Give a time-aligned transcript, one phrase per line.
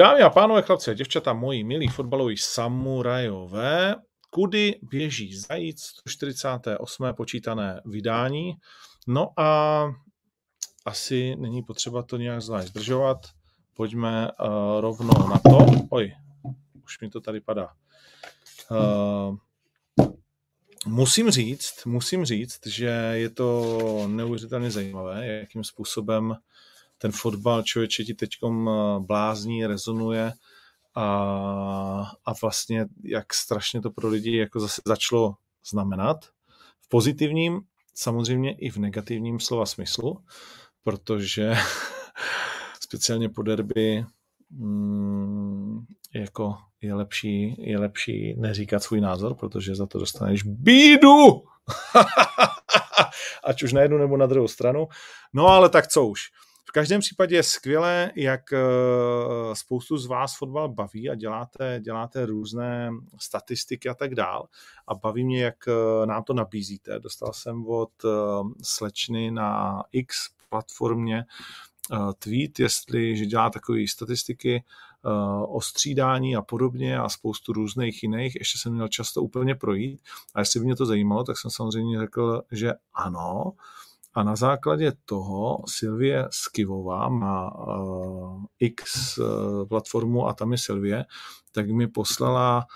[0.00, 3.94] Dámy a pánové, chlapci a děvčata, moji milí fotbaloví samurajové,
[4.30, 7.06] kudy běží zajíc 148.
[7.16, 8.54] počítané vydání.
[9.06, 9.84] No a
[10.84, 13.18] asi není potřeba to nějak zvlášť zdržovat.
[13.74, 15.66] Pojďme uh, rovnou na to.
[15.90, 16.12] Oj,
[16.84, 17.68] už mi to tady padá.
[18.70, 19.36] Uh,
[20.86, 23.68] musím říct, musím říct, že je to
[24.06, 26.36] neuvěřitelně zajímavé, jakým způsobem
[27.02, 28.30] ten fotbal člověče ti teď
[28.98, 30.32] blázní, rezonuje
[30.94, 31.04] a,
[32.24, 35.34] a vlastně jak strašně to pro lidi jako zase začalo
[35.70, 36.16] znamenat.
[36.80, 37.60] V pozitivním,
[37.94, 40.24] samozřejmě i v negativním slova smyslu,
[40.82, 41.54] protože
[42.80, 44.04] speciálně po derby
[44.50, 51.24] mm, jako je lepší, je lepší neříkat svůj názor, protože za to dostaneš bídu!
[53.44, 54.88] Ať už na jednu nebo na druhou stranu.
[55.32, 56.20] No ale tak co už.
[56.70, 58.58] V každém případě je skvělé, jak eh,
[59.52, 64.48] spoustu z vás fotbal baví a děláte, děláte různé statistiky a tak dál.
[64.86, 66.98] A baví mě, jak eh, nám to nabízíte.
[66.98, 68.08] Dostal jsem od eh,
[68.62, 71.24] slečny na X platformě
[72.18, 74.64] tweet, jestli, že dělá takové statistiky
[75.48, 78.36] o střídání a podobně a spoustu různých jiných.
[78.36, 80.00] Ještě jsem měl často úplně projít
[80.34, 83.52] a jestli by mě to zajímalo, tak jsem samozřejmě řekl, že ano.
[84.14, 91.04] A na základě toho Silvie Skivová má uh, X uh, platformu a tam je Silvie,
[91.52, 92.66] tak mi poslala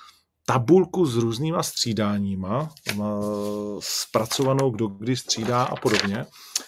[0.46, 6.26] tabulku s různýma střídáníma, uh, zpracovanou, kdo kdy střídá a podobně.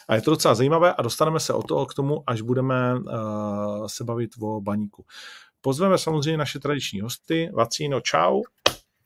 [0.08, 3.86] A je to docela zajímavé a dostaneme se o to k tomu, až budeme uh,
[3.86, 5.04] se bavit o baníku.
[5.60, 7.50] Pozveme samozřejmě naše tradiční hosty.
[7.54, 8.42] Vacíno, čau.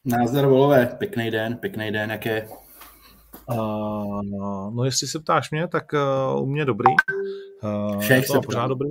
[0.05, 2.49] Názdar, volové, pěkný den, pěkný den, jak je?
[3.47, 4.23] Uh,
[4.75, 6.93] no jestli se ptáš mě, tak uh, u mě dobrý.
[7.63, 8.91] Uh, Všech to pořád dobrý.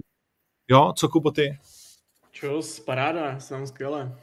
[0.68, 1.60] Jo, co Kubo ty?
[2.32, 4.16] Čus, paráda, jsem skvěle.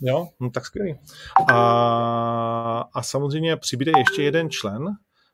[0.00, 0.98] Jo, no tak skvělý.
[1.52, 4.86] A, a samozřejmě přibude ještě jeden člen,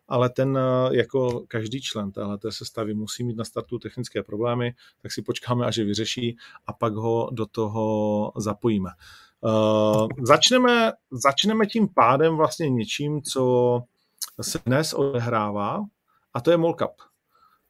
[0.08, 0.58] ale ten
[0.92, 5.76] jako každý člen téhle sestavy musí mít na startu technické problémy, tak si počkáme, až
[5.76, 8.90] je vyřeší a pak ho do toho zapojíme.
[9.40, 13.82] Uh, začneme, začneme tím pádem vlastně něčím, co
[14.42, 15.84] se dnes odehrává
[16.34, 16.92] a to je Mall Cup.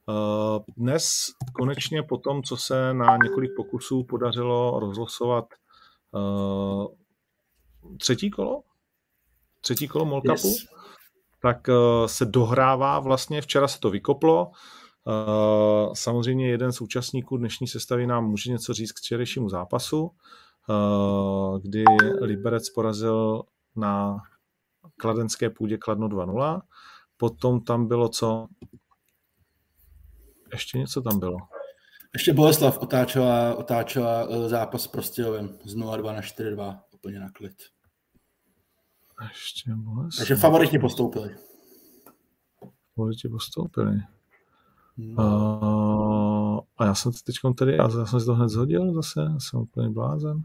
[0.09, 5.45] Eh, dnes konečně po tom, co se na několik pokusů podařilo rozlosovat
[6.17, 6.87] eh,
[7.99, 8.63] třetí kolo,
[9.61, 10.67] třetí kolo Mall Cupu, yes.
[11.43, 11.73] tak eh,
[12.07, 14.51] se dohrává vlastně, včera se to vykoplo,
[15.93, 20.11] samozřejmě jeden z účastníků dnešní sestavy nám může něco říct k včerejšímu zápasu,
[21.63, 21.85] kdy
[22.21, 23.43] Liberec porazil
[23.77, 24.17] na
[25.01, 26.61] kladenské půdě Kladno 2-0.
[27.17, 28.49] Potom tam bylo co?
[30.53, 31.39] Ještě něco tam bylo.
[32.15, 37.63] Ještě Boleslav otáčela, otáčela eh, zápas s Prostějovem z 0-2 na 4-2 úplně na klid.
[39.29, 40.19] Ještě Boleslav.
[40.19, 41.37] Takže favoriti postoupili.
[42.95, 43.97] Favoriti postoupili.
[44.97, 45.23] No.
[45.23, 49.61] A, a já jsem teď tady, já jsem si to hned zhodil zase, já jsem
[49.61, 50.45] úplně blázen.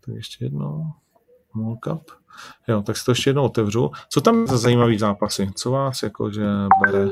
[0.00, 0.92] Tak ještě jednou.
[1.54, 2.10] World Cup.
[2.68, 3.90] Jo, tak si to ještě jednou otevřu.
[4.08, 5.50] Co tam za zajímavý zápasy?
[5.54, 6.44] Co vás jakože
[6.84, 7.08] bere?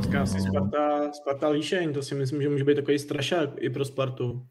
[0.00, 3.84] Říká si Sparta, Sparta Líšeň, to si myslím, že může být takový strašák i pro
[3.84, 4.46] Spartu.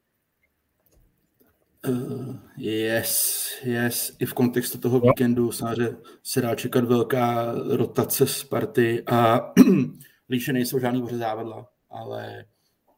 [1.87, 4.15] Uh, yes, yes.
[4.19, 9.53] I v kontextu toho víkendu samozřejmě se dá čekat velká rotace Sparty a
[10.29, 12.45] Líše nejsou žádný boře závadla, ale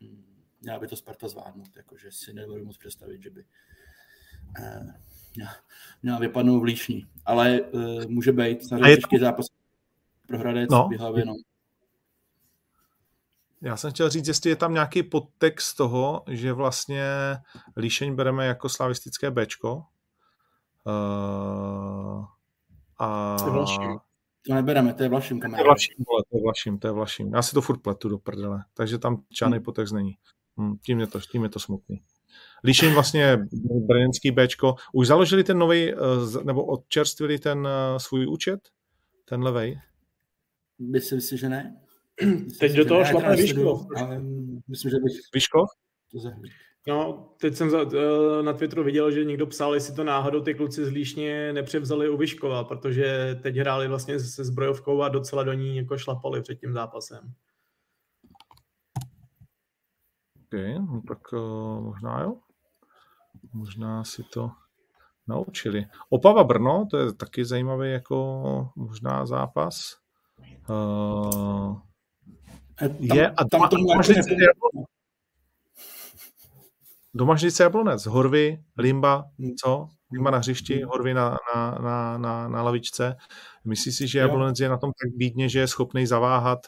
[0.03, 0.23] hm,
[0.61, 3.43] měla by to Sparta zvládnout, jakože si nedovedu moc představit, že by
[4.59, 4.91] uh,
[6.03, 7.07] měla vypadnout v líšní.
[7.25, 9.25] Ale uh, může být samozřejmě těžký to...
[9.25, 9.45] zápas
[10.27, 10.89] pro Hradec no.
[10.91, 11.33] v no.
[13.61, 17.03] Já jsem chtěl říct, jestli je tam nějaký podtext toho, že vlastně
[17.77, 19.83] Líšeň bereme jako slavistické Bčko.
[20.85, 22.25] Uh,
[22.99, 23.37] a...
[24.47, 25.57] To nebereme, to je Vlaším kamarád.
[25.57, 27.33] To je Vlaším, vole, to je Vlaším, to je Vlaším.
[27.33, 29.63] Já si to furt pletu do prdele, takže tam žádný hmm.
[29.63, 30.17] podtext není.
[30.59, 32.01] Hm, tím, je to, tím je to smutný.
[32.63, 33.37] Líším vlastně
[33.87, 34.75] brněnský Bčko.
[34.93, 35.95] Už založili ten nový, eh,
[36.43, 38.59] nebo odčerstvili ten eh, svůj účet?
[39.25, 39.79] Ten levej?
[40.79, 41.77] Myslím si, že ne.
[42.21, 43.87] Myslím teď si, do toho šlape Vyškov.
[44.67, 45.13] Myslím, že bych...
[45.33, 45.69] Vyškov?
[46.87, 50.85] No, teď jsem eh, na Twitteru viděl, že někdo psal, jestli to náhodou ty kluci
[50.85, 55.77] z Líšně nepřevzali u Vyškova, protože teď hráli vlastně se zbrojovkou a docela do ní
[55.77, 57.33] jako šlapali před tím zápasem.
[60.43, 62.35] OK, no tak uh, možná jo.
[63.53, 64.51] Možná si to
[65.27, 65.85] naučili.
[66.09, 69.95] Opava Brno, to je taky zajímavý jako možná zápas.
[70.69, 71.77] Uh,
[72.99, 74.85] je a tam, tam jako...
[77.13, 79.25] Domažlice Jablonec, Horvy, Limba,
[79.63, 79.89] co?
[80.11, 83.15] Limba na hřišti, Horvy na, na, na, na, na lavičce.
[83.65, 86.59] Myslíš si, že Jablonec je na tom tak bídně, že je schopný zaváhat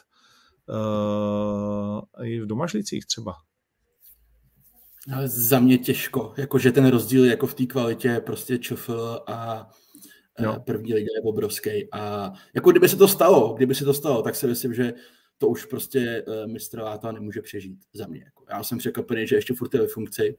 [0.68, 3.34] uh, i v Domažlicích třeba?
[5.12, 9.70] Ale za mě těžko, jakože ten rozdíl jako v té kvalitě prostě čufl a
[10.38, 10.56] jo.
[10.66, 11.92] první liga je obrovský.
[11.92, 14.94] A jako kdyby se to stalo, kdyby se to stalo, tak si myslím, že
[15.38, 18.22] to už prostě uh, mistr Láta nemůže přežít za mě.
[18.24, 18.44] Jako.
[18.50, 20.36] Já jsem překvapený, že ještě furt je ve funkci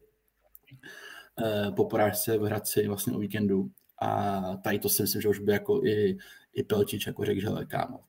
[1.41, 3.69] uh, po porážce v Hradci vlastně o víkendu.
[4.01, 6.17] A tady to si myslím, že už by jako i,
[6.53, 7.99] i Pelčič jako řekl, že kámo,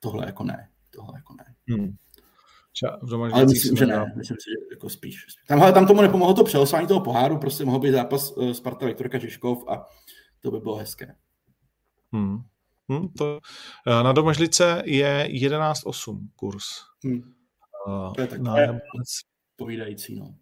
[0.00, 1.54] tohle jako ne, tohle jako ne.
[1.68, 1.96] Hmm.
[3.32, 4.12] Ale myslím, že ne.
[4.16, 5.16] Myslím si, že jako spíš.
[5.48, 9.18] Tamhle, tam tomu nepomohlo to přelosování toho poháru, prostě mohl být zápas uh, Sparta Viktorka
[9.18, 9.86] Žižkov a
[10.40, 11.14] to by bylo hezké.
[12.12, 12.38] Hmm.
[12.88, 13.40] Hmm, to,
[13.86, 16.64] eh, na Domažlice je 11,8 kurz.
[17.04, 17.22] Hmm.
[17.86, 18.56] Uh, to je tak na
[19.56, 20.34] povídající, no.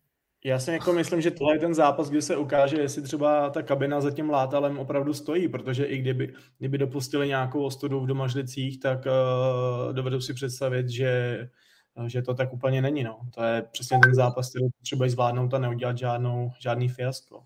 [0.45, 3.63] Já si jako myslím, že tohle je ten zápas, kdy se ukáže, jestli třeba ta
[3.63, 8.81] kabina za tím látalem opravdu stojí, protože i kdyby, kdyby dopustili nějakou ostudu v domažlicích,
[8.81, 11.39] tak uh, dovedu si představit, že,
[12.07, 13.03] že to tak úplně není.
[13.03, 13.21] No.
[13.35, 17.43] To je přesně ten zápas, který třeba zvládnout a neudělat žádnou, žádný fiasko.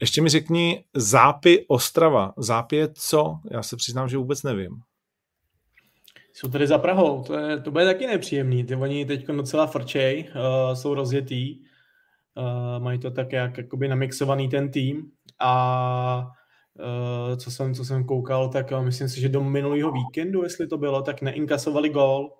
[0.00, 2.34] Ještě mi řekni Zápy Ostrava.
[2.36, 3.38] Zápy je co?
[3.50, 4.80] Já se přiznám, že vůbec nevím.
[6.32, 8.64] Jsou tady za Prahou, to, je, to bude taky nepříjemný.
[8.64, 11.60] Ty oni teď docela frčej, uh, jsou rozjetý,
[12.34, 15.10] uh, mají to tak jak jakoby namixovaný ten tým
[15.40, 16.30] a
[17.36, 20.78] co, jsem, co jsem koukal, tak uh, myslím si, že do minulého víkendu, jestli to
[20.78, 22.32] bylo, tak neinkasovali gól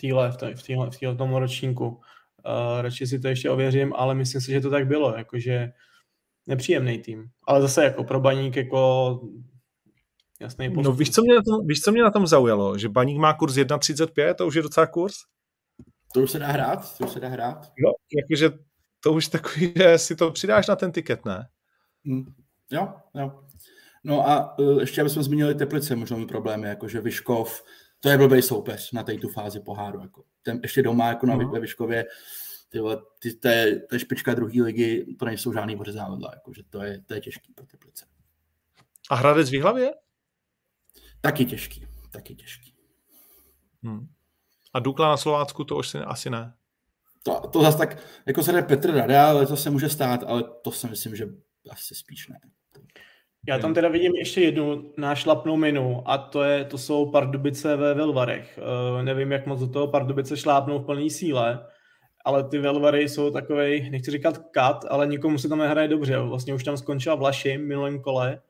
[0.00, 1.88] týhle, v, v, týhle, v týhle tom ročníku.
[1.88, 5.72] Uh, radši si to ještě ověřím, ale myslím si, že to tak bylo, jakože
[6.46, 7.26] nepříjemný tým.
[7.46, 9.20] Ale zase jako pro baník jako
[10.40, 10.84] jasný postup.
[10.84, 12.78] No víš co, mě na tom, víš, co mě na tom zaujalo?
[12.78, 15.14] Že baník má kurz 1,35, to už je docela kurz?
[16.14, 17.72] To už se dá hrát, to už se dá hrát.
[17.78, 18.58] No, jakože
[19.00, 21.48] to už takový, že si to přidáš na ten tiket, ne?
[22.06, 22.24] Hmm.
[22.70, 23.44] Jo, jo.
[24.04, 27.64] No a uh, ještě, abychom zmínili Teplice, možná mít problémy, jakože Vyškov,
[28.00, 30.00] to je blbý soupeř na této fázi poháru.
[30.00, 30.24] Jako.
[30.42, 31.60] Ten ještě doma jako na uh-huh.
[31.60, 32.04] Vyškově
[32.74, 32.80] ty,
[33.18, 37.00] ty, to, je, to je špička druhé ligy, to nejsou žádný ořezávodla, jakože to je,
[37.06, 38.06] to je těžký pro Teplice.
[39.10, 39.94] A Hradec v hlavě?
[41.20, 42.74] Taky těžký, taky těžký.
[43.82, 44.08] Hmm.
[44.72, 46.54] A Dukla na Slovácku to už si, asi ne?
[47.22, 50.44] To, to zase tak, jako se jde Petr Rada, ale to se může stát, ale
[50.62, 51.26] to si myslím, že
[51.70, 52.38] asi spíš ne.
[53.48, 57.94] Já tam teda vidím ještě jednu nášlapnou minu a to, je, to jsou Pardubice ve
[57.94, 58.58] Velvarech.
[58.96, 61.66] Uh, nevím, jak moc do toho Pardubice šlápnou v plné síle,
[62.24, 66.18] ale ty Velvary jsou takový, nechci říkat kat, ale nikomu se tam nehraje dobře.
[66.18, 68.40] Vlastně už tam skončila Vlaši v minulém kole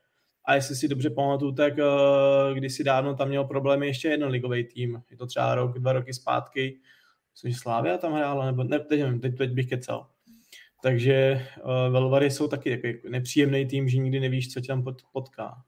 [0.44, 4.64] a jestli si dobře pamatuju, tak uh, kdysi dávno tam měl problémy ještě jeden ligový
[4.64, 5.02] tým.
[5.10, 6.78] Je to třeba rok, dva roky zpátky.
[7.32, 10.06] Myslím, že Slávia tam hrála, nebo ne, teď nevím, teď, teď bych kecal.
[10.84, 15.64] Takže uh, Velvary jsou taky takový nepříjemný tým, že nikdy nevíš, co tě tam potká.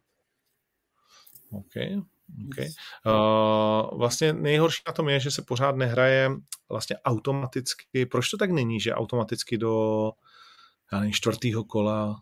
[1.50, 2.00] Okay.
[2.46, 2.68] Okay.
[3.06, 6.30] Uh, vlastně nejhorší na tom je, že se pořád nehraje
[6.68, 8.06] vlastně automaticky.
[8.06, 10.12] Proč to tak není, že automaticky do
[10.92, 12.20] já nevím, čtvrtého kola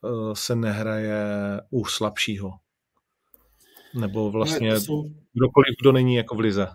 [0.00, 1.24] uh, se nehraje
[1.70, 2.50] u slabšího?
[4.00, 5.02] Nebo vlastně ne, jsou...
[5.32, 6.68] kdokoliv, kdo není jako v lize?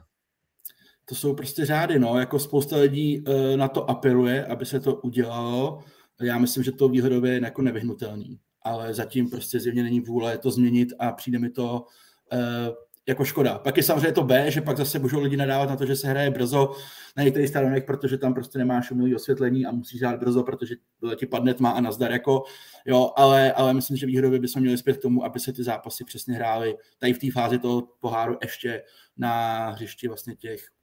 [1.11, 4.95] To jsou prostě řády, no, jako spousta lidí uh, na to apeluje, aby se to
[4.95, 5.83] udělalo.
[6.21, 10.51] Já myslím, že to výhodově je jako nevyhnutelný, ale zatím prostě zjevně není vůle to
[10.51, 11.85] změnit a přijde mi to
[12.33, 12.71] Eh,
[13.07, 13.59] jako škoda.
[13.59, 16.07] Pak je samozřejmě to B, že pak zase můžou lidi nadávat na to, že se
[16.07, 16.71] hraje brzo
[17.17, 20.75] na některých stadionech, protože tam prostě nemáš umělý osvětlení a musíš hrát brzo, protože
[21.15, 22.43] ti padne tma a nazdar jako,
[22.85, 26.03] jo, ale, ale myslím, že výhodově bychom měli zpět k tomu, aby se ty zápasy
[26.03, 28.83] přesně hrály tady v té fázi toho poháru ještě
[29.17, 30.80] na hřišti vlastně těch eh,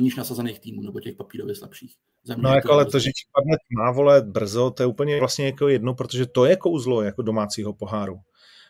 [0.00, 1.94] níž nasazených týmů nebo těch papírově slabších.
[2.36, 5.68] no jako ale to, že ti padne tma, vole, brzo, to je úplně vlastně jako
[5.68, 8.20] jedno, protože to je kouzlo jako domácího poháru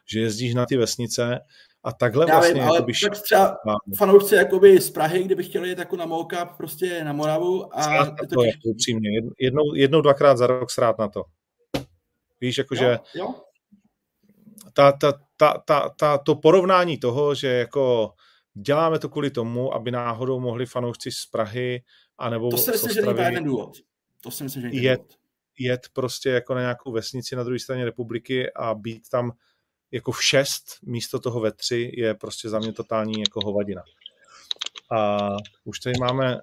[0.06, 1.40] že jezdíš na ty vesnice
[1.84, 2.60] a takhle Já vlastně...
[2.60, 3.00] Vím, ale byš...
[3.00, 3.56] tak třeba
[3.96, 8.06] fanoušci jakoby z Prahy, kdyby chtěli jít jako na Molka prostě na Moravu a...
[8.06, 11.24] to, to je upřímně, jednou, jednou, dvakrát za rok srát na to.
[12.40, 12.98] Víš, jakože...
[13.14, 13.34] Jo, jo.
[14.72, 18.12] Ta, ta, ta, ta, ta, to porovnání toho, že jako
[18.54, 21.82] děláme to kvůli tomu, aby náhodou mohli fanoušci z Prahy
[22.18, 23.76] anebo To si myslím, že není důvod.
[24.20, 25.02] To si myslím, že není jet,
[25.58, 29.32] jet prostě jako na nějakou vesnici na druhé straně republiky a být tam
[29.90, 33.82] jako v šest místo toho ve tři je prostě za mě totální jako hovadina.
[34.90, 35.28] A
[35.64, 36.40] už tady máme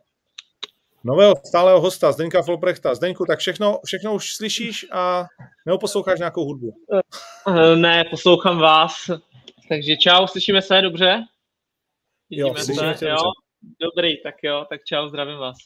[1.03, 2.95] nového stálého hosta, Zdeňka Folbrechta.
[2.95, 5.25] Zdeňku, tak všechno, všechno už slyšíš a
[5.65, 6.73] nebo posloucháš nějakou hudbu?
[7.47, 8.93] Eh, ne, poslouchám vás.
[9.69, 11.23] Takže čau, slyšíme se, dobře?
[12.31, 13.17] Vidíme jo, se, jo?
[13.81, 15.57] Dobrý, tak jo, tak čau, zdravím vás.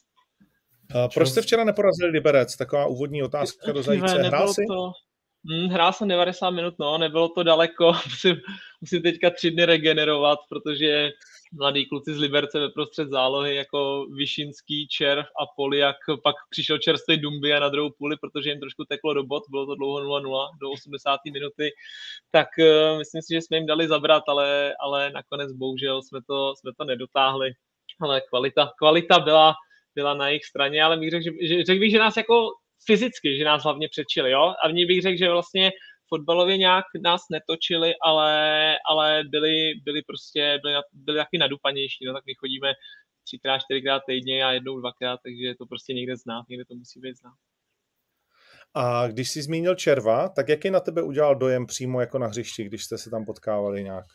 [0.95, 2.55] Uh, proč jste včera neporazili Liberec?
[2.55, 4.15] Taková úvodní otázka do zajíce.
[4.21, 4.61] Hrál jsi?
[4.67, 4.91] To...
[5.49, 8.35] Hmm, hrál jsem 90 minut, no, nebylo to daleko, musím,
[8.81, 11.11] musím teďka tři dny regenerovat, protože
[11.53, 17.17] mladí kluci z Liberce ve prostřed zálohy jako Višinský, Červ a Poliak, pak přišel čerstvý
[17.17, 20.47] Dumby a na druhou půli, protože jim trošku teklo do bod, bylo to dlouho 0-0
[20.61, 21.19] do 80.
[21.33, 21.69] minuty,
[22.31, 26.53] tak uh, myslím si, že jsme jim dali zabrat, ale, ale nakonec bohužel jsme to,
[26.55, 27.51] jsme to nedotáhli.
[28.01, 29.53] Ale kvalita, kvalita byla,
[29.95, 32.51] byla na jejich straně, ale řekl, že, že, řekl bych, že nás jako
[32.85, 34.53] fyzicky, že nás hlavně přečili, jo?
[34.63, 35.71] A v ní bych řekl, že vlastně
[36.09, 42.25] fotbalově nějak nás netočili, ale, ale byli, byli prostě, byli, byli taky nadupanější, no, tak
[42.25, 42.73] my chodíme
[43.23, 47.17] třikrát, čtyřikrát týdně a jednou, dvakrát, takže to prostě někde znát, někde to musí být
[47.17, 47.33] znát.
[48.73, 52.63] A když jsi zmínil Červa, tak jaký na tebe udělal dojem přímo jako na hřišti,
[52.63, 54.05] když jste se tam potkávali nějak?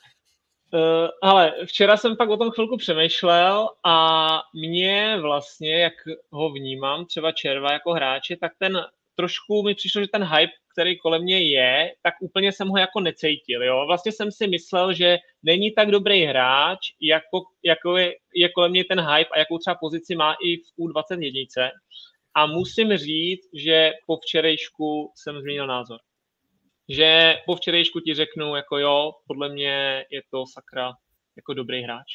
[0.73, 5.93] Uh, ale včera jsem pak o tom chvilku přemýšlel a mě vlastně, jak
[6.31, 8.81] ho vnímám, třeba Červa jako hráče, tak ten
[9.15, 13.01] trošku mi přišlo, že ten hype, který kolem mě je, tak úplně jsem ho jako
[13.01, 13.63] necítil.
[13.63, 13.85] Jo?
[13.87, 18.85] Vlastně jsem si myslel, že není tak dobrý hráč, jako, jako je, je kolem mě
[18.85, 21.71] ten hype a jakou třeba pozici má i v U21.
[22.35, 25.99] A musím říct, že po včerejšku jsem změnil názor
[26.91, 30.93] že po včerejšku ti řeknu, jako jo, podle mě je to sakra
[31.37, 32.07] jako dobrý hráč.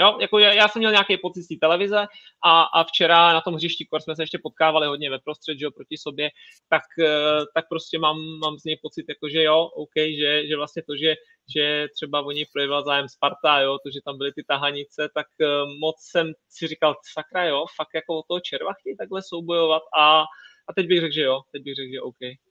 [0.00, 2.06] Jo, jako já, já jsem měl nějaký pocit z té televize
[2.44, 5.64] a, a včera na tom hřišti, když jsme se ještě potkávali hodně ve prostřed, že
[5.64, 6.30] jo, proti sobě,
[6.68, 10.56] tak, eh, tak prostě mám, mám z něj pocit, jako že jo, OK, že, že
[10.56, 11.14] vlastně to, že,
[11.56, 15.46] že třeba oni projevila zájem Sparta, jo, to, že tam byly ty tahanice, tak eh,
[15.80, 20.20] moc jsem si říkal, sakra jo, fakt jako o toho červa chtějí takhle soubojovat a,
[20.68, 22.49] a teď bych řekl, že jo, teď bych řekl, že OK.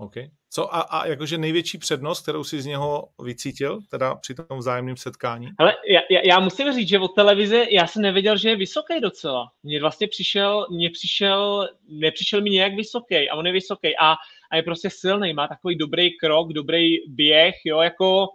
[0.00, 0.14] OK.
[0.50, 4.96] Co a, a jakože největší přednost, kterou si z něho vycítil, teda při tom vzájemném
[4.96, 5.48] setkání?
[5.58, 9.00] Ale já, já, já musím říct, že od televize já jsem nevěděl, že je vysoký
[9.00, 9.46] docela.
[9.62, 14.14] Mně vlastně přišel, mně přišel, nepřišel mi nějak vysoký a on je vysoký a,
[14.50, 18.26] a je prostě silný, má takový dobrý krok, dobrý běh, jo, jako,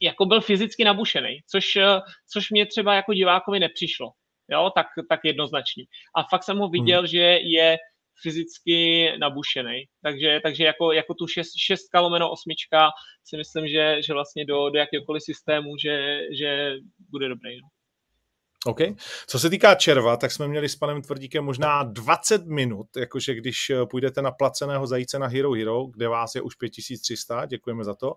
[0.00, 1.78] jako byl fyzicky nabušený, což,
[2.32, 4.10] což mě třeba jako divákovi nepřišlo,
[4.48, 5.84] jo, tak, tak jednoznačný.
[6.16, 7.06] A fakt jsem ho viděl, hmm.
[7.06, 7.78] že je
[8.22, 9.84] fyzicky nabušený.
[10.02, 12.88] Takže, takže jako, jako tu šest, šestka lomeno osmička
[13.24, 16.74] si myslím, že, že vlastně do, do jakéhokoliv systému, že, že
[17.10, 17.60] bude dobrý.
[17.60, 17.68] No.
[18.66, 18.78] OK.
[19.26, 23.72] Co se týká červa, tak jsme měli s panem Tvrdíkem možná 20 minut, jakože když
[23.90, 28.14] půjdete na placeného zajíce na Hero Hero, kde vás je už 5300, děkujeme za to,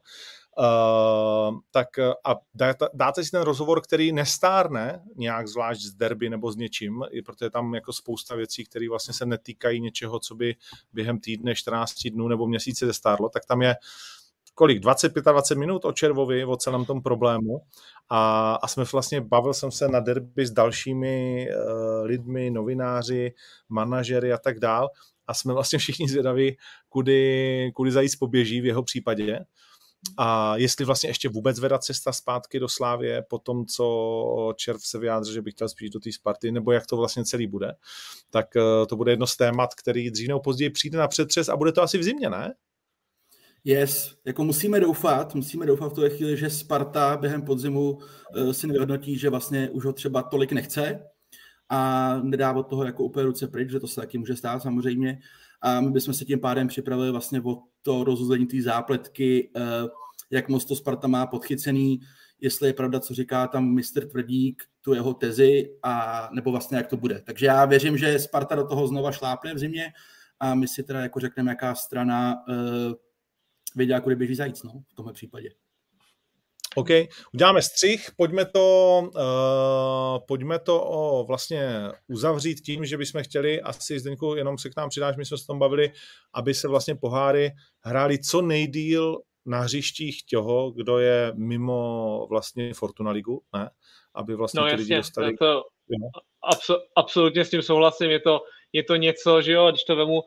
[0.58, 6.52] uh, tak a dáte, dáte si ten rozhovor, který nestárne nějak zvlášť z derby nebo
[6.52, 10.56] s něčím, protože tam jako spousta věcí, které vlastně se netýkají něčeho, co by
[10.94, 13.76] během týdne, 14 dnů nebo měsíce zestárlo, tak tam je
[14.56, 17.62] kolik, 20-25 minut o Červovi, o celém tom problému.
[18.10, 23.34] A, a jsme vlastně, bavil jsem se na derby s dalšími uh, lidmi, novináři,
[23.70, 24.90] manažery a tak dál.
[25.28, 26.58] A jsme vlastně všichni zvědaví,
[26.90, 29.40] kudy, kudy zajíc poběží v jeho případě.
[30.18, 35.00] A jestli vlastně ještě vůbec veda cesta zpátky do Slávě po tom, co Červ se
[35.00, 37.74] vyjádřil, že by chtěl spíš do té Sparty, nebo jak to vlastně celý bude,
[38.30, 41.58] tak uh, to bude jedno z témat, který dřív nebo později přijde na přetřes a
[41.58, 42.54] bude to asi v zimě, ne?
[43.66, 48.68] Yes, jako musíme doufat, musíme doufat v té chvíli, že Sparta během podzimu uh, si
[48.68, 51.00] nevyhodnotí, že vlastně už ho třeba tolik nechce
[51.70, 55.20] a nedá od toho jako úplně ruce pryč, že to se taky může stát samozřejmě.
[55.62, 59.90] A my bychom se tím pádem připravili vlastně o to rozuzlení té zápletky, uh,
[60.32, 62.00] jak moc to Sparta má podchycený,
[62.42, 66.88] jestli je pravda, co říká tam mistr Tvrdík, tu jeho tezi, a, nebo vlastně jak
[66.88, 67.22] to bude.
[67.26, 69.94] Takže já věřím, že Sparta do toho znova šlápne v zimě
[70.40, 72.94] a my si teda jako řekneme, jaká strana uh,
[73.76, 75.50] věděla, kudy běží zajíc, no, v tomhle případě.
[76.76, 76.88] OK,
[77.34, 81.70] uděláme střih, pojďme to, uh, pojďme to o, vlastně
[82.08, 85.46] uzavřít tím, že bychom chtěli, asi Zdeňku, jenom se k nám přidáš, my jsme se
[85.46, 85.92] tom bavili,
[86.34, 87.52] aby se vlastně poháry
[87.82, 93.70] hráli co nejdíl na hřištích toho, kdo je mimo vlastně Fortuna Ligu, ne?
[94.16, 95.38] Aby vlastně no, ty jasně, lidi dostali...
[95.38, 95.64] To,
[96.44, 98.40] abso, absolutně s tím souhlasím, je to,
[98.74, 100.22] je to něco, že jo, když to vemu,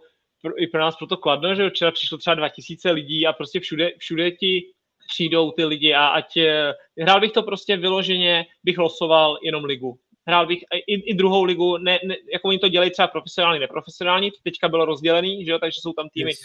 [0.47, 3.61] pro, i pro nás pro to kladno, že včera přišlo třeba 2000 lidí a prostě
[3.61, 4.63] všude, všude ti
[5.09, 9.99] přijdou ty lidi a ať eh, hrál bych to prostě vyloženě, bych losoval jenom ligu
[10.27, 14.31] hrál bych i, i druhou ligu, ne, ne, jako oni to dělají třeba profesionální, neprofesionální,
[14.31, 16.41] to teďka bylo rozdělený, že jo, takže jsou tam týmy yes.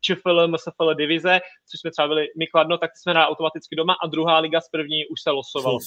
[0.00, 1.40] ČFL, MSFL divize,
[1.70, 4.68] což jsme třeba byli my kladno, tak jsme hráli automaticky doma a druhá liga z
[4.68, 5.78] první už se losovala.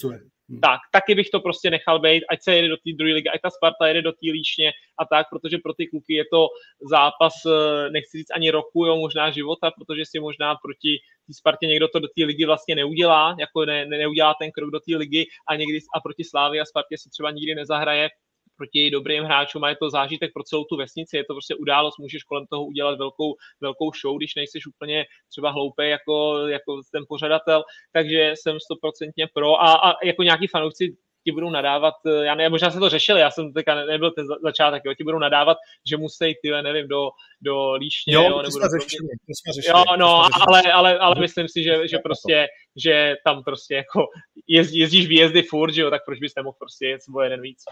[0.50, 0.60] Hmm.
[0.60, 3.42] Tak, taky bych to prostě nechal být, ať se jede do té druhé ligy, ať
[3.42, 6.48] ta Sparta jede do té líšně a tak, protože pro ty kluky je to
[6.90, 10.98] zápas, eh, nechci říct ani roku, jo, možná života, protože si možná proti
[11.30, 14.72] té Spartě někdo to do té ligy vlastně neudělá, jako ne, ne, neudělá ten krok
[14.72, 18.10] do té ligy a někdy a proti Slávy a Spartě se třeba nikdy nezahraje,
[18.58, 22.00] proti dobrým hráčům a je to zážitek pro celou tu vesnici, je to prostě událost,
[22.00, 27.04] můžeš kolem toho udělat velkou, velkou show, když nejsi úplně třeba hloupý jako, jako ten
[27.08, 32.50] pořadatel, takže jsem stoprocentně pro a, a jako nějaký fanoušci ti budou nadávat, já ne,
[32.50, 35.58] možná se to řešili, já jsem teďka nebyl ten začátek, jo, ti budou nadávat,
[35.90, 37.10] že musí ty, nevím, do,
[37.42, 41.16] do Líšně, jo, jo nebo do, řešili, to jsme řešili, jo, no, ale, ale, ale
[41.20, 42.48] myslím si, že, že prostě,
[42.84, 44.06] že tam prostě jako
[44.48, 47.64] jezdí, jezdíš výjezdy furt, že jo, tak proč bys nemohl prostě jet svůj jeden víc.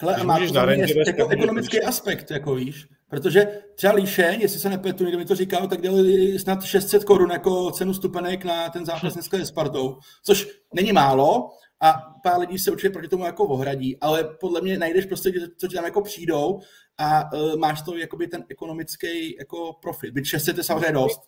[0.00, 0.70] Hele, a má to
[1.06, 5.68] jako ekonomický aspekt, jako víš, protože třeba Líšeň, jestli se nepletu, někdo mi to říkal,
[5.68, 10.48] tak dali snad 600 korun jako cenu stupenek na ten zápas dneska se Spartou, což
[10.74, 11.50] není málo
[11.82, 15.68] a pár lidí se určitě proti tomu jako ohradí, ale podle mě najdeš prostě, co
[15.68, 16.60] ti tam jako přijdou
[16.98, 20.14] a uh, máš to jakoby ten ekonomický jako profit.
[20.14, 21.20] Byť 600 je samozřejmě dost.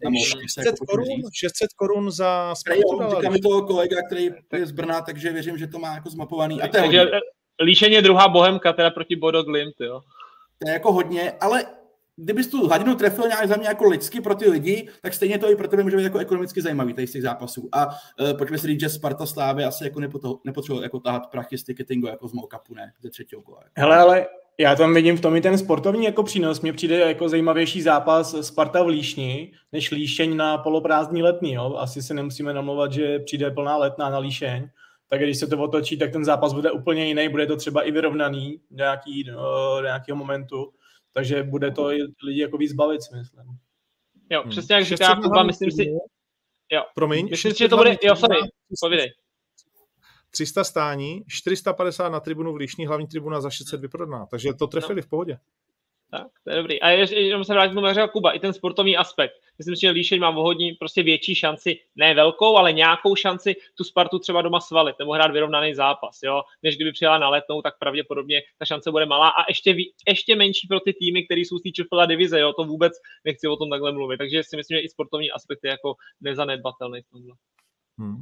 [0.42, 3.16] 600, jako korun, 600 korun za Spartu.
[3.16, 6.62] Říká mi to kolega, který je z Brna, takže věřím, že to má jako zmapovaný.
[6.62, 7.04] A to je takže,
[7.64, 10.00] Líšeně druhá bohemka, teda proti Bodo Glimt, jo.
[10.62, 11.64] To je jako hodně, ale
[12.16, 15.50] kdybys tu hladinu trefil nějak za mě jako lidsky pro ty lidi, tak stejně to
[15.50, 17.68] i pro tebe může být jako ekonomicky zajímavý tady z těch zápasů.
[17.72, 17.92] A uh,
[18.38, 20.00] pojďme si říct, že Sparta Slávy asi jako
[20.44, 23.58] nepotřeboval jako tahat prachy z ticketingu jako z Mokapu, ne, ze třetího kola.
[23.62, 23.72] Jako.
[23.76, 24.26] Hele, ale
[24.58, 26.60] já tam vidím v tom i ten sportovní jako přínos.
[26.60, 31.52] Mně přijde jako zajímavější zápas Sparta v Líšni, než Líšeň na poloprázdní letní.
[31.52, 31.76] Jo?
[31.78, 34.68] Asi se nemusíme namlouvat, že přijde plná letná na Líšeň
[35.08, 37.90] tak když se to otočí, tak ten zápas bude úplně jiný, bude to třeba i
[37.90, 40.72] vyrovnaný do, nějaký, do nějakého momentu,
[41.16, 43.44] takže bude to i lidi jako víc bavit, si myslím.
[44.30, 44.50] Jo, hmm.
[44.50, 45.84] přesně jak říká Kuba, myslím si,
[46.72, 48.36] jo, Promiň, myslím si, že to bude, jo, sorry,
[48.80, 49.12] povídej.
[50.30, 55.00] 300 stání, 450 na tribunu v Líšní, hlavní tribuna za 600 vyprodaná, takže to trefili
[55.00, 55.02] no.
[55.02, 55.38] v pohodě.
[56.10, 56.82] Tak, to je dobrý.
[56.82, 59.32] A jenom se vrátím tomu, jak Kuba, i ten sportovní aspekt.
[59.58, 63.84] Myslím si, že Líšeň má hodně prostě větší šanci, ne velkou, ale nějakou šanci tu
[63.84, 66.42] Spartu třeba doma svalit nebo hrát vyrovnaný zápas, jo?
[66.62, 69.76] Než kdyby přijela na letnou, tak pravděpodobně ta šance bude malá a ještě,
[70.08, 72.52] ještě menší pro ty týmy, které jsou z té divize, jo?
[72.52, 72.92] To vůbec
[73.24, 74.18] nechci o tom takhle mluvit.
[74.18, 77.34] Takže si myslím, že i sportovní aspekt je jako nezanedbatelný v tomhle.
[77.98, 78.16] Hmm.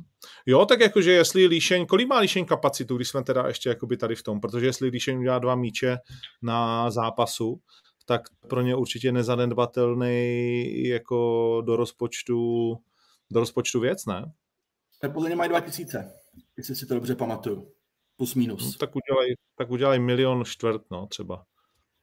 [0.46, 4.14] Jo, tak jakože jestli Líšeň, kolik má Líšeň kapacitu, když jsme teda ještě jakoby tady
[4.14, 5.96] v tom, protože jestli Líšeň udělá dva míče
[6.42, 7.60] na zápasu,
[8.06, 12.72] tak pro ně určitě nezanedbatelný jako do rozpočtu,
[13.32, 14.32] do rozpočtu věc, ne?
[15.00, 16.12] Tak podle mě mají 2000,
[16.56, 17.72] jestli si to dobře pamatuju.
[18.16, 18.64] Plus minus.
[18.64, 21.44] No, tak udělej, tak udělej milion čtvrt, no, třeba.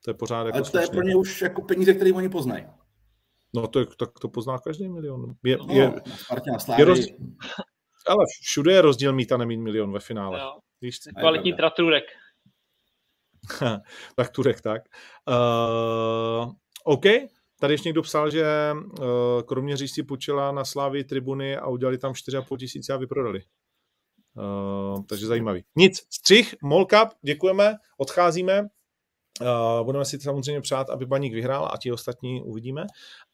[0.06, 0.86] To je pořád jako Ale to slušný.
[0.86, 2.66] je pro ně už jako peníze, které oni poznají.
[3.54, 5.36] No to, tak to pozná každý milion.
[5.44, 7.00] Je, no, je, na Spartě, na je roz...
[8.08, 10.40] Ale všude je rozdíl mít a nemít milion ve finále.
[10.40, 10.60] Jo.
[10.82, 12.04] Víš, Kvalitní traturek.
[14.16, 14.82] tak Turek tak.
[15.30, 16.52] Uh,
[16.84, 17.06] OK,
[17.60, 22.12] tady ještě někdo psal, že uh, Kroměříž si půjčila na Slávy tribuny a udělali tam
[22.12, 23.44] 4,5 tisíce a vyprodali.
[24.34, 25.64] Uh, takže zajímavý.
[25.76, 28.68] Nic, střih, Molkap, děkujeme, odcházíme.
[29.42, 32.86] Uh, budeme si samozřejmě přát, aby Baník vyhrál a ti ostatní uvidíme.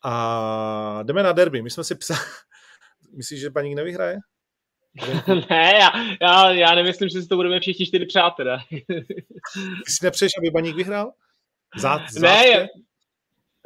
[0.04, 1.62] A jdeme na derby.
[1.62, 2.20] My jsme si psali...
[3.18, 4.18] Myslíš, že Baník nevyhraje?
[5.50, 8.58] ne, já, já, já nemyslím, že si to budeme všichni čtyři přát teda.
[9.86, 11.12] Ty si nepřeješ, aby Baník vyhrál?
[11.78, 12.68] Zá, ne,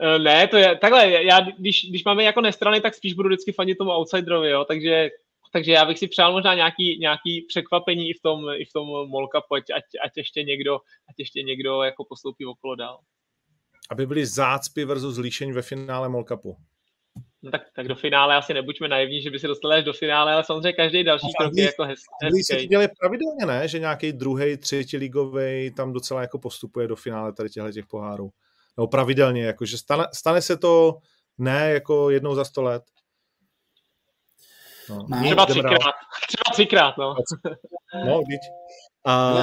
[0.01, 3.51] eh, ne, to je, takhle, já, když, když máme jako nestrany, tak spíš budu vždycky
[3.51, 5.09] fandit tomu outsiderovi, jo, takže,
[5.53, 8.87] takže já bych si přál možná nějaký, nějaký překvapení i v tom, i v tom
[8.87, 10.75] Molkapu, ať, ať, ať, ještě někdo,
[11.09, 12.99] ať ještě někdo jako postoupí okolo dál.
[13.89, 16.57] Aby byly zácpy versus Líšeň ve finále Molkapu.
[17.41, 20.33] No tak, tak do finále asi nebuďme naivní, že by se dostali až do finále,
[20.33, 22.43] ale samozřejmě každý další no, krok je jako hezký.
[22.43, 23.67] se dělali pravidelně, ne?
[23.67, 28.29] Že nějaký druhý, třetí ligový tam docela jako postupuje do finále tady těchto těch pohárů.
[28.77, 30.97] No pravidelně, jako, že stane, stane se to
[31.37, 32.83] ne jako jednou za sto let.
[34.91, 35.19] No.
[35.21, 35.77] Třeba třikrát.
[36.27, 37.15] Třeba třikrát, no.
[38.05, 38.41] No, víc.
[39.05, 39.33] A...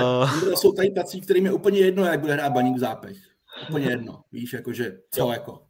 [0.54, 3.16] jsou tady tací, kterým je úplně jedno, jak bude hrát baník v zápech.
[3.68, 4.22] Úplně jedno.
[4.32, 5.30] Víš, jakože co jo.
[5.30, 5.62] jako.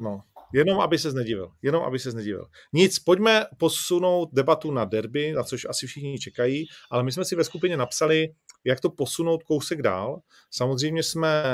[0.00, 0.20] No,
[0.52, 1.50] Jenom, aby se znedivil.
[1.62, 2.46] Jenom, aby se znedivil.
[2.72, 7.36] Nic, pojďme posunout debatu na derby, na což asi všichni čekají, ale my jsme si
[7.36, 8.28] ve skupině napsali,
[8.64, 10.20] jak to posunout kousek dál.
[10.50, 11.44] Samozřejmě jsme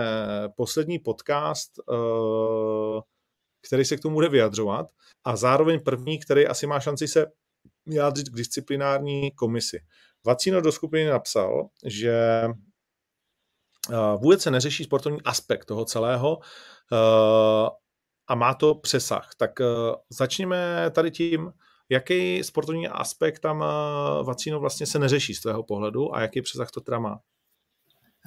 [0.57, 3.00] poslední podcast, eh,
[3.66, 4.87] který se k tomu bude vyjadřovat
[5.24, 7.27] a zároveň první, který asi má šanci se
[7.87, 9.81] vyjádřit k disciplinární komisi.
[10.27, 12.44] Vacino do skupiny napsal, že
[13.90, 16.38] eh, vůbec se neřeší sportovní aspekt toho celého
[16.92, 17.70] eh,
[18.27, 19.31] a má to přesah.
[19.37, 19.66] Tak uh,
[20.11, 21.53] začněme tady tím,
[21.88, 23.64] jaký sportovní aspekt tam
[24.22, 27.20] Vacíno vlastně se neřeší z tvého pohledu a jaký přesah to teda má?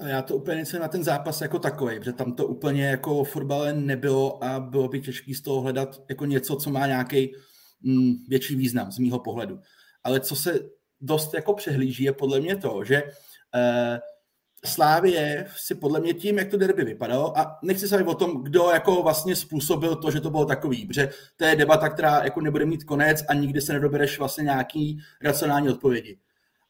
[0.05, 3.73] Já to úplně nejsem na ten zápas jako takový, protože tam to úplně jako fotbale
[3.73, 7.35] nebylo a bylo by těžké z toho hledat jako něco, co má nějaký
[7.81, 9.59] mm, větší význam z mýho pohledu.
[10.03, 10.59] Ale co se
[11.01, 13.03] dost jako přehlíží, je podle mě to, že
[13.55, 13.99] eh,
[14.65, 18.69] Slávě si podle mě tím, jak to derby vypadalo, a nechci se o tom, kdo
[18.73, 22.65] jako vlastně způsobil to, že to bylo takový, protože to je debata, která jako nebude
[22.65, 26.19] mít konec a nikdy se nedobereš vlastně nějaký racionální odpovědi.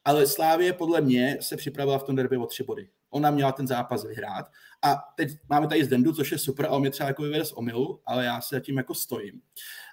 [0.04, 2.88] Ale Slávě podle mě se připravila v tom derby o tři body.
[3.10, 4.46] Ona měla ten zápas vyhrát.
[4.82, 7.52] A teď máme tady Zdendu, což je super, a on mě třeba jako vyvede z
[7.52, 9.40] omilu, ale já se tím jako stojím.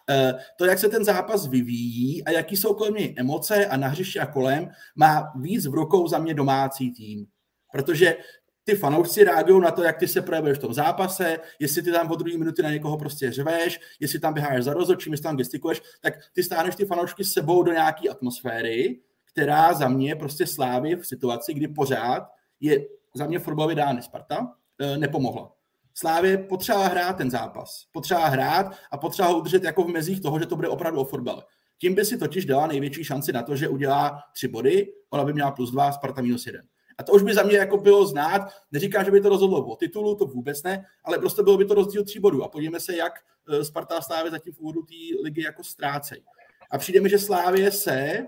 [0.10, 3.88] Eh, to, jak se ten zápas vyvíjí a jaký jsou kolem něj emoce a na
[3.88, 7.28] hřišti a kolem, má víc v rukou za mě domácí tým.
[7.72, 8.18] Protože
[8.64, 12.08] ty fanoušci reagují na to, jak ty se projevuješ v tom zápase, jestli ty tam
[12.08, 15.82] po druhé minuty na někoho prostě řveš, jestli tam běháš za rozhodčím, jestli tam gestikuluješ,
[16.02, 19.00] tak ty stáneš ty fanoušky s sebou do nějaké atmosféry,
[19.32, 22.24] která za mě prostě sláví v situaci, kdy pořád
[22.60, 25.52] je za mě fotbalově dány Sparta, eh, nepomohla.
[25.94, 27.86] Slávě potřeba hrát ten zápas.
[27.92, 31.06] Potřeba hrát a potřeba ho udržet jako v mezích toho, že to bude opravdu o
[31.06, 31.44] fotbale.
[31.78, 35.34] Tím by si totiž dala největší šanci na to, že udělá tři body, ona by
[35.34, 36.68] měla plus dva, Sparta minus jeden.
[36.98, 38.42] A to už by za mě jako bylo znát.
[38.72, 41.74] Neříkám, že by to rozhodlo o titulu, to vůbec ne, ale prostě bylo by to
[41.74, 42.44] rozdíl tří bodů.
[42.44, 43.14] A podívejme se, jak
[43.50, 46.24] eh, Sparta a Slávě zatím v úvodu té ligy jako ztrácejí.
[46.72, 48.28] A přijde mi, že Slávě se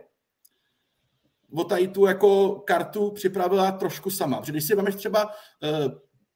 [1.53, 4.39] o tady tu jako kartu připravila trošku sama.
[4.39, 5.31] Protože když si vemeš třeba uh,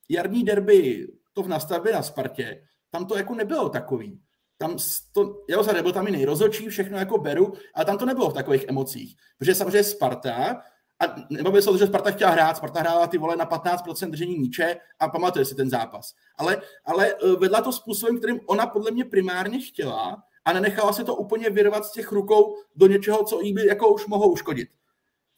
[0.10, 4.22] jarní derby, to v nastavbě na Spartě, tam to jako nebylo takový.
[4.58, 4.78] Tam
[5.12, 8.34] to, jo, za nebyl tam i nejrozočí, všechno jako beru, ale tam to nebylo v
[8.34, 9.16] takových emocích.
[9.38, 10.62] Protože samozřejmě Sparta
[11.02, 14.40] a nebo se to, že Sparta chtěla hrát, Sparta hrála ty vole na 15% držení
[14.40, 16.14] míče a pamatuje si ten zápas.
[16.38, 21.04] Ale, ale e, vedla to způsobem, kterým ona podle mě primárně chtěla a nenechala se
[21.04, 24.70] to úplně vyrvat z těch rukou do něčeho, co jí by jako už mohlo uškodit.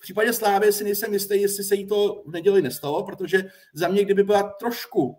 [0.03, 3.87] V případě Slávy si nejsem jistý, jestli se jí to v neděli nestalo, protože za
[3.87, 5.15] mě, kdyby byla trošku uh,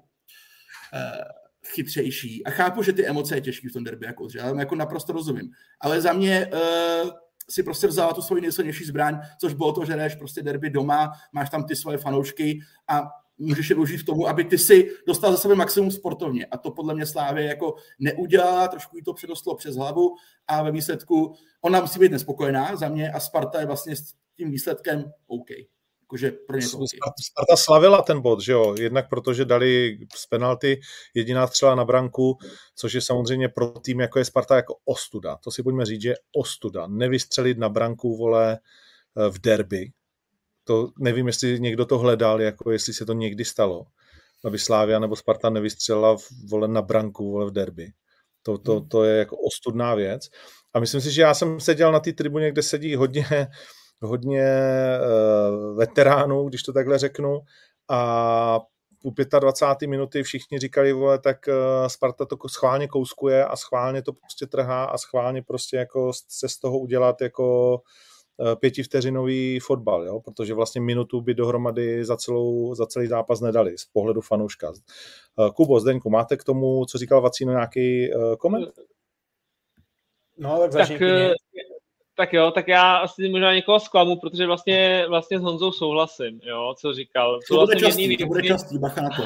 [1.66, 4.75] chytřejší, a chápu, že ty emoce je těžké v tom derby, jako, že já jako
[4.75, 7.11] naprosto rozumím, ale za mě uh,
[7.51, 11.12] si prostě vzala tu svoji nejsilnější zbraň, což bylo to, že jdeš prostě derby doma,
[11.33, 15.33] máš tam ty svoje fanoušky a můžeš je využít v tomu, aby ty si dostal
[15.33, 16.47] za sebe maximum sportovně.
[16.47, 20.14] A to podle mě Slávě jako neudělala, trošku jí to předostlo přes hlavu
[20.47, 23.94] a ve výsledku ona musí být nespokojená za mě a Sparta je vlastně
[24.37, 25.51] tím výsledkem OK.
[26.05, 27.11] Jakože pro ně to okay.
[27.23, 28.75] Sparta slavila ten bod, že jo?
[28.81, 30.81] Jednak protože dali z penalty
[31.14, 32.38] jediná střela na branku,
[32.77, 35.37] což je samozřejmě pro tým, jako je Sparta, jako ostuda.
[35.37, 36.87] To si pojďme říct, že je ostuda.
[36.87, 38.59] Nevystřelit na branku, vole,
[39.16, 39.90] eh, v derby.
[40.64, 43.87] To nevím, jestli někdo to hledal, jako jestli se to někdy stalo,
[44.44, 46.16] aby Slávia nebo Sparta nevystřelila
[46.51, 47.92] vole na branku, vole v derby.
[48.42, 48.88] To, to, hmm.
[48.88, 50.29] to je jako ostudná věc.
[50.75, 53.27] A myslím si, že já jsem seděl na té tribuně, kde sedí hodně
[54.02, 54.46] hodně
[55.00, 57.40] uh, veteránů, když to takhle řeknu,
[57.88, 58.61] a
[59.04, 59.88] u 25.
[59.88, 64.85] minuty všichni říkali, vole, tak uh, Sparta to schválně kouskuje a schválně to prostě trhá
[64.85, 67.74] a schválně prostě jako se z toho udělat jako
[68.37, 70.20] uh, pětivteřinový fotbal, jo?
[70.20, 74.72] protože vlastně minutu by dohromady za, celou, za celý zápas nedali z pohledu fanouška.
[75.54, 78.68] Kubo, Zdeňku, máte k tomu, co říkal Vacíno, nějaký koment?
[80.38, 81.33] No, tak začni tak,
[82.16, 86.74] tak jo, tak já asi možná někoho zklamu, protože vlastně, vlastně s Honzou souhlasím, jo,
[86.81, 87.38] co říkal.
[87.48, 89.22] To bude častý, to bude častý, bacha na to.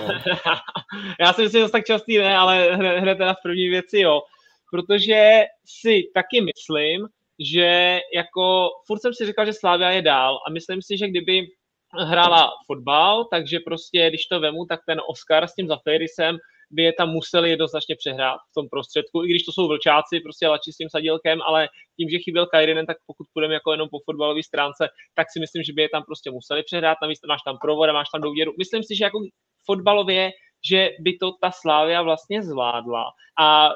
[1.20, 3.98] já si myslím, že to tak častý ne, ale hned, hned teda v první věci,
[3.98, 4.22] jo.
[4.70, 7.06] Protože si taky myslím,
[7.38, 11.46] že jako furt jsem si říkal, že Slávia je dál a myslím si, že kdyby
[11.92, 16.36] hrála fotbal, takže prostě, když to vemu, tak ten Oscar s tím Zafirisem
[16.70, 20.48] by je tam museli jednoznačně přehrát v tom prostředku, i když to jsou vlčáci, prostě
[20.48, 23.98] lači s tím sadilkem, ale tím, že chyběl Kairinen, tak pokud půjdeme jako jenom po
[24.04, 27.58] fotbalové stránce, tak si myslím, že by je tam prostě museli přehrát, navíc máš tam
[27.62, 28.52] provod máš tam důvěru.
[28.58, 29.18] Myslím si, že jako
[29.66, 30.30] fotbalově
[30.68, 33.04] že by to ta Slávia vlastně zvládla.
[33.40, 33.70] A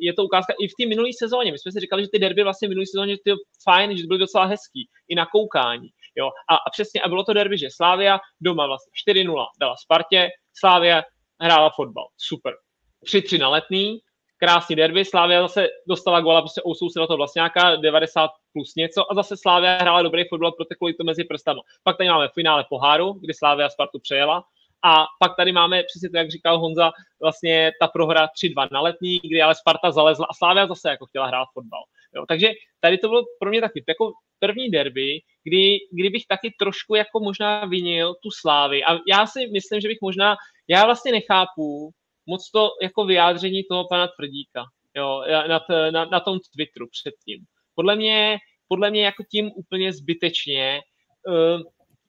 [0.00, 1.52] je to ukázka i v té minulé sezóně.
[1.52, 3.30] My jsme si říkali, že ty derby vlastně v minulé sezóně ty
[3.64, 5.88] fajn, že byly docela hezký, i na koukání.
[6.16, 6.30] Jo.
[6.50, 10.28] A, a přesně, a bylo to derby, že Slávia doma vlastně 4-0 dala Spartě,
[10.60, 11.02] Slávia
[11.40, 12.06] hrála fotbal.
[12.16, 12.54] Super.
[13.04, 13.98] 3-3 na letný,
[14.36, 19.36] krásný derby, Slávia zase dostala góla, prostě ousousedla to nějaká 90 plus něco a zase
[19.36, 21.62] Slávia hrála dobrý fotbal, proteklo to mezi prstama.
[21.82, 24.44] Pak tady máme finále poháru, kdy Slávia Spartu přejela
[24.84, 26.90] a pak tady máme přesně to, jak říkal Honza,
[27.22, 31.26] vlastně ta prohra 3-2 na letní, kdy ale Sparta zalezla a Slávia zase jako chtěla
[31.26, 31.82] hrát fotbal.
[32.14, 36.54] Jo, takže tady to bylo pro mě taky jako první derby, kdy, kdy bych taky
[36.58, 38.84] trošku jako možná vinil tu Slávy.
[38.84, 40.36] A já si myslím, že bych možná,
[40.68, 41.90] já vlastně nechápu
[42.26, 44.64] moc to jako vyjádření toho pana Tvrdíka,
[44.96, 45.60] jo, na,
[45.90, 47.44] na, na tom Twitteru předtím.
[47.74, 48.38] Podle mě,
[48.68, 50.80] podle mě jako tím úplně zbytečně,
[51.28, 51.62] uh,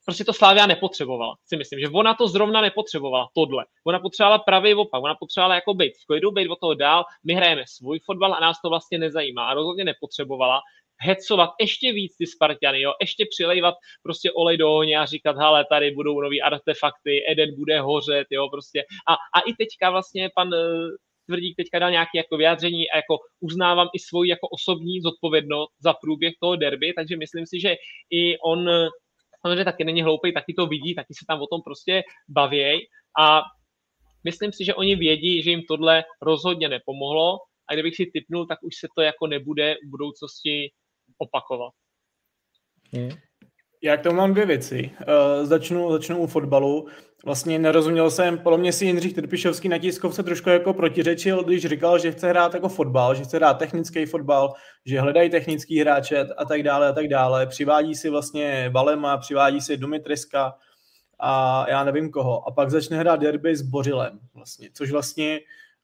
[0.10, 3.66] prostě to Slávia nepotřebovala, si myslím, že ona to zrovna nepotřebovala, tohle.
[3.88, 7.34] Ona potřebovala pravý opak, ona potřebovala jako být v klidu, být od toho dál, my
[7.34, 10.60] hrajeme svůj fotbal a nás to vlastně nezajímá a rozhodně nepotřebovala
[11.02, 15.66] hecovat ještě víc ty Spartany, jo, ještě přilejvat prostě olej do ohně a říkat, hele,
[15.70, 18.84] tady budou nový artefakty, Eden bude hořet, jo, prostě.
[19.10, 20.60] A, a i teďka vlastně pan eh,
[21.30, 25.94] Tvrdík teďka dal nějaké jako vyjádření a jako uznávám i svoji jako osobní zodpovědnost za
[25.94, 27.76] průběh toho derby, takže myslím si, že
[28.10, 28.70] i on
[29.42, 32.80] samozřejmě taky není hloupý, taky to vidí, taky se tam o tom prostě bavěj
[33.20, 33.42] a
[34.24, 37.38] myslím si, že oni vědí, že jim tohle rozhodně nepomohlo
[37.70, 40.72] a kdybych si typnul, tak už se to jako nebude v budoucnosti
[41.18, 41.74] opakovat.
[42.94, 43.10] Hmm.
[43.82, 44.92] Já k tomu mám dvě věci.
[45.00, 46.88] Uh, začnu, začnu u fotbalu.
[47.26, 52.00] Vlastně nerozuměl jsem, podle mě si Jindřich Trpišovský na tiskovce trošku jako protiřečil, když říkal,
[52.00, 54.54] že chce hrát jako fotbal, že chce hrát technický fotbal,
[54.86, 57.48] že hledají technický hráče a tak dále a tak dále.
[57.48, 60.56] Přivádí si vlastně Valema, přivádí si Dumitreska
[61.20, 62.48] a já nevím koho.
[62.48, 65.40] A pak začne hrát derby s Bořilem vlastně, což vlastně,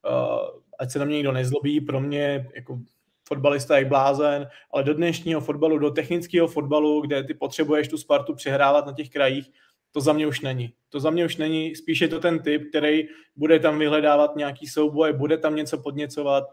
[0.09, 2.79] uh, ať se na mě někdo nezlobí, pro mě jako
[3.27, 8.35] fotbalista jak blázen, ale do dnešního fotbalu, do technického fotbalu, kde ty potřebuješ tu Spartu
[8.35, 9.51] přehrávat na těch krajích,
[9.91, 10.73] to za mě už není.
[10.89, 14.67] To za mě už není, spíš je to ten typ, který bude tam vyhledávat nějaký
[14.67, 16.43] souboj, bude tam něco podněcovat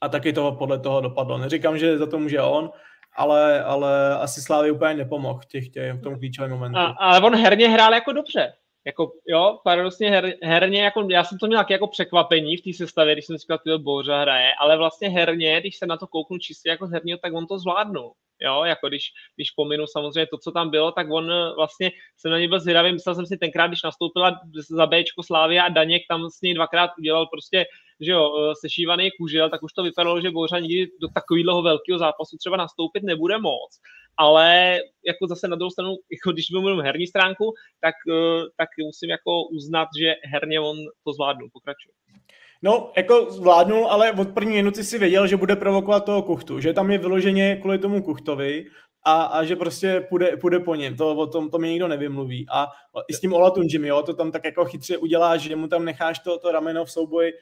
[0.00, 1.38] a taky toho podle toho dopadlo.
[1.38, 2.70] Neříkám, že za to může on,
[3.16, 6.78] ale, ale asi Slávy úplně nepomohl těch, těch, v tom klíčovém momentu.
[6.78, 8.52] A, ale on herně hrál jako dobře
[8.86, 13.14] jako, jo, paradoxně her, herně, jako, já jsem to měl jako překvapení v té sestavě,
[13.14, 16.68] když jsem říkal, že Bořa hraje, ale vlastně herně, když se na to kouknu čistě
[16.68, 18.12] jako z herního, tak on to zvládnul.
[18.40, 22.38] Jo, jako když, když pominu samozřejmě to, co tam bylo, tak on vlastně jsem na
[22.38, 26.30] něj byl zvědavý, myslel jsem si tenkrát, když nastoupila za Bčko Slávia a Daněk tam
[26.30, 27.66] s něj dvakrát udělal prostě
[28.00, 32.36] že jo, sešívaný kužel, tak už to vypadalo, že Bořa nikdy do takového velkého zápasu
[32.36, 33.70] třeba nastoupit nebude moc
[34.16, 39.10] ale jako zase na druhou stranu, jako když mluvím herní stránku, tak, eh, tak musím
[39.10, 41.92] jako uznat, že herně on to zvládnul, pokračuje.
[42.62, 46.72] No, jako zvládnul, ale od první minuty si věděl, že bude provokovat toho kuchtu, že
[46.72, 48.66] tam je vyloženě kvůli tomu kuchtovi
[49.04, 52.46] a, a že prostě půjde, půjde po něm, to, o tom to mi nikdo nevymluví.
[52.52, 52.66] A
[53.08, 56.18] i s tím Olatunjim, jo, to tam tak jako chytře udělá, že mu tam necháš
[56.18, 57.32] to, to rameno v souboji,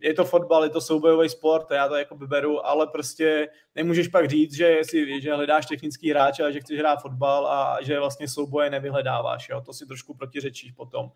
[0.00, 4.28] je to fotbal, je to soubojový sport, já to jako beru, ale prostě nemůžeš pak
[4.28, 8.28] říct, že, si, že hledáš technický hráč a že chceš hrát fotbal a že vlastně
[8.28, 9.60] souboje nevyhledáváš, jo?
[9.60, 11.10] to si trošku protiřečíš potom.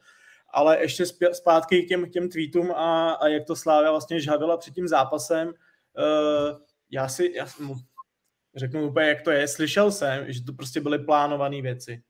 [0.50, 4.74] Ale ještě zpátky k těm, těm tweetům a, a jak to Slávia vlastně žhavila před
[4.74, 6.58] tím zápasem, uh,
[6.90, 7.46] já si, já
[8.56, 12.02] řeknu úplně, jak to je, slyšel jsem, že to prostě byly plánované věci.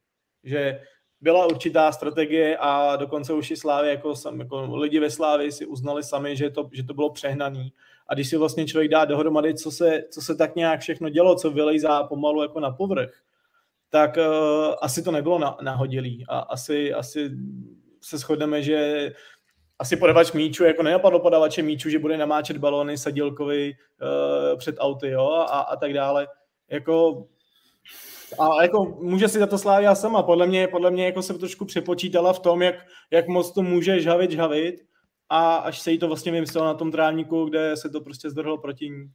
[0.44, 0.80] Že
[1.20, 5.66] byla určitá strategie a dokonce už i Slávy, jako, sam, jako lidi ve Slávě si
[5.66, 7.72] uznali sami, že to, že to bylo přehnaný.
[8.08, 11.34] A když si vlastně člověk dá dohromady, co se, co se tak nějak všechno dělo,
[11.36, 13.10] co vylejzá pomalu jako na povrch,
[13.90, 16.24] tak uh, asi to nebylo na, nahodilý.
[16.28, 17.30] A asi, asi
[18.00, 19.12] se shodneme, že
[19.78, 25.08] asi podavač míču, jako nenapadlo podavače míču, že bude namáčet balony Sadilkovi uh, před auty,
[25.08, 26.28] jo, a, a tak dále.
[26.70, 27.26] Jako
[28.38, 30.22] a jako může si za to Slávia sama.
[30.22, 32.74] Podle mě, podle mě jako se trošku přepočítala v tom, jak,
[33.10, 34.74] jak moc to může žhavit, žhavit
[35.28, 38.58] a až se jí to vlastně vymyslelo na tom trávníku, kde se to prostě zdrhlo
[38.58, 39.06] proti ní.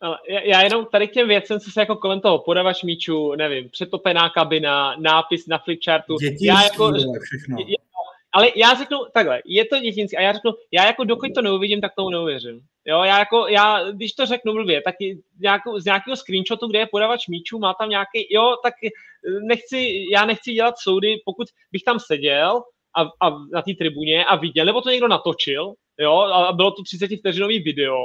[0.00, 3.70] Ale já jenom tady k těm věcem, co se jako kolem toho podavač míču, nevím,
[3.70, 6.16] přetopená kabina, nápis na flipchartu.
[6.40, 7.56] Já jako, všechno.
[8.34, 11.80] Ale já řeknu takhle, je to dětinský a já řeknu, já jako dokud to neuvidím,
[11.80, 12.60] tak tomu neuvěřím.
[12.84, 14.94] Jo, já jako, já, když to řeknu blbě, tak
[15.40, 18.74] nějakou, z nějakého screenshotu, kde je podavač míčů, má tam nějaký, jo, tak
[19.48, 22.62] nechci, já nechci dělat soudy, pokud bych tam seděl
[22.96, 26.82] a, a na té tribuně a viděl, nebo to někdo natočil, jo, a bylo to
[26.82, 27.96] 30 vteřinový video,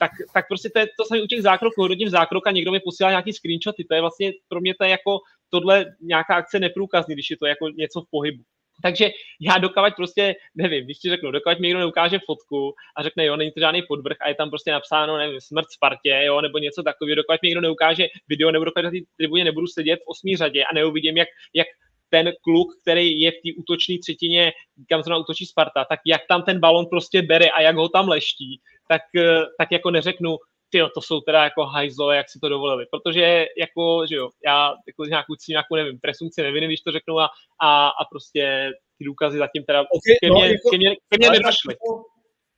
[0.00, 2.80] tak, tak prostě to, je, to samé u těch zákroků, hodnotím zákrok a někdo mi
[2.80, 5.18] posílá nějaký screenshoty, to je vlastně pro mě to je jako
[5.50, 8.42] tohle nějaká akce neprůkazný, když je to jako něco v pohybu.
[8.82, 9.10] Takže
[9.40, 13.36] já dokavať prostě, nevím, když ti řeknu, dokavať mi někdo neukáže fotku a řekne, jo,
[13.36, 16.82] není to žádný podvrh a je tam prostě napsáno, nevím, smrt Spartě, jo, nebo něco
[16.82, 20.36] takového, dokavať mi někdo neukáže video, nebo dokavať na té tribuně nebudu sedět v osmý
[20.36, 21.66] řadě a neuvidím, jak, jak
[22.10, 24.52] ten kluk, který je v té útočné třetině,
[24.88, 28.08] kam zrovna útočí Sparta, tak jak tam ten balon prostě bere a jak ho tam
[28.08, 30.36] leští, tak, eh, tak jako neřeknu,
[30.70, 34.74] ty to jsou teda jako hajzlo, jak si to dovolili, protože jako, že jo, já
[34.86, 37.30] jako nějakou, nějakou nevím, presumci nevím, když to řeknu a,
[37.62, 41.18] a, a prostě ty důkazy zatím teda okay, ke mně, no, jako, ke mně, ke
[41.18, 41.76] mně nedošly.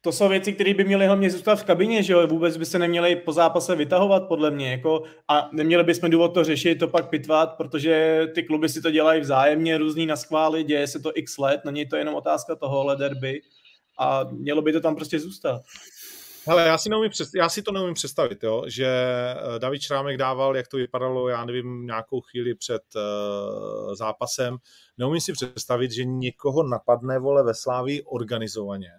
[0.03, 2.79] To jsou věci, které by měly hlavně zůstat v kabině, že jo, vůbec by se
[2.79, 7.11] neměly po zápase vytahovat, podle mě, jako, a neměli bychom důvod to řešit, to pak
[7.11, 11.39] pitvat, protože ty kluby si to dělají vzájemně, různý na schvály, děje se to x
[11.39, 13.41] let, není to jenom otázka tohohle derby
[13.99, 15.63] a mělo by to tam prostě zůstat.
[16.51, 20.57] Ale já si, neumím já si to neumím představit, jo, že eh, David Šrámek dával,
[20.57, 24.57] jak to vypadalo, já nevím, nějakou chvíli před uh, zápasem.
[24.99, 28.91] Neumím si představit, že někoho napadne, vole, ve Slávii organizovaně.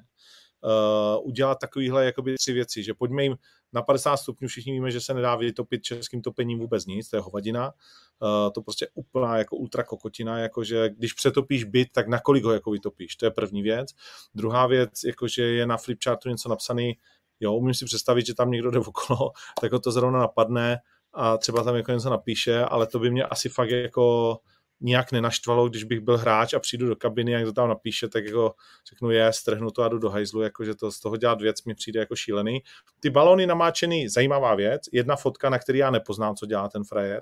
[0.64, 3.36] Uh, udělat takovýhle jakoby tři věci, že pojďme jim
[3.74, 7.22] na 50 stupňů, všichni víme, že se nedá vytopit českým topením vůbec nic, to je
[7.22, 7.74] hovadina.
[8.20, 12.54] Uh, to prostě úplná jako ultra kokotina, jakože když přetopíš byt, tak na kolik ho
[12.54, 13.90] jako vytopíš, to je první věc.
[14.36, 16.98] Druhá věc, jakože je na flipchartu něco napsaný,
[17.42, 20.78] jo, umím si představit, že tam někdo jde okolo, tak ho to zrovna napadne
[21.14, 24.38] a třeba tam jako něco napíše, ale to by mě asi fakt jako
[24.82, 28.26] nijak nenaštvalo, když bych byl hráč a přijdu do kabiny a někdo tam napíše, tak
[28.26, 28.54] jako
[28.90, 31.64] řeknu je, strhnu to a jdu do hajzlu, jako že to z toho dělat věc
[31.64, 32.64] mi přijde jako šílený.
[33.00, 37.22] Ty balony namáčený, zajímavá věc, jedna fotka, na který já nepoznám, co dělá ten frajer,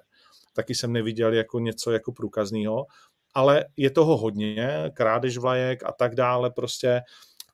[0.54, 2.86] taky jsem neviděl jako něco jako průkazného,
[3.34, 7.02] ale je toho hodně, krádež vlajek a tak dále, prostě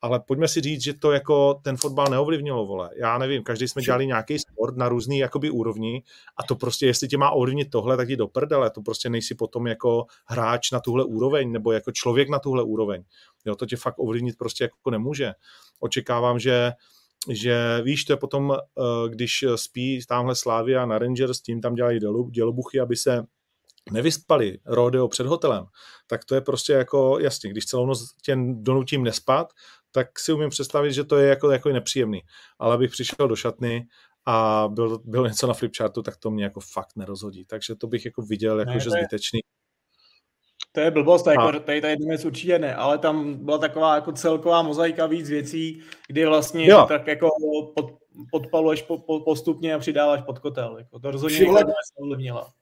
[0.05, 2.89] ale pojďme si říct, že to jako ten fotbal neovlivnilo, vole.
[2.95, 6.03] Já nevím, každý jsme dělali nějaký sport na různý jakoby úrovni
[6.37, 9.35] a to prostě, jestli tě má ovlivnit tohle, tak ti do prdele, to prostě nejsi
[9.35, 13.03] potom jako hráč na tuhle úroveň nebo jako člověk na tuhle úroveň.
[13.45, 15.33] Jo, to tě fakt ovlivnit prostě jako nemůže.
[15.79, 16.71] Očekávám, že
[17.29, 21.99] že víš, to je potom, eh, když spí tamhle Slávia na Rangers, tím tam dělají
[22.31, 23.25] dělobuchy, aby se
[23.91, 25.65] nevyspali rodeo před hotelem,
[26.07, 29.53] tak to je prostě jako, jasně, když celou noc tě donutím nespat,
[29.95, 32.21] tak si umím představit, že to je jako, jako nepříjemný.
[32.59, 33.87] Ale abych přišel do šatny
[34.25, 37.45] a byl, byl něco na flipchartu, tak to mě jako fakt nerozhodí.
[37.45, 39.39] Takže to bych jako viděl jako, ne, že zbytečný.
[40.71, 41.59] To je blbost, jako a...
[41.59, 45.81] tady ta jedna věc určitě ne, ale tam byla taková jako celková mozaika víc věcí,
[46.07, 46.85] kdy vlastně jo.
[46.87, 47.29] tak jako
[47.75, 47.91] pod,
[48.31, 50.77] podpaluješ po, po, postupně a přidáváš pod kotel.
[50.77, 51.63] Jako to rozhodně Všimle...
[51.95, 52.53] ovlivnila.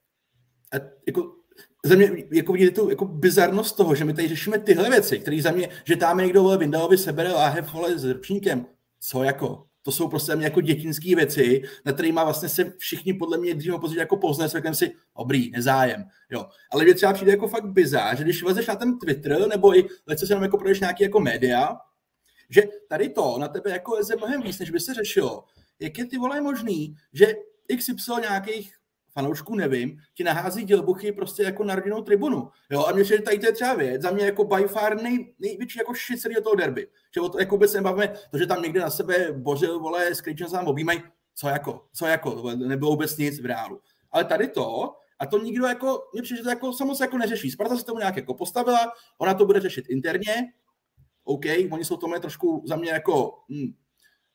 [0.74, 1.43] A jako
[1.86, 5.42] za mě jako vidět tu jako bizarnost toho, že my tady řešíme tyhle věci, které
[5.42, 8.66] za mě, že tam někdo vole Vindalovi sebere láhev vole s rpčníkem.
[9.00, 9.66] Co jako?
[9.82, 13.38] To jsou prostě za mě jako dětinské věci, na které má vlastně se všichni podle
[13.38, 16.04] mě dřív později jako pozne, řekneme si, dobrý, nezájem.
[16.32, 16.46] Jo.
[16.72, 19.88] Ale mě třeba přijde jako fakt bizar, že když vezeš na ten Twitter, nebo i
[20.08, 21.78] lece se nám jako projdeš nějaký jako média,
[22.50, 25.44] že tady to na tebe jako leze mnohem víc, než by se řešilo.
[25.80, 27.34] Jak je ty vole možný, že
[27.78, 28.74] XY nějakých
[29.14, 32.50] fanoušků nevím, ti nahází dělbuchy prostě jako na rodinnou tribunu.
[32.70, 35.34] Jo, a mě že tady to je třeba věc, za mě jako by far nej,
[35.40, 36.88] největší jako shit celého toho derby.
[37.16, 40.22] Že o to jako vůbec nebavíme, to, že tam někde na sebe bořil, vole, s
[40.48, 41.02] se nám objímají,
[41.36, 43.82] co jako, co jako, nebylo vůbec nic v reálu.
[44.12, 47.18] Ale tady to, a to nikdo jako, mě přijde, že to jako samo se jako
[47.18, 47.52] neřeší.
[47.52, 50.34] Sparta se tomu nějak jako postavila, ona to bude řešit interně,
[51.24, 53.74] OK, oni jsou tomu trošku za mě jako, hm,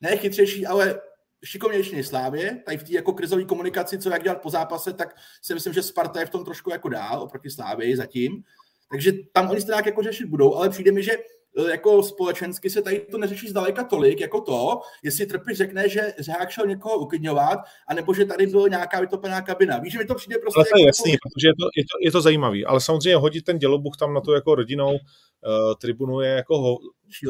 [0.00, 1.00] ne chytřejší, ale
[1.44, 5.16] šikovnější než Slávě, tady v té jako krizové komunikaci, co jak dělat po zápase, tak
[5.42, 8.42] si myslím, že Sparta je v tom trošku jako dál oproti Slávě zatím.
[8.90, 12.70] Takže tam oni se nějak jako řešit budou, ale přijde mi, že e, jako společensky
[12.70, 16.98] se tady to neřeší zdaleka tolik, jako to, jestli Trpiš řekne, že Řehák šel někoho
[16.98, 19.79] uklidňovat, anebo že tady byla nějaká vytopená kabina.
[19.79, 20.59] Víš, že mi to přijde prostě...
[20.59, 23.16] Ale to je jako jasný, protože je to, je, to, je to zajímavý, ale samozřejmě
[23.16, 24.98] hodit ten dělobuch tam na to jako rodinou uh,
[25.81, 26.79] tribunu je jako ho,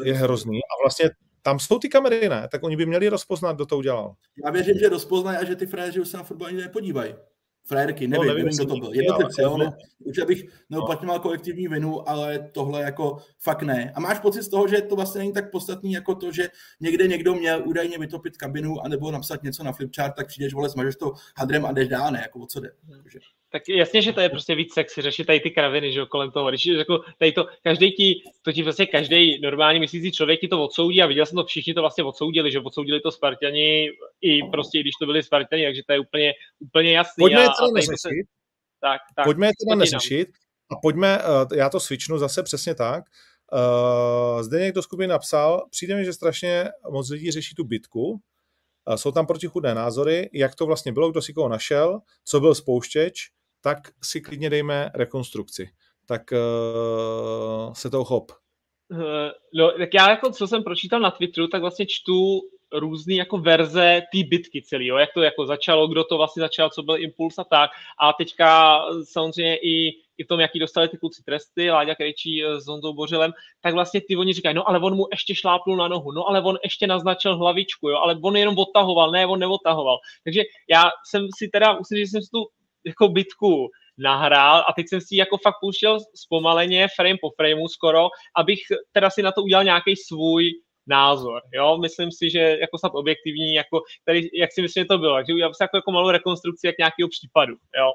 [0.05, 1.11] je hrozný a vlastně
[1.43, 2.49] tam jsou ty kamery, ne?
[2.53, 4.15] Tak oni by měli rozpoznat, kdo to udělal.
[4.45, 7.15] Já věřím, že rozpoznají a že ty frajeři už se na fotbal ani nepodívají.
[7.65, 8.95] Frajerky, nevím, no, nevím, nevím kdo to byl.
[8.95, 9.73] Jednotlivci, jo, no,
[10.05, 13.93] už abych neuplatňoval kolektivní vinu, ale tohle jako fakt ne.
[13.95, 16.49] A máš pocit z toho, že to vlastně není tak podstatný jako to, že
[16.81, 20.97] někde někdo měl údajně vytopit kabinu anebo napsat něco na flipchart, tak přijdeš, vole, smažeš
[20.97, 22.71] to hadrem a jdeš dál, ne, jako o co jde.
[23.03, 23.19] Takže.
[23.51, 26.31] Tak jasně, že to je prostě víc sexy, řešit tady ty kraviny, že jo, kolem
[26.31, 26.49] toho.
[26.49, 30.65] Když jako tady to, každý ti, to ti vlastně každý normální myslící člověk ti to
[30.65, 34.81] odsoudí a viděl jsem to, všichni to vlastně odsoudili, že odsoudili to Spartani i prostě,
[34.81, 37.23] když to byli Spartani, takže to je úplně, úplně jasný.
[37.23, 37.99] Pojďme a, to neřešit.
[37.99, 38.09] Se,
[38.81, 40.29] tak, tak, pojďme to teda neřešit
[40.71, 43.05] a pojďme, uh, já to svičnu zase přesně tak.
[43.53, 48.95] Uh, zde někdo skupiny napsal, přijde mi, že strašně moc lidí řeší tu bitku, uh,
[48.95, 53.31] jsou tam protichudné názory, jak to vlastně bylo, kdo si koho našel, co byl spouštěč,
[53.61, 55.71] tak si klidně dejme rekonstrukci.
[56.07, 58.33] Tak uh, se toho chop.
[58.91, 58.99] Uh,
[59.55, 62.41] no, tak já jako, co jsem pročítal na Twitteru, tak vlastně čtu
[62.73, 64.97] různé jako verze té bitky celý, jo?
[64.97, 67.71] jak to jako začalo, kdo to vlastně začal, co byl impuls a tak.
[68.01, 72.67] A teďka samozřejmě i, i v tom, jaký dostali ty kluci tresty, Láďa Krejčí s
[72.67, 76.13] Honzou Bořelem, tak vlastně ty oni říkají, no ale on mu ještě šlápnul na nohu,
[76.13, 77.97] no ale on ještě naznačil hlavičku, jo?
[77.97, 79.99] ale on jenom odtahoval, ne, on neodtahoval.
[80.25, 82.47] Takže já jsem si teda, myslím, že jsem si tu
[82.89, 83.69] jako bitku
[83.99, 88.59] nahrál a teď jsem si jako fakt pouštěl zpomaleně frame po frameu skoro, abych
[88.93, 90.51] teda si na to udělal nějaký svůj
[90.87, 94.99] názor, jo, myslím si, že jako snad objektivní, jako tady, jak si myslím, že to
[94.99, 97.93] bylo, takže udělal jsem jako, jako malou rekonstrukci jak nějakého případu, jo.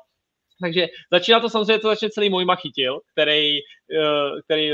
[0.64, 4.68] Takže začíná to samozřejmě, to začne celý Mojma chytil, který, eh, který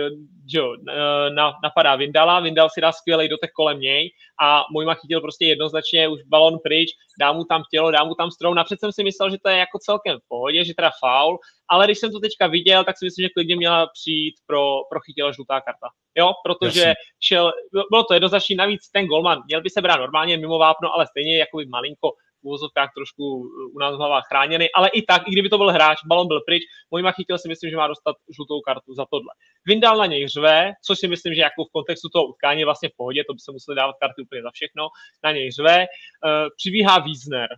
[0.54, 1.30] jo, eh,
[1.64, 4.10] napadá Vindala, Vindal si dá skvělý dotek kolem něj
[4.42, 8.32] a Mojma chytil prostě jednoznačně už balon pryč, dá mu tam tělo, dá mu tam
[8.32, 8.56] strom.
[8.56, 11.86] Napřed jsem si myslel, že to je jako celkem v pohodě, že teda faul, ale
[11.86, 15.32] když jsem to teďka viděl, tak si myslím, že klidně měla přijít pro, pro chytila
[15.32, 15.88] žlutá karta.
[16.18, 16.94] Jo, protože Jasně.
[17.24, 17.52] šel,
[17.92, 21.38] bylo to jednoznačný, navíc ten golman měl by se brát normálně mimo vápno, ale stejně
[21.38, 22.12] jako by malinko
[22.42, 25.72] v úvozovkách trošku uh, u nás hlava chráněný, ale i tak, i kdyby to byl
[25.72, 29.32] hráč, balon byl pryč, Mojma chytil si myslím, že má dostat žlutou kartu za tohle.
[29.66, 32.98] Vindal na něj řve, což si myslím, že jako v kontextu toho utkání vlastně v
[32.98, 34.88] pohodě, to by se museli dávat karty úplně za všechno,
[35.24, 37.50] na něj řve, uh, přibíhá Wiesner,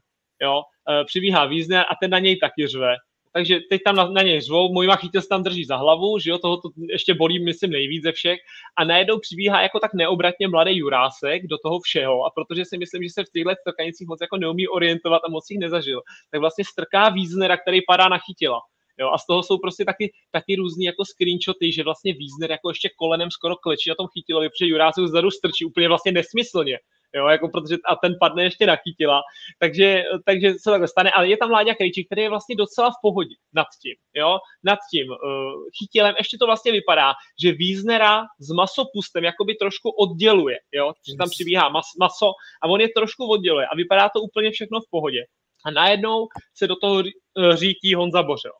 [0.41, 2.95] jo, uh, přibíhá Wiesner a ten na něj taky řve
[3.33, 6.29] takže teď tam na, na něj řvou, můj chytil se tam drží za hlavu, že
[6.29, 8.39] jo, toho to ještě bolí, myslím, nejvíc ze všech.
[8.77, 12.25] A najednou přibíhá jako tak neobratně mladý Jurásek do toho všeho.
[12.25, 15.45] A protože si myslím, že se v těchto strkanicích moc jako neumí orientovat a moc
[15.49, 16.01] jich nezažil,
[16.31, 18.59] tak vlastně strká Víznera, který padá na chytila.
[18.99, 22.69] Jo, a z toho jsou prostě taky, taky různý jako screenshoty, že vlastně Wiesner jako
[22.69, 26.79] ještě kolenem skoro klečí na tom chytilovi, protože Jurásek zadu strčí úplně vlastně nesmyslně
[27.15, 29.21] jo, jako protože a ten padne ještě na chytila,
[29.59, 33.01] takže, takže se takhle stane, ale je tam Láďa Krejčík, který je vlastně docela v
[33.01, 35.17] pohodě nad tím, jo, nad tím uh,
[35.79, 41.29] chytilem, ještě to vlastně vypadá, že Víznera s masopustem jakoby trošku odděluje, jo, že tam
[41.29, 42.31] přibíhá mas, maso
[42.63, 45.25] a on je trošku odděluje a vypadá to úplně všechno v pohodě.
[45.65, 48.51] A najednou se do toho eh, řítí Honza Bořil.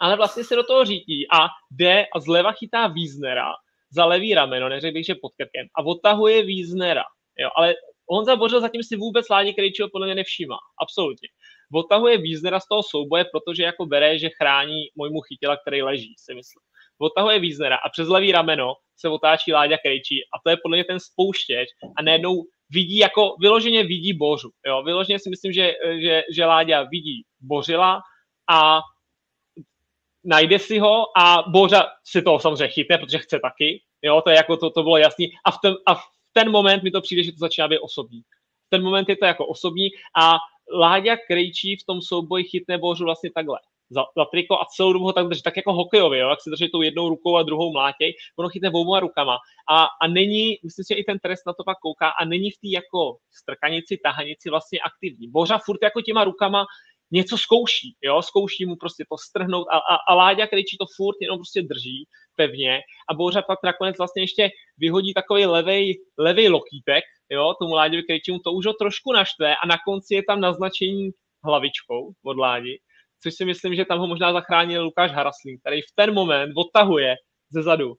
[0.00, 3.52] Ale vlastně se do toho řítí a jde a zleva chytá Víznera
[3.90, 7.02] za levý rameno, neřekl bych, že pod krkem, a odtahuje Víznera.
[7.38, 7.74] Jo, ale
[8.08, 10.56] Honza Bořil zatím si vůbec Ládi Krejčího podle mě nevšímá.
[10.82, 11.28] Absolutně.
[11.74, 16.34] Odtahuje Víznera z toho souboje, protože jako bere, že chrání můjmu chytila, který leží, si
[16.34, 16.62] myslím.
[16.98, 20.84] Odtahuje Víznera a přes levý rameno se otáčí Láďa Krejčí a to je podle mě
[20.84, 21.68] ten spouštěč
[21.98, 24.50] a najednou vidí jako, vyloženě vidí Bořu.
[24.66, 28.00] Jo, vyloženě si myslím, že, že, že Láďa vidí Bořila
[28.50, 28.80] a
[30.24, 33.82] najde si ho a Bořa si to samozřejmě chytne, protože chce taky.
[34.02, 35.30] Jo, to je jako to, to bylo jasný.
[35.44, 36.02] A v, tom, a v
[36.32, 38.22] ten moment mi to přijde, že to začíná být osobní.
[38.68, 40.36] Ten moment je to jako osobní a
[40.78, 43.58] Láďa Krejčí v tom souboji chytne Bořu vlastně takhle
[43.90, 46.50] za, za triko a celou dobu ho tak drží, tak jako hokejově, jo, jak se
[46.50, 49.36] drží tou jednou rukou a druhou mlátěj, ono chytne oboma rukama
[49.70, 52.50] a, a není, myslím si, že i ten trest na to pak kouká a není
[52.50, 55.30] v té jako strkanici, tahanici vlastně aktivní.
[55.30, 56.64] Bořa furt jako těma rukama
[57.10, 61.16] něco zkouší, jo, zkouší mu prostě to strhnout a, a, a Láďa Krejčí to furt
[61.20, 62.04] jenom prostě drží
[62.36, 62.80] pevně
[63.10, 68.38] a Bouřa pak nakonec vlastně ještě vyhodí takový levej, levej lokítek, jo, tomu Láďovi Krejčímu
[68.38, 71.10] to už ho trošku naštve a na konci je tam naznačení
[71.44, 72.78] hlavičkou od Ládi,
[73.22, 77.16] což si myslím, že tam ho možná zachránil Lukáš Haraslín, který v ten moment odtahuje
[77.50, 77.94] ze zadu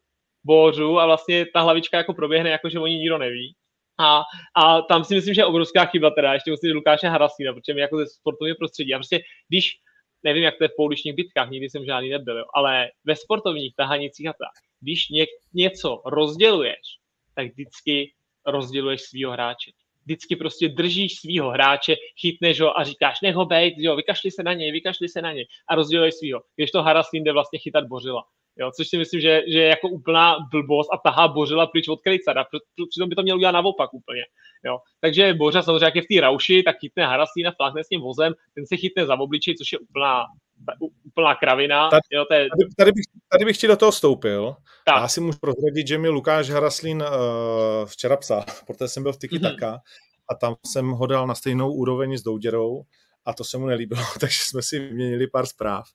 [0.45, 3.55] Bořu a vlastně ta hlavička jako proběhne, jako že oni nikdo neví.
[3.99, 4.21] A,
[4.55, 7.81] a tam si myslím, že je obrovská chyba teda ještě musím Lukáše Haraslína, protože my
[7.81, 8.93] jako ze sportovního prostředí.
[8.93, 9.19] A prostě
[9.49, 9.71] když
[10.23, 13.75] nevím, jak to je v pouličních bitkách, nikdy jsem žádný nebyl, jo, ale ve sportovních
[13.75, 16.81] tahanicích a tak, když ně, něco rozděluješ,
[17.35, 18.13] tak vždycky
[18.45, 19.71] rozděluješ svýho hráče.
[20.05, 24.43] Vždycky prostě držíš svýho hráče, chytneš ho a říkáš, nech ho bejt, jo, vykašli se
[24.43, 26.41] na něj, vykašli se na něj a rozděluješ svýho.
[26.55, 28.23] Když to Haraslín jde vlastně chytat Bořila.
[28.59, 32.01] Jo, což si myslím, že, že je jako úplná blbost a tahá Bořila pryč od
[32.01, 32.45] Krejcara.
[32.89, 34.21] Přitom by to měl udělat naopak úplně.
[34.65, 34.79] Jo.
[35.01, 38.33] Takže Bořa samozřejmě, jak je v té rauši, tak chytne Harasína, flákne s tím vozem,
[38.55, 40.25] ten se chytne za obličej, což je úplná,
[41.03, 41.89] úplná kravina.
[41.89, 42.39] Tady, jo, to je...
[42.39, 44.55] tady, tady, bych, tady bych ti do toho vstoupil.
[44.85, 45.01] Tak.
[45.01, 49.17] Já si můžu prozradit, že mi Lukáš Haraslín uh, včera psal, protože jsem byl v
[49.17, 49.79] Tiki Taka mm-hmm.
[50.29, 52.83] a tam jsem ho dal na stejnou úroveň s Douděrou
[53.25, 55.85] a to se mu nelíbilo, takže jsme si vyměnili pár zpráv.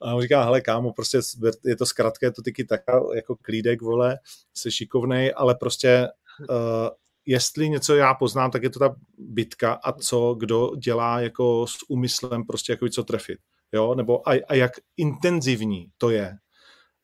[0.00, 1.18] A on říká, hele kámo, prostě
[1.64, 4.18] je to zkrátka, je to taky taka jako klídek, vole,
[4.54, 6.08] se šikovnej, ale prostě
[6.50, 6.88] uh,
[7.26, 11.76] jestli něco já poznám, tak je to ta bitka a co kdo dělá jako s
[11.88, 13.38] úmyslem prostě jako co trefit.
[13.72, 13.94] Jo?
[13.94, 16.36] Nebo a, a jak intenzivní to je.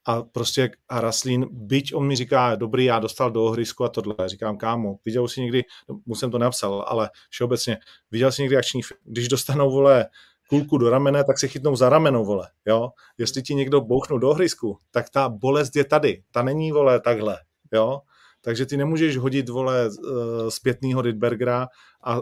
[0.05, 4.59] A prostě Haraslín, byť on mi říká, dobrý, já dostal do ohrysku a tohle, říkám,
[4.59, 7.79] kámo, viděl jsi někdy, no, mu jsem to napsal, ale všeobecně,
[8.11, 10.07] viděl jsi někdy akční, když dostanou, vole,
[10.49, 12.91] kulku do ramene, tak se chytnou za rameno, vole, jo.
[13.19, 17.39] Jestli ti někdo bouchnou do ohrysku, tak ta bolest je tady, ta není, vole, takhle,
[17.73, 18.01] jo.
[18.41, 21.69] Takže ty nemůžeš hodit, vole, eh, zpětnýho Rydbergera
[22.05, 22.21] a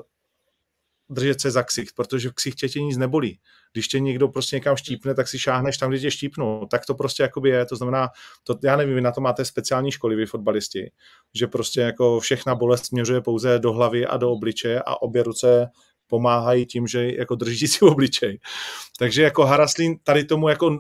[1.11, 3.39] držet se za ksicht, protože v ksichtě tě nic nebolí.
[3.73, 6.67] Když tě někdo prostě někam štípne, tak si šáhneš tam, kde tě štípnou.
[6.67, 7.67] Tak to prostě jakoby je.
[7.67, 8.09] To znamená,
[8.45, 10.91] to, já nevím, vy na to máte speciální školy, vy fotbalisti,
[11.35, 15.71] že prostě jako všechna bolest směřuje pouze do hlavy a do obličeje a obě ruce
[16.11, 18.39] pomáhají tím, že jako drží si obličej.
[18.99, 20.79] Takže jako Haraslín tady tomu jako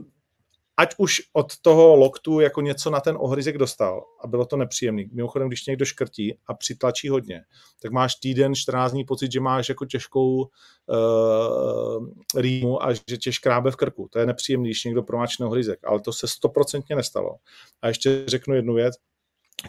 [0.80, 5.08] ať už od toho loktu jako něco na ten ohryzek dostal a bylo to nepříjemný.
[5.12, 7.44] Mimochodem, když někdo škrtí a přitlačí hodně,
[7.82, 12.06] tak máš týden, 14 dní pocit, že máš jako těžkou uh,
[12.36, 14.08] rýmu a že tě škrábe v krku.
[14.12, 17.36] To je nepříjemný, když někdo promáčne ohryzek, ale to se stoprocentně nestalo.
[17.82, 18.94] A ještě řeknu jednu věc,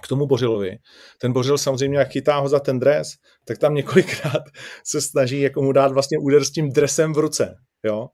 [0.02, 0.78] k tomu Bořilovi.
[1.22, 3.08] Ten Bořil samozřejmě, jak chytá ho za ten dres,
[3.46, 4.44] tak tam několikrát
[4.84, 7.56] se snaží jako mu dát vlastně úder s tím dresem v ruce.
[7.84, 8.08] Jo?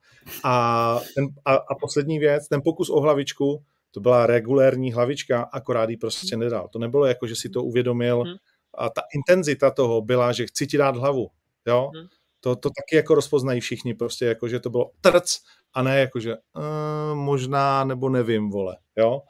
[0.44, 5.90] A, ten, a, a poslední věc, ten pokus o hlavičku, to byla regulérní hlavička, akorát
[5.90, 6.68] ji prostě nedal.
[6.72, 8.34] To nebylo jako, že si to uvědomil hmm.
[8.78, 11.28] a ta intenzita toho byla, že chci ti dát hlavu.
[11.66, 11.90] Jo?
[11.94, 12.06] Hmm.
[12.40, 15.38] To, to taky jako rozpoznají všichni, prostě jako, že to bylo trc
[15.74, 18.76] a ne jako, že uh, možná nebo nevím, vole.
[18.96, 19.22] Jo?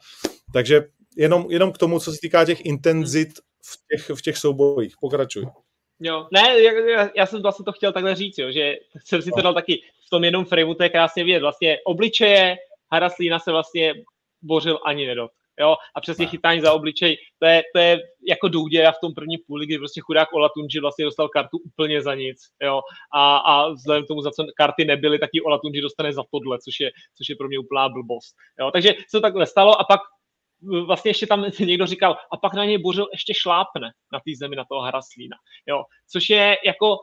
[0.53, 0.81] Takže
[1.19, 3.29] jenom, jenom k tomu, co se týká těch intenzit
[3.65, 4.95] v těch, v těch soubojích.
[5.01, 5.45] Pokračuj.
[5.99, 9.41] Jo, ne, já, já jsem vlastně to chtěl takhle říct, jo, že jsem si to
[9.41, 11.39] dal taky v tom jednom frameu, to je krásně vidět.
[11.39, 12.57] Vlastně obličeje
[12.91, 13.93] Haraslína se vlastně
[14.41, 15.31] bořil ani nedot.
[15.59, 17.99] Jo, a přesně chytání za obličej, to je, to je
[18.29, 22.15] jako důděra v tom první půli, kdy prostě chudák Olatunji vlastně dostal kartu úplně za
[22.15, 22.81] nic, jo,
[23.13, 26.57] a, a vzhledem k tomu, za co karty nebyly, tak ji Olatunji dostane za tohle,
[26.59, 29.83] což je, což je pro mě úplná blbost, jo, takže se to takhle stalo a
[29.83, 29.99] pak
[30.61, 34.55] vlastně ještě tam někdo říkal, a pak na něj Bořil ještě šlápne na té zemi,
[34.55, 35.37] na toho Haraslína.
[35.67, 36.97] Jo, což je jako,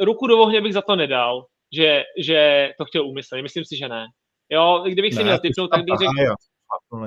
[0.00, 3.42] ruku do ohně bych za to nedal, že, že to chtěl úmyslně.
[3.42, 4.06] Myslím si, že ne.
[4.50, 6.34] Jo, kdybych ne, si měl typnout, tak bych řekl,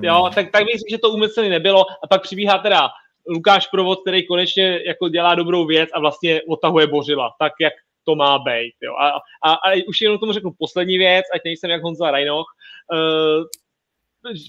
[0.01, 2.89] jo, tak, tak bych řekl, že to úmyslně nebylo a pak přibíhá teda
[3.29, 8.15] Lukáš Provod, který konečně jako dělá dobrou věc a vlastně otahuje Bořila, tak jak to
[8.15, 8.73] má být.
[8.81, 8.93] Jo.
[8.95, 9.09] A,
[9.49, 12.45] a, a už jenom tomu řeknu poslední věc, ať nejsem jak Honza Rajnoch,
[12.93, 13.43] uh,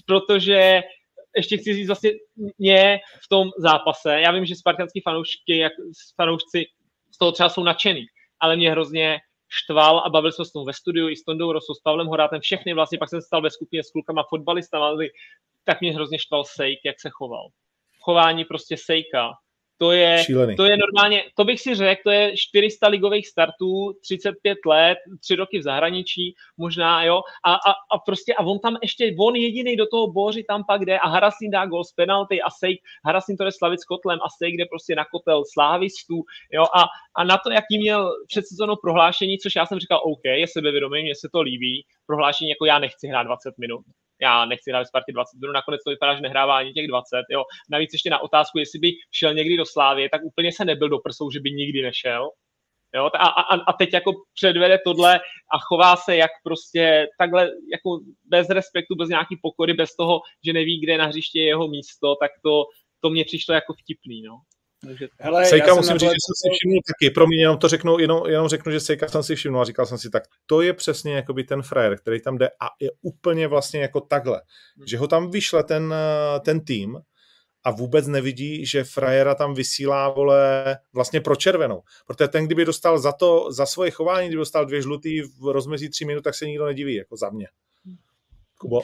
[0.05, 0.81] protože
[1.35, 2.11] ještě chci říct vlastně
[2.57, 4.19] mě v tom zápase.
[4.19, 5.73] Já vím, že spartanský fanoušky, jak
[6.15, 6.65] fanoušci
[7.15, 8.05] z toho třeba jsou nadšený,
[8.39, 9.19] ale mě hrozně
[9.49, 12.41] štval a bavil se s tom ve studiu i s Tondou Rosou, s Pavlem Horátem,
[12.41, 14.97] všechny vlastně, pak jsem stal ve skupině s klukama fotbalistama,
[15.63, 17.47] tak mě hrozně štval Sejk, jak se choval.
[18.01, 19.31] Chování prostě Sejka,
[19.81, 20.23] to je,
[20.57, 25.35] to je normálně, to bych si řekl, to je 400 ligových startů, 35 let, 3
[25.35, 29.75] roky v zahraničí, možná, jo, a, a, a prostě, a on tam ještě, on jediný
[29.75, 33.37] do toho boří tam pak jde a Harasin dá gol z penalty a Sejk, Harasin
[33.37, 36.15] to je slavit s kotlem a Sejk jde prostě na kotel slávistů,
[36.53, 36.83] jo, a,
[37.17, 41.03] a na to, jaký měl před sezónou prohlášení, což já jsem říkal, OK, je sebevědomý,
[41.03, 43.81] mně se to líbí, prohlášení jako já nechci hrát 20 minut,
[44.21, 47.15] já nechci hrát Spartě 20 minut, nakonec to vypadá, že nehrává ani těch 20.
[47.29, 47.43] Jo.
[47.69, 50.99] Navíc ještě na otázku, jestli by šel někdy do Slávy, tak úplně se nebyl do
[50.99, 52.29] prsou, že by nikdy nešel.
[52.95, 55.19] Jo, a, a, a teď jako předvede tohle
[55.53, 60.53] a chová se jak prostě takhle jako bez respektu, bez nějaký pokory, bez toho, že
[60.53, 62.65] neví, kde na hřiště je jeho místo, tak to,
[62.99, 64.41] to mě přišlo jako vtipný, no.
[65.19, 68.23] Hele, Sejka musím říct, že jsem si všiml taky, pro mě jenom to řeknu, jenom,
[68.27, 71.13] jenom řeknu, že Sejka jsem si všiml a říkal jsem si, tak to je přesně
[71.13, 74.41] jakoby ten frajer, který tam jde a je úplně vlastně jako takhle,
[74.77, 74.87] hmm.
[74.87, 75.95] že ho tam vyšle ten,
[76.45, 76.99] ten tým
[77.63, 81.81] a vůbec nevidí, že frajera tam vysílá, vole, vlastně pro červenou.
[82.07, 85.89] Protože ten, kdyby dostal za to, za svoje chování, kdyby dostal dvě žlutý v rozmezí
[85.89, 87.47] tři minut, tak se nikdo nediví, jako za mě.
[88.57, 88.81] Kubo?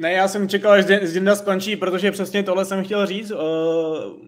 [0.00, 3.30] Ne, já jsem čekal, až Zinda skončí, protože přesně tohle jsem chtěl říct.
[3.30, 3.38] Uh,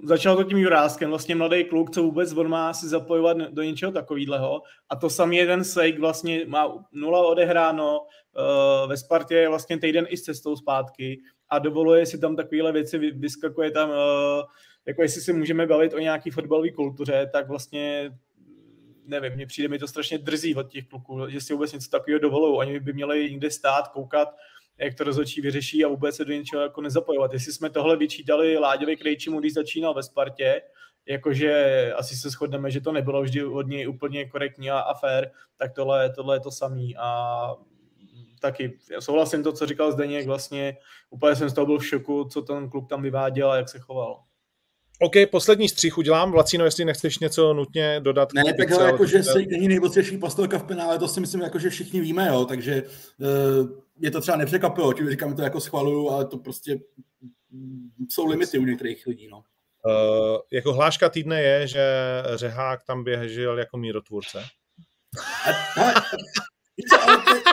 [0.03, 3.93] začal to tím Juráskem, vlastně mladý kluk, co vůbec on má si zapojovat do něčeho
[3.93, 4.63] takového.
[4.89, 10.07] A to samý jeden Sejk vlastně má nula odehráno, uh, ve Spartě je vlastně týden
[10.09, 13.97] i s cestou zpátky a dovoluje si tam takovéhle věci, vyskakuje tam, uh,
[14.87, 18.11] jako jestli si můžeme bavit o nějaký fotbalové kultuře, tak vlastně
[19.05, 22.21] nevím, mně přijde mi to strašně drzí od těch kluků, že si vůbec něco takového
[22.21, 22.57] dovolují.
[22.57, 24.29] Oni by měli někde stát, koukat,
[24.79, 27.33] jak to rozhodčí vyřeší a vůbec se do něčeho jako nezapojovat.
[27.33, 30.63] Jestli jsme tohle vyčítali Láďovi Krejčímu, když začínal ve Spartě,
[31.07, 35.31] jakože asi se shodneme, že to nebylo vždy od něj úplně korektní a, a fair,
[35.57, 37.55] tak tohle, tohle je to samý a
[38.41, 40.77] taky souhlasím to, co říkal Zdeněk, vlastně
[41.11, 43.79] úplně jsem z toho byl v šoku, co ten klub tam vyváděl a jak se
[43.79, 44.23] choval.
[45.03, 46.33] OK, poslední střih udělám.
[46.33, 48.33] Vlacino, jestli nechceš něco nutně dodat.
[48.33, 51.59] Ne, tak ale jako, že se není nejmocnější postolka v penále, to si myslím, jako,
[51.59, 56.11] že všichni víme, jo, takže uh, je to třeba nepřekvapilo, tím říkám, to jako schvaluju,
[56.11, 56.79] ale to prostě
[58.09, 59.37] jsou limity u některých lidí, no.
[59.37, 61.85] Uh, jako hláška týdne je, že
[62.35, 64.45] Řehák tam běžel jako mírotvůrce.
[65.47, 67.51] A, ale, ale, to,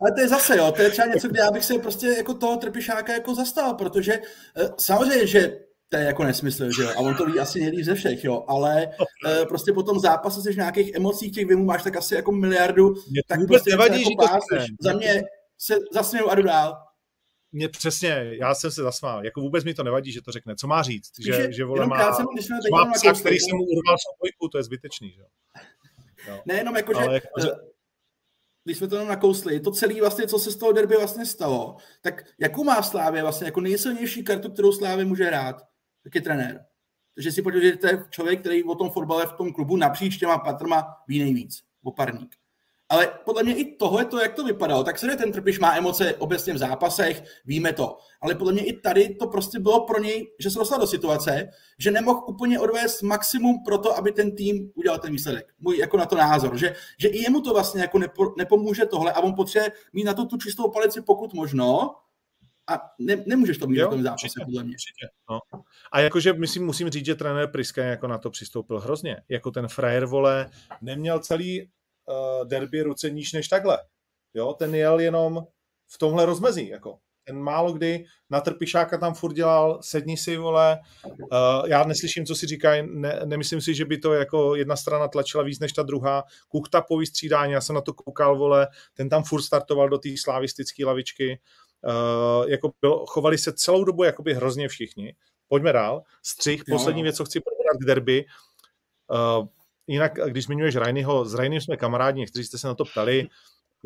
[0.00, 2.34] ale to je zase, jo, to je třeba něco, kde já bych se prostě jako
[2.34, 6.90] toho trpišáka jako zastal, protože uh, samozřejmě, že to je jako nesmysl, že jo?
[6.96, 8.44] A on to ví asi nejlíp ze všech, jo?
[8.48, 12.14] Ale uh, prostě po tom zápase jsi v nějakých emocích, těch vymů máš tak asi
[12.14, 15.22] jako miliardu, mě tak vůbec prostě nevadí, jako že to Za mě
[15.58, 16.76] se zasměju a jdu dál.
[17.52, 19.24] Mě přesně, já jsem se zasmál.
[19.24, 20.54] Jako vůbec mi to nevadí, že to řekne.
[20.56, 21.10] Co má říct?
[21.24, 24.58] Že, že, že vole má, krátce, když má psa, který se mu urval soubojku, to
[24.58, 26.40] je zbytečný, že jo?
[26.46, 27.12] Nejenom jako, že...
[27.12, 27.48] Jako, že
[28.64, 31.76] když jsme to jenom nakousli, to celé vlastně, co se z toho derby vlastně stalo,
[32.00, 35.62] tak jakou má Slávě vlastně jako nejsilnější kartu, kterou Slávě může hrát,
[36.06, 36.64] tak je trenér.
[37.14, 40.16] Takže si podívejte, že to je člověk, který o tom fotbale v tom klubu napříč
[40.16, 42.36] těma patrma ví nejvíc, oparník.
[42.88, 46.14] Ale podle mě i tohle, to, jak to vypadalo, tak se ten Trpiš má emoce
[46.14, 47.98] obecně v zápasech, víme to.
[48.20, 51.48] Ale podle mě i tady to prostě bylo pro něj, že se dostal do situace,
[51.78, 55.54] že nemohl úplně odvést maximum pro to, aby ten tým udělal ten výsledek.
[55.58, 59.12] Můj jako na to názor, že, že i jemu to vlastně jako nepo, nepomůže tohle
[59.12, 61.94] a on potřebuje mít na to tu čistou palici pokud možno,
[62.68, 64.74] a ne, nemůžeš to mít jo, v tom zápase, určitě, podle mě.
[64.74, 65.40] Určitě, no.
[65.92, 69.16] A jakože myslím, musím říct, že trenér Priska jako na to přistoupil hrozně.
[69.28, 70.50] Jako ten frajer, vole,
[70.82, 73.78] neměl celý uh, derby ruce níž než takhle.
[74.34, 75.46] Jo, ten jel jenom
[75.88, 76.98] v tomhle rozmezí, jako.
[77.24, 81.18] Ten málo kdy na Trpišáka tam furt dělal, sedni si, vole, uh,
[81.66, 85.42] já neslyším, co si říkají, ne, nemyslím si, že by to jako jedna strana tlačila
[85.42, 86.24] víc než ta druhá.
[86.48, 90.08] Kuchta po vystřídání, já jsem na to koukal, vole, ten tam furt startoval do té
[90.16, 91.30] slavistické lavičky.
[91.30, 91.65] Uh,
[92.46, 95.14] jako bylo, chovali se celou dobu jakoby hrozně všichni.
[95.48, 96.02] Pojďme dál.
[96.22, 98.24] Střih, poslední věc, co chci probrat k derby.
[99.38, 99.46] Uh,
[99.86, 103.28] jinak, když zmiňuješ Rajnyho, s Rajným jsme kamarádi, někteří jste se na to ptali,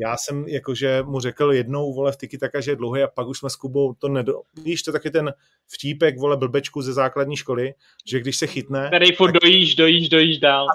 [0.01, 3.27] já jsem jakože mu řekl jednou, vole, v tiki taka, že je dlouhý a pak
[3.27, 4.41] už jsme s Kubou to nedo...
[4.63, 5.33] Víš, to taky ten
[5.73, 7.73] vtípek, vole, blbečku ze základní školy,
[8.07, 8.87] že když se chytne...
[8.87, 10.67] Který furt dojíš, dojíš, dojíš dál.
[10.69, 10.73] A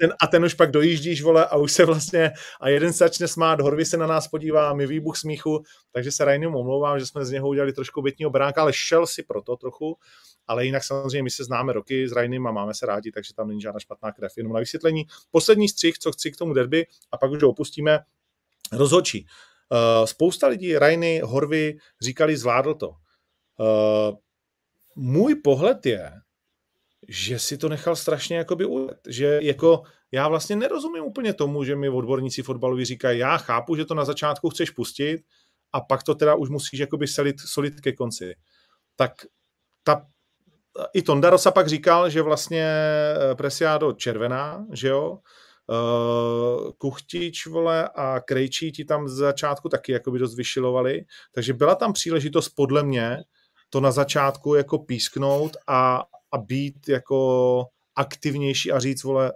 [0.00, 3.28] ten, a ten už pak dojíždíš, vole, a už se vlastně, a jeden se začne
[3.28, 7.24] smát, Horvy se na nás podívá, mi výbuch smíchu, takže se Rajným omlouvám, že jsme
[7.24, 9.96] z něho udělali trošku bytního bránka, ale šel si proto trochu,
[10.46, 13.48] ale jinak samozřejmě my se známe roky s Rajným a máme se rádi, takže tam
[13.48, 14.32] není žádná špatná krev.
[14.36, 15.06] Jenom na vysvětlení.
[15.30, 17.98] Poslední střih, co chci k tomu derby, a pak už ho opustíme,
[18.72, 19.26] rozhodčí.
[19.70, 22.88] Uh, spousta lidí, Rajny, Horvy, říkali, zvládl to.
[22.88, 24.16] Uh,
[24.96, 26.12] můj pohled je,
[27.08, 28.98] že si to nechal strašně jakoby ujet.
[29.08, 33.84] Že jako já vlastně nerozumím úplně tomu, že mi odborníci fotbaloví říkají, já chápu, že
[33.84, 35.24] to na začátku chceš pustit
[35.72, 38.34] a pak to teda už musíš jakoby selit, solit ke konci.
[38.96, 39.12] Tak
[39.82, 40.06] ta,
[40.94, 42.68] i Tondarosa pak říkal, že vlastně
[43.34, 45.18] Presiado červená, že jo,
[45.68, 51.74] Uh, Kuchtič, vole, a Krejčí ti tam z začátku taky jakoby dost vyšilovali, takže byla
[51.74, 53.18] tam příležitost podle mě
[53.70, 56.02] to na začátku jako písknout a,
[56.32, 57.64] a být jako
[57.96, 59.32] aktivnější a říct, vole,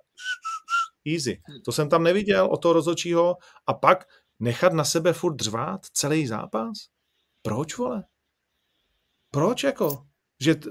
[1.07, 1.43] easy.
[1.65, 4.09] To jsem tam neviděl od toho rozhodčího a pak
[4.41, 6.73] nechat na sebe furt dřvát celý zápas?
[7.43, 8.05] Proč, vole?
[9.31, 10.07] Proč jako?
[10.41, 10.71] Že t-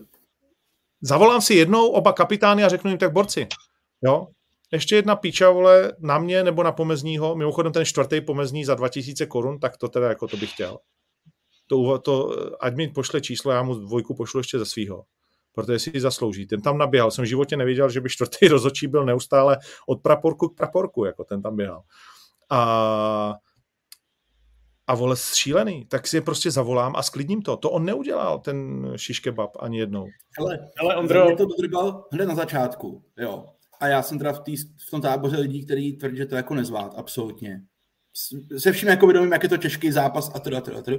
[1.02, 3.48] zavolám si jednou oba kapitány a řeknu jim tak borci.
[4.02, 4.28] Jo?
[4.74, 9.26] Ještě jedna píča, vole, na mě nebo na pomezního, mimochodem ten čtvrtý pomezní za 2000
[9.26, 10.78] korun, tak to teda jako to bych chtěl.
[11.68, 15.04] To, to, ať mi pošle číslo, já mu dvojku pošlu ještě ze svýho
[15.54, 16.48] protože si ji zaslouží.
[16.48, 17.12] Ten tam naběhal.
[17.12, 19.58] Jsem v životě neviděl, že by čtvrtý rozočí byl neustále
[19.88, 21.82] od praporku k praporku, jako ten tam běhal.
[22.50, 23.36] A,
[24.88, 27.58] a vole, šílený, tak si je prostě zavolám a sklidním to.
[27.58, 30.08] To on neudělal, ten šiškebab, ani jednou.
[30.40, 31.36] Hele, hele Ondro...
[31.36, 33.46] to dodrbal hned na začátku, jo.
[33.80, 36.56] A já jsem teda v, tý, v tom táboře lidí, kteří tvrdí, že to jako
[36.56, 37.62] nezvád, absolutně.
[38.58, 40.98] Se vším jako vědomím, jak je to těžký zápas a teda, teda, teda.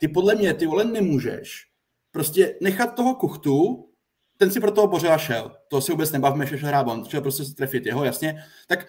[0.00, 1.68] Ty podle mě, ty vole, nemůžeš
[2.10, 3.88] prostě nechat toho kuchtu,
[4.36, 5.56] ten si pro toho Bořila šel.
[5.68, 8.44] To si vůbec nebavme, že hrá on, chtěl prostě se trefit jeho, jasně.
[8.66, 8.86] Tak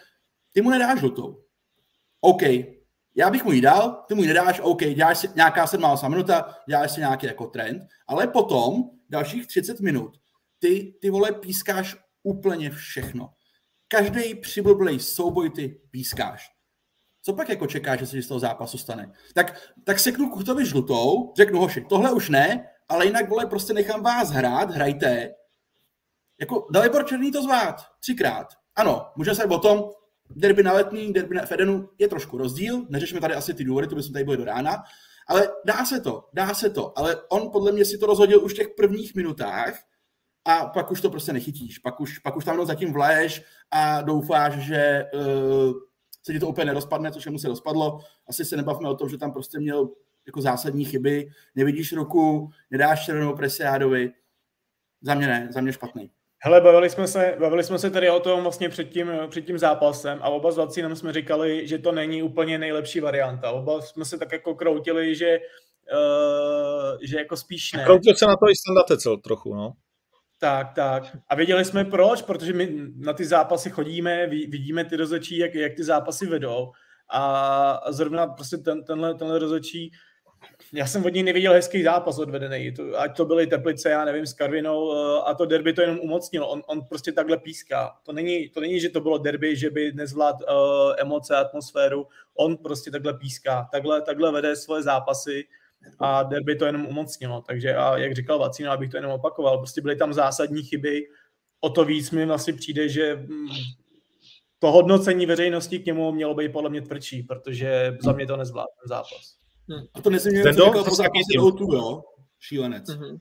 [0.54, 1.44] ty mu nedáš žlutou.
[2.22, 2.42] OK,
[3.16, 6.56] já bych mu ji dal, ty mu ji nedáš, OK, děláš si nějaká 7 minuta,
[6.68, 10.24] děláš si nějaký jako trend, ale potom dalších 30 minut
[10.64, 13.34] ty, ty vole pískáš úplně všechno.
[13.88, 16.50] Každý přiblblej souboj ty pískáš.
[17.22, 19.12] Co pak jako čekáš, že se z toho zápasu stane?
[19.34, 24.04] Tak, tak seknu Kuchtovi žlutou, řeknu hoši, tohle už ne, ale jinak, vole, prostě nechám
[24.04, 25.34] vás hrát, hrajte.
[26.40, 28.48] Jako Dalibor Černý to zvát, třikrát.
[28.76, 29.90] Ano, můžeme se o tom,
[30.30, 33.96] derby na letní, derby na Fedenu je trošku rozdíl, neřešíme tady asi ty důvody, to
[33.96, 34.84] bychom tady byli do rána,
[35.28, 38.54] ale dá se to, dá se to, ale on podle mě si to rozhodil už
[38.54, 39.80] v těch prvních minutách
[40.46, 44.02] a pak už to prostě nechytíš, pak už, pak už tam jenom zatím vlaješ a
[44.02, 45.74] doufáš, že uh,
[46.24, 48.00] se ti to úplně nerozpadne, což mu se rozpadlo.
[48.28, 49.90] Asi se nebavme o tom, že tam prostě měl
[50.26, 54.12] jako zásadní chyby, nevidíš ruku, nedáš červenou presiádovi.
[55.02, 56.12] Za mě ne, za mě špatný.
[56.46, 59.58] Hele, bavili jsme se, bavili jsme se tady o tom vlastně před tím, před tím
[59.58, 63.52] zápasem a oba s Vacínem jsme říkali, že to není úplně nejlepší varianta.
[63.52, 65.40] Oba jsme se tak jako kroutili, že,
[65.94, 67.84] uh, že jako spíš ne.
[67.84, 69.74] Kroutil se na to i Standatecel trochu, no.
[70.44, 71.18] Tak, tak.
[71.30, 75.74] A věděli jsme proč, protože my na ty zápasy chodíme, vidíme ty rozhodčí, jak, jak
[75.74, 76.72] ty zápasy vedou
[77.14, 79.92] a zrovna prostě ten, tenhle, tenhle rozhodčí
[80.74, 82.72] já jsem od něj neviděl hezký zápas odvedený.
[82.72, 86.00] To, ať to byly Teplice, já nevím, s Karvinou eh, a to derby to jenom
[86.00, 86.48] umocnilo.
[86.48, 87.98] On, on prostě takhle píská.
[88.06, 92.08] To není, to není, že to bylo derby, že by nezvlád uh, emoce, atmosféru.
[92.38, 93.68] On prostě takhle píská.
[93.72, 95.46] Takhle, takhle vede svoje zápasy
[96.00, 97.42] a derby to jenom umocnilo.
[97.42, 101.08] Takže a jak říkal Vacína, abych to jenom opakoval, prostě byly tam zásadní chyby.
[101.60, 103.48] O to víc mi vlastně přijde, že mm,
[104.60, 108.68] to hodnocení veřejnosti k němu mělo být podle mě tvrdší, protože za mě to nezvládl
[108.82, 109.38] ten zápas.
[109.70, 109.86] Hmm.
[109.94, 112.02] A to myslím, že to říkal po zápase jo?
[112.40, 112.90] Šílenec.
[112.90, 113.18] Mm-hmm.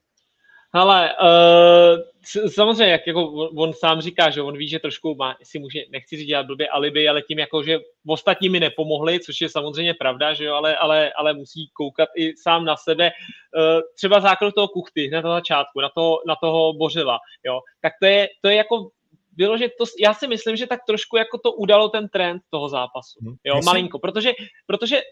[0.74, 5.58] Hele, uh, samozřejmě, jak jako on sám říká, že on ví, že trošku má, si
[5.58, 9.48] může, nechci říct dělat blbě alibi, ale tím jako, že ostatní mi nepomohli, což je
[9.48, 13.10] samozřejmě pravda, že jo, ale, ale, ale musí koukat i sám na sebe.
[13.56, 17.92] Uh, třeba základ toho kuchty na toho začátku, na, to, na toho Bořila, jo, tak
[18.00, 18.88] to je, to je jako
[19.36, 22.68] bylo, že to, já si myslím, že tak trošku jako to udalo ten trend toho
[22.68, 23.18] zápasu.
[23.20, 23.36] Mhm.
[23.44, 23.66] Jo, Myslím.
[23.66, 24.32] malinko, protože,
[24.66, 25.02] protože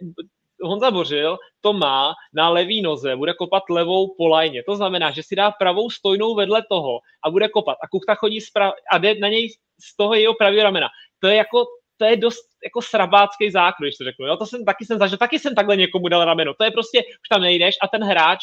[0.62, 4.62] Honza Bořil to má na levý noze, bude kopat levou po lajně.
[4.62, 7.76] To znamená, že si dá pravou stojnou vedle toho a bude kopat.
[7.84, 9.48] A Kuchta chodí prav- a jde na něj
[9.80, 10.88] z toho jeho pravého ramena.
[11.20, 11.64] To je jako
[12.00, 14.26] to je dost jako srabácký zákrok, když to řeknu.
[14.26, 14.36] Jo?
[14.36, 16.54] To jsem taky jsem zažil, taky jsem takhle někomu dal rameno.
[16.54, 18.38] To je prostě, už tam nejdeš a ten hráč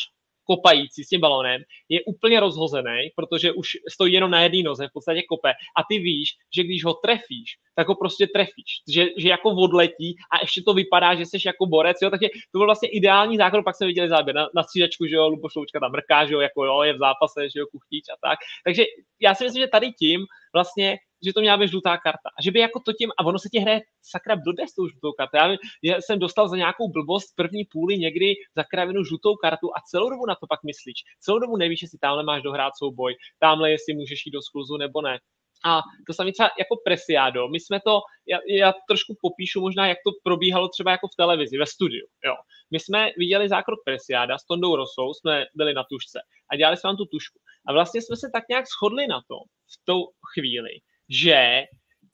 [0.48, 4.94] kopající s tím balonem je úplně rozhozený, protože už stojí jenom na jedné noze, v
[4.94, 5.52] podstatě kope.
[5.52, 10.16] A ty víš, že když ho trefíš, tak ho prostě trefíš, že, že jako odletí
[10.32, 13.64] a ještě to vypadá, že jsi jako borec, jo, takže to byl vlastně ideální základ,
[13.64, 16.66] pak jsme viděli záběr na, na střídačku, že jo, Lubošloučka tam mrká, že jo, jako
[16.66, 18.84] jo, je v zápase, že jo, kuchtíč a tak, takže
[19.22, 22.30] já si myslím, že tady tím vlastně že to měla být žlutá karta.
[22.38, 24.88] A že by jako to tím, a ono se ti hraje sakra blbě s tou
[24.88, 25.38] žlutou kartou.
[25.38, 29.82] Já, já, jsem dostal za nějakou blbost první půli někdy za kravinu žlutou kartu a
[29.90, 31.00] celou dobu na to pak myslíš.
[31.20, 35.02] Celou dobu nevíš, jestli tamhle máš dohrát souboj, tamhle jestli můžeš jít do skluzu nebo
[35.02, 35.20] ne.
[35.66, 37.48] A to samé třeba jako Presiado.
[37.48, 41.58] My jsme to, já, já trošku popíšu možná, jak to probíhalo třeba jako v televizi,
[41.58, 42.08] ve studiu.
[42.26, 42.36] Jo.
[42.72, 46.88] My jsme viděli zákrok Presiáda s Tondou Rosou, jsme byli na tušce a dělali jsme
[46.88, 47.40] tam tu tušku.
[47.68, 49.40] A vlastně jsme se tak nějak shodli na tom
[49.74, 50.72] v tou chvíli,
[51.10, 51.64] že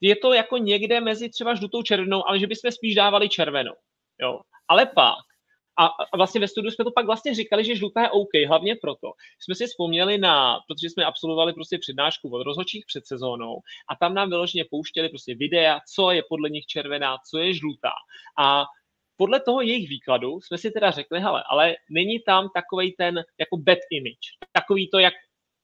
[0.01, 3.73] je to jako někde mezi třeba žlutou červenou, ale že bychom spíš dávali červenou.
[4.21, 4.39] Jo.
[4.67, 5.25] Ale pak,
[5.77, 8.75] a, a vlastně ve studiu jsme to pak vlastně říkali, že žlutá je OK, hlavně
[8.75, 9.11] proto.
[9.39, 13.59] Jsme si vzpomněli na, protože jsme absolvovali prostě přednášku od rozhodčích před sezónou
[13.89, 17.91] a tam nám vyloženě pouštěli prostě videa, co je podle nich červená, co je žlutá.
[18.39, 18.65] A
[19.17, 23.57] podle toho jejich výkladu jsme si teda řekli, hele, ale není tam takový ten jako
[23.57, 25.13] bad image, takový to, jak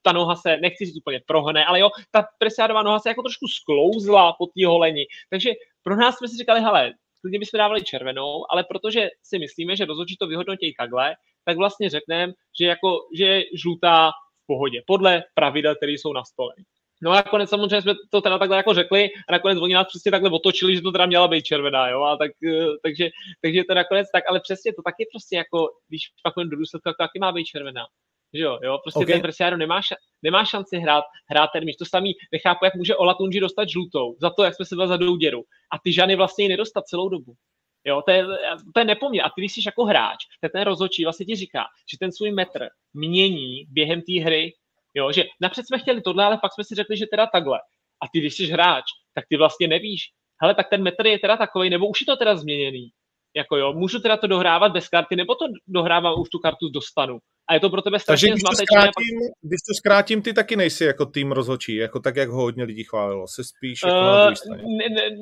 [0.02, 3.48] ta noha se, nechci říct úplně prohne, ale jo, ta presiádová noha se jako trošku
[3.48, 5.06] sklouzla po té holeni.
[5.30, 5.52] Takže
[5.84, 9.86] pro nás jsme si říkali, hele, klidně bychom dávali červenou, ale protože si myslíme, že
[9.86, 11.16] rozhodčí to vyhodnotí takhle,
[11.46, 14.12] tak vlastně řekneme, že, jako, že je žlutá
[14.44, 16.54] v pohodě, podle pravidel, které jsou na stole.
[17.02, 20.12] No a nakonec samozřejmě jsme to teda takhle jako řekli a nakonec oni nás přesně
[20.12, 23.10] takhle otočili, že to teda měla být červená, jo, a tak, eh, takže,
[23.42, 26.98] takže to nakonec tak, ale přesně to taky prostě jako, když pak do důsledku, tak
[26.98, 27.86] taky má být červená.
[28.34, 29.14] Že jo, jo, prostě okay.
[29.14, 31.76] ten Presiano nemá, ša- nemá šanci hrát, hrát ten míč.
[31.76, 35.44] To samý nechápu, jak může Olatunji dostat žlutou za to, jak jsme se za děru.
[35.72, 37.34] A ty Žany vlastně ji nedostat celou dobu.
[37.86, 38.26] Jo, to je,
[38.74, 39.26] to je nepoměr.
[39.26, 42.32] A ty, když jsi jako hráč, tak ten rozhodčí vlastně ti říká, že ten svůj
[42.32, 44.54] metr mění během té hry.
[44.94, 47.60] Jo, že napřed jsme chtěli tohle, ale pak jsme si řekli, že teda takhle.
[48.04, 50.02] A ty, když jsi hráč, tak ty vlastně nevíš,
[50.42, 52.90] hele, tak ten metr je teda takový, nebo už je to teda změněný.
[53.36, 57.20] Jako jo, můžu teda to dohrávat bez karty, nebo to dohrávám, už tu kartu dostanu
[57.50, 58.66] a je to pro tebe strašně Takže zmatečné.
[58.66, 59.40] Zkrátím, pak...
[59.42, 62.84] když to zkrátím, ty taky nejsi jako tým rozhodčí, jako tak, jak ho hodně lidí
[62.84, 63.28] chválilo.
[63.28, 64.30] Jsi spíš jako uh, na.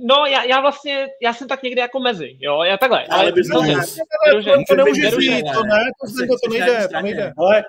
[0.06, 3.06] No, já, já, vlastně, já jsem tak někde jako mezi, jo, já takhle.
[3.06, 7.02] Ale, ale bys to, to, to, nemůžeš říct, to ne, to, to, to nejde, to
[7.02, 7.34] nejde.
[7.38, 7.64] Ale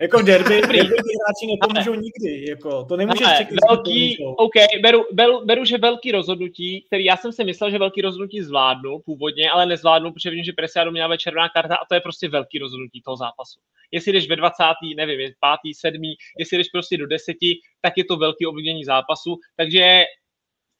[0.00, 3.54] jako derby, derby hráči nepomůžou nikdy, jako, to nemůžeš Ale, čekat.
[3.70, 8.02] Velký, OK, beru, beru, beru, že velký rozhodnutí, který já jsem si myslel, že velký
[8.02, 12.00] rozhodnutí zvládnu původně, ale nezvládnu, protože vím, že Presiado měla červená karta a to je
[12.00, 13.60] prostě velký rozhodnutí toho zápasu.
[13.92, 14.64] Jestli jdeš ve 20.
[14.96, 15.34] nevím, 5.
[15.76, 16.02] 7.
[16.38, 17.36] jestli jdeš prostě do 10,
[17.80, 20.04] tak je to velký ovlivnění zápasu, takže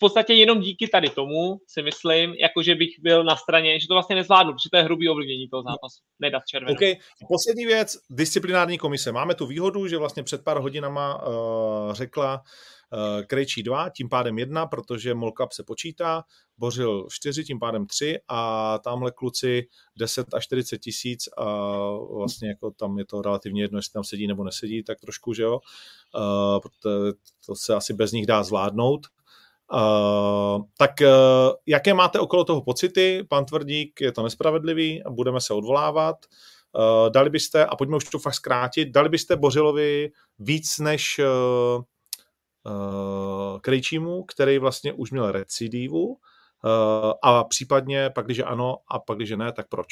[0.01, 3.95] podstatě jenom díky tady tomu si myslím, jako že bych byl na straně, že to
[3.95, 6.01] vlastně nezvládnu, protože to je hrubý ovlivnění toho zápasu.
[6.21, 6.75] Nedat červenou.
[6.75, 6.97] Okay.
[7.29, 9.13] Poslední věc, disciplinární komise.
[9.13, 12.43] Máme tu výhodu, že vlastně před pár hodinama uh, řekla
[12.93, 16.25] uh, Krejčí 2, tím pádem 1, protože Molkap se počítá,
[16.59, 19.67] Bořil 4, tím pádem 3 a tamhle kluci
[19.99, 21.45] 10 až 40 tisíc a
[22.15, 25.43] vlastně jako tam je to relativně jedno, jestli tam sedí nebo nesedí, tak trošku, že
[25.43, 25.61] jo.
[26.15, 26.61] Uh,
[27.47, 29.07] to se asi bez nich dá zvládnout.
[29.73, 31.09] Uh, tak uh,
[31.67, 33.27] jaké máte okolo toho pocity?
[33.29, 36.17] Pan Tvrdík, je to nespravedlivý, budeme se odvolávat.
[36.73, 41.83] Uh, dali byste, a pojďme už to fakt zkrátit, dali byste Bořilovi víc než uh,
[42.75, 46.17] uh, Krejčímu, který vlastně už měl recidivu, uh,
[47.23, 49.89] a případně pak, když ano, a pak, když ne, tak proč?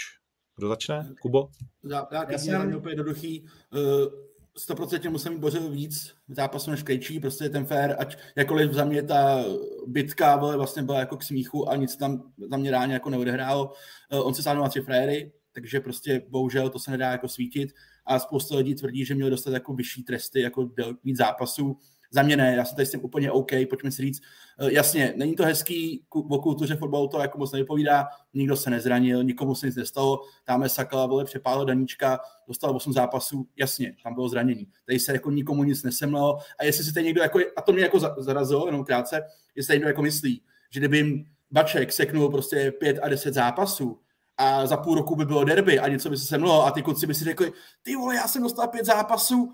[0.57, 1.14] Kdo začne?
[1.22, 1.49] Kubo?
[1.85, 3.45] Já, já, já jsem úplně jednoduchý.
[3.72, 4.28] Uh,
[4.59, 8.84] 100% musím mít bořil víc zápasů než Krejčí, prostě je ten fair, ať jakkoliv za
[8.84, 9.44] mě ta
[9.86, 13.72] bitka vole, vlastně byla jako k smíchu a nic tam za mě ráně jako neodehrálo.
[14.12, 17.72] Uh, on se sáhnul na tři frajery, takže prostě bohužel to se nedá jako svítit
[18.06, 20.70] a spousta lidí tvrdí, že měl dostat jako vyšší tresty, jako
[21.04, 21.78] víc zápasů.
[22.11, 24.20] Za mě ne, já jsem tady s tím úplně OK, pojďme si říct,
[24.59, 29.24] eh, jasně, není to hezký, o kultuře fotbalu to jako moc nevypovídá, nikdo se nezranil,
[29.24, 34.28] nikomu se nic nestalo, tamhle Sakala, vole, přepálil Daníčka, dostal 8 zápasů, jasně, tam bylo
[34.28, 34.66] zranění.
[34.86, 37.82] Tady se jako nikomu nic nesemlelo a jestli si to někdo jako, a to mě
[37.82, 39.22] jako zarazilo, jenom krátce,
[39.54, 44.00] jestli někdo jako myslí, že kdyby jim Baček seknul prostě 5 a 10 zápasů,
[44.38, 47.06] a za půl roku by bylo derby a něco by se semlilo a ty kluci
[47.06, 47.52] by si řekli,
[47.82, 49.52] ty vole, já jsem dostal pět zápasů,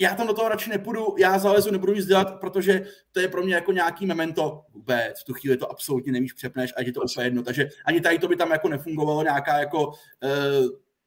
[0.00, 3.42] já tam do toho radši nepůjdu, já zalezu, nebudu nic dělat, protože to je pro
[3.42, 4.62] mě jako nějaký memento.
[4.72, 7.42] Vůbec, v tu chvíli to absolutně nevíš, přepneš a je to úplně jedno.
[7.42, 9.94] Takže ani tady to by tam jako nefungovalo, nějaká jako uh,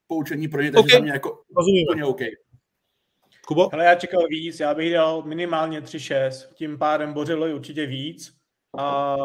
[0.08, 0.98] poučení pro ně, takže okay.
[0.98, 1.88] za mě jako Rozumím.
[1.88, 2.20] úplně OK.
[3.48, 3.74] Kubo?
[3.74, 8.34] Ale já čekal víc, já bych dal minimálně 3-6, tím pádem Bořilo určitě víc
[8.78, 9.16] a,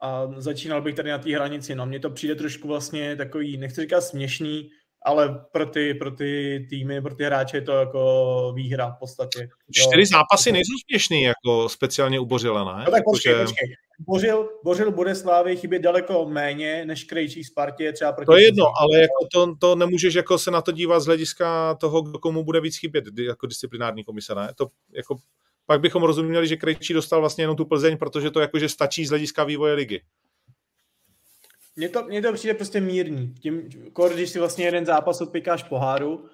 [0.00, 1.74] a začínal bych tady na té hranici.
[1.74, 4.70] No, mně to přijde trošku vlastně takový, nechci říkat směšný,
[5.04, 9.48] ale pro ty, pro ty týmy, pro ty hráče je to jako výhra v podstatě.
[9.72, 12.84] Čtyři zápasy nejsou směšný, jako speciálně u Bořila, ne?
[12.84, 13.44] No tak počkej, že...
[13.44, 13.68] počkej.
[14.06, 18.26] Bořil, Bořil bude Slávy chybět daleko méně než Krejčí Spartě třeba proti...
[18.26, 21.74] To je jedno, ale jako to, to nemůžeš jako se na to dívat z hlediska
[21.74, 24.48] toho, kdo komu bude víc chybět jako disciplinární komise, ne?
[24.56, 25.16] To jako,
[25.66, 29.08] pak bychom rozuměli, že Krejčí dostal vlastně jenom tu Plzeň, protože to jakože stačí z
[29.08, 30.00] hlediska vývoje ligy.
[31.76, 33.34] Mně to, mně to přijde prostě mírný.
[33.34, 33.68] Tím,
[34.14, 36.26] když si vlastně jeden zápas odpikáš poháru, uh,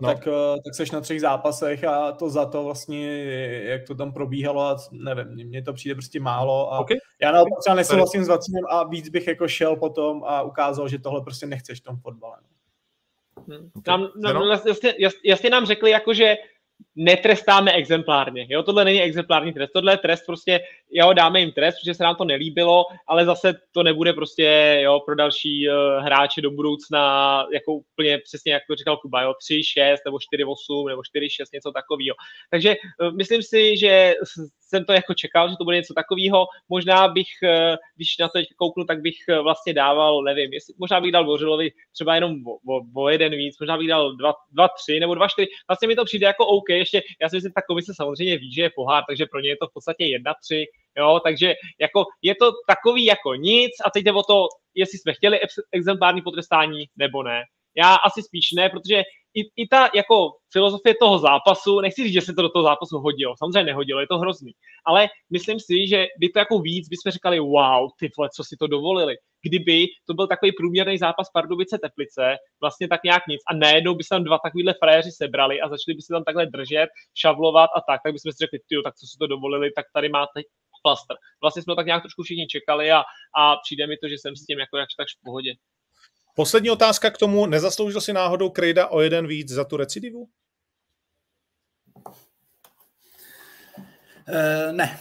[0.00, 0.08] no.
[0.08, 0.32] tak, uh,
[0.64, 3.24] tak seš na třech zápasech a to za to vlastně,
[3.64, 6.96] jak to tam probíhalo, a nevím, mně to přijde prostě málo a okay.
[7.22, 10.98] já naopak třeba nesouhlasím s Vacinem a víc bych jako šel potom a ukázal, že
[10.98, 12.36] tohle prostě nechceš v tom fotbale.
[13.48, 13.70] Hmm.
[13.86, 16.36] Nám, nám, jasně, jasně nám řekli, jako, že
[16.96, 18.46] netrestáme exemplárně.
[18.48, 20.60] Jo, tohle není exemplární trest, tohle je trest prostě,
[20.90, 25.00] jo, dáme jim trest, protože se nám to nelíbilo, ale zase to nebude prostě, jo,
[25.00, 29.64] pro další uh, hráče do budoucna, jako úplně přesně, jak to říkal Kuba, jo, 3,
[29.64, 32.16] 6 nebo 4, 8 nebo 4, 6, něco takového.
[32.50, 34.14] Takže uh, myslím si, že
[34.72, 36.46] jsem to jako čekal, že to bude něco takového.
[36.68, 40.74] Možná bych, uh, když na to teď kouknu, tak bych uh, vlastně dával, nevím, jestli,
[40.78, 44.32] možná bych dal Bořilovi třeba jenom o, o, o jeden víc, možná bych dal 2,
[44.50, 45.48] 2, 3 nebo 2, 4.
[45.68, 48.62] Vlastně mi to přijde jako OK, ještě, já si myslím, ta komise samozřejmě ví, že
[48.62, 50.64] je pohár, takže pro ně je to v podstatě 1-3,
[50.98, 55.12] jo, takže jako je to takový jako nic a teď jde o to, jestli jsme
[55.12, 55.40] chtěli
[55.72, 57.42] exemplární potrestání nebo ne.
[57.76, 59.02] Já asi spíš ne, protože
[59.34, 62.98] i, i ta jako filozofie toho zápasu, nechci říct, že se to do toho zápasu
[62.98, 64.52] hodilo, samozřejmě nehodilo, je to hrozný,
[64.86, 68.56] ale myslím si, že by to jako víc bychom říkali, wow, ty vole, co si
[68.56, 69.16] to dovolili.
[69.42, 74.04] Kdyby to byl takový průměrný zápas Pardubice Teplice, vlastně tak nějak nic, a najednou by
[74.04, 77.80] se tam dva takovýhle frajeři sebrali a začali by se tam takhle držet, šavlovat a
[77.80, 80.40] tak, tak bychom si řekli, ty tak co si to dovolili, tak tady máte
[80.82, 81.16] plaster.
[81.42, 83.02] Vlastně jsme to tak nějak trošku všichni čekali a,
[83.36, 85.52] a přijde mi to, že jsem s tím jako jakž tak v pohodě.
[86.34, 87.46] Poslední otázka k tomu.
[87.46, 90.28] Nezasloužil si náhodou Krejda o jeden víc za tu recidivu?
[94.28, 94.98] Uh, ne,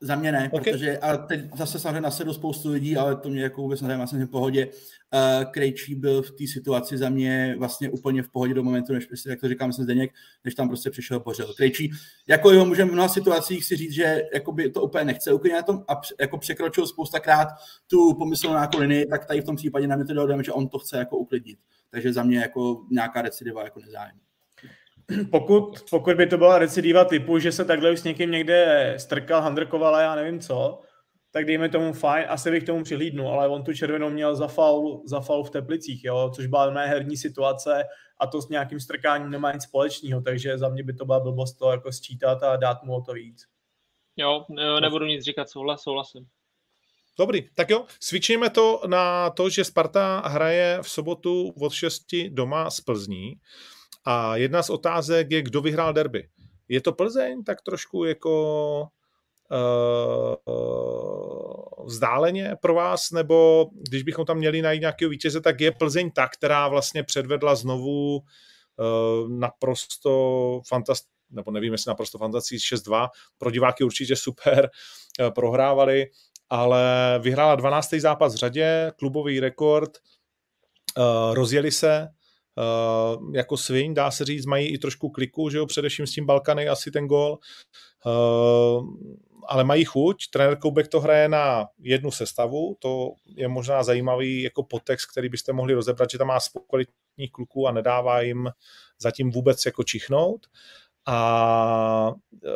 [0.00, 0.72] za mě ne, okay.
[0.72, 4.26] protože a teď zase samozřejmě nasedu spoustu lidí, ale to mě jako vůbec nezajímá, jsem
[4.26, 4.66] v pohodě.
[4.66, 9.08] Uh, Krejčí byl v té situaci za mě vlastně úplně v pohodě do momentu, než,
[9.26, 10.10] jak to říkám, jsem Zdeněk,
[10.44, 11.54] než tam prostě přišel pořel.
[11.54, 11.90] Krejčí,
[12.28, 15.62] jako jeho můžeme v mnoha situacích si říct, že jakoby to úplně nechce úplně na
[15.62, 17.48] tom a jako překročil spoustakrát
[17.86, 20.68] tu pomyslnou jako linii, tak tady v tom případě na mě to dohodujeme, že on
[20.68, 21.58] to chce jako uklidnit.
[21.90, 24.16] Takže za mě jako nějaká recidiva jako nezájem
[25.30, 29.42] pokud, pokud by to byla recidiva typu, že se takhle už s někým někde strkal,
[29.42, 30.80] handrkoval a já nevím co,
[31.30, 35.02] tak dejme tomu fajn, asi bych tomu přihlídnu, ale on tu červenou měl za faul,
[35.06, 37.84] za faul v Teplicích, jo, což byla mé herní situace
[38.20, 41.54] a to s nějakým strkáním nemá nic společného, takže za mě by to byla blbost
[41.54, 43.44] to jako sčítat a dát mu o to víc.
[44.16, 44.44] Jo,
[44.80, 46.26] nebudu nic říkat, souhlas, souhlasím.
[47.18, 52.70] Dobrý, tak jo, svičíme to na to, že Sparta hraje v sobotu od 6 doma
[52.70, 53.34] z Plzní.
[54.06, 56.28] A jedna z otázek je, kdo vyhrál derby.
[56.68, 58.88] Je to Plzeň tak trošku jako
[59.50, 60.34] uh,
[61.86, 66.28] vzdáleně pro vás, nebo když bychom tam měli najít nějakého vítěze, tak je Plzeň ta,
[66.28, 68.22] která vlastně předvedla znovu uh,
[69.28, 74.70] naprosto fantastické nebo nevím, jestli naprosto fantastický 6-2, pro diváky určitě super,
[75.20, 76.06] uh, prohrávali,
[76.50, 77.90] ale vyhrála 12.
[77.90, 79.90] zápas v řadě, klubový rekord,
[81.32, 82.08] rozjeli se,
[83.32, 86.68] jako svin, dá se říct, mají i trošku kliku, že jo, především s tím Balkany
[86.68, 87.38] asi ten gol.
[88.06, 88.86] Uh,
[89.48, 90.30] ale mají chuť.
[90.30, 95.52] Trenér Koubek to hraje na jednu sestavu, to je možná zajímavý jako potext, který byste
[95.52, 96.38] mohli rozebrat, že tam má
[96.68, 98.50] kvalitních kluků a nedává jim
[99.00, 100.46] zatím vůbec jako čichnout.
[101.06, 102.12] A
[102.44, 102.48] e,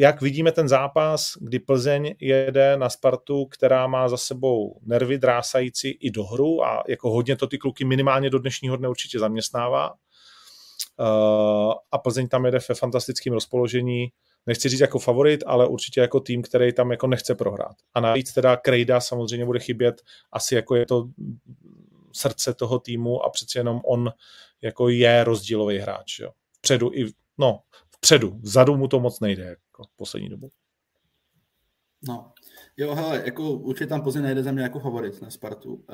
[0.00, 5.90] jak vidíme ten zápas, kdy Plzeň jede na Spartu, která má za sebou nervy drásající
[5.90, 9.90] i do hru a jako hodně to ty kluky minimálně do dnešního dne určitě zaměstnává.
[9.90, 9.94] E,
[11.92, 14.08] a Plzeň tam jede ve fantastickém rozpoložení,
[14.46, 17.76] nechci říct jako favorit, ale určitě jako tým, který tam jako nechce prohrát.
[17.94, 21.08] A navíc teda Krejda samozřejmě bude chybět, asi jako je to
[22.12, 24.12] srdce toho týmu a přeci jenom on
[24.62, 26.18] jako je rozdílový hráč.
[26.18, 26.30] Jo.
[26.52, 27.06] Vpředu i,
[27.38, 27.60] no,
[27.96, 30.50] vpředu, vzadu mu to moc nejde jako poslední dobu.
[32.02, 32.32] No,
[32.76, 35.74] jo, hele, jako určitě tam Plzeň nejde za mě jako favorit na Spartu.
[35.74, 35.84] Uh,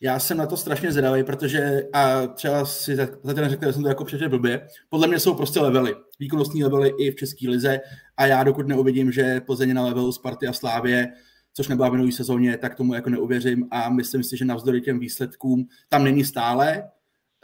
[0.00, 3.72] já jsem na to strašně zvědavý, protože a třeba si za, za ten řekl, že
[3.72, 7.48] jsem to jako přečetl blbě, podle mě jsou prostě levely, výkonnostní levely i v České
[7.48, 7.80] lize
[8.16, 11.08] a já dokud neuvidím, že Plzeň na levelu Sparty a Slávě,
[11.54, 14.98] což nebyla v minulý sezóně, tak tomu jako neuvěřím a myslím si, že navzdory těm
[14.98, 16.90] výsledkům tam není stále.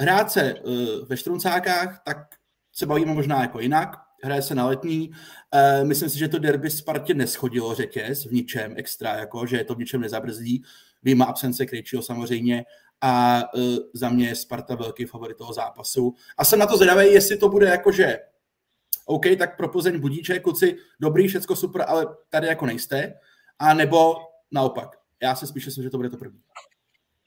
[0.01, 0.73] Hrát se uh,
[1.09, 2.19] ve Štruncákách, tak
[2.73, 5.11] se bavíme možná jako jinak, hraje se na letní.
[5.11, 9.75] Uh, myslím si, že to derby Spartě neschodilo řetěz v ničem extra, jako, že to
[9.75, 10.63] v ničem nezabrzdí.
[11.03, 12.65] Výjima absence Krejčího samozřejmě
[13.01, 13.63] a uh,
[13.95, 16.15] za mě je Sparta velký favorit toho zápasu.
[16.39, 18.19] A jsem na to zvědavý, jestli to bude jako, že
[19.07, 23.15] OK, tak pro Plzeň budíče, kluci, dobrý, všecko super, ale tady jako nejste.
[23.59, 24.17] A nebo
[24.51, 24.97] naopak.
[25.23, 26.41] Já si spíš myslím, že to bude to první.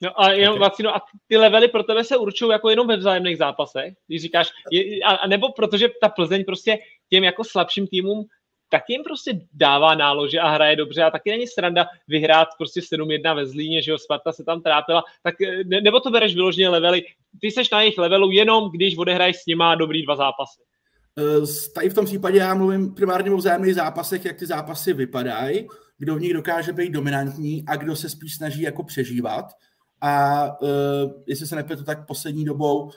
[0.02, 0.70] No a jenom okay.
[0.84, 4.50] no, a ty levely pro tebe se určují jako jenom ve vzájemných zápasech, když říkáš,
[4.72, 6.78] je, a, a nebo protože ta Plzeň prostě
[7.10, 8.26] těm jako slabším týmům
[8.72, 13.36] tak jim prostě dává nálože a hraje dobře a taky není sranda vyhrát prostě 7-1
[13.36, 15.36] ve Zlíně, že jo, Sparta se tam trápila, tak
[15.66, 17.04] ne, nebo to bereš vyloženě levely,
[17.42, 20.62] ty seš na jejich levelu jenom, když odehraješ s nima dobrý dva zápasy.
[21.40, 25.68] Uh, tady v tom případě já mluvím primárně o vzájemných zápasech, jak ty zápasy vypadají,
[25.98, 29.46] kdo v nich dokáže být dominantní a kdo se spíš snaží jako přežívat.
[30.02, 30.68] A uh,
[31.28, 32.92] jestli se nepletu, tak poslední dobou uh,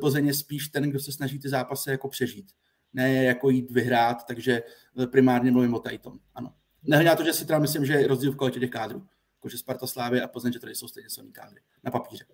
[0.00, 2.52] Plzeň je spíš ten, kdo se snaží ty zápasy jako přežít.
[2.92, 4.62] Ne jako jít vyhrát, takže
[5.10, 6.18] primárně mluvím o tady tom.
[6.34, 6.54] Ano.
[6.82, 9.06] Nehledě na to, že si teda myslím, že je rozdíl v kvalitě těch kádrů.
[9.36, 11.60] Jakože Sparta Slávy a Plzeň, že tady jsou stejně silný kádry.
[11.84, 12.24] Na papíře.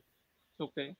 [0.58, 0.94] Okay.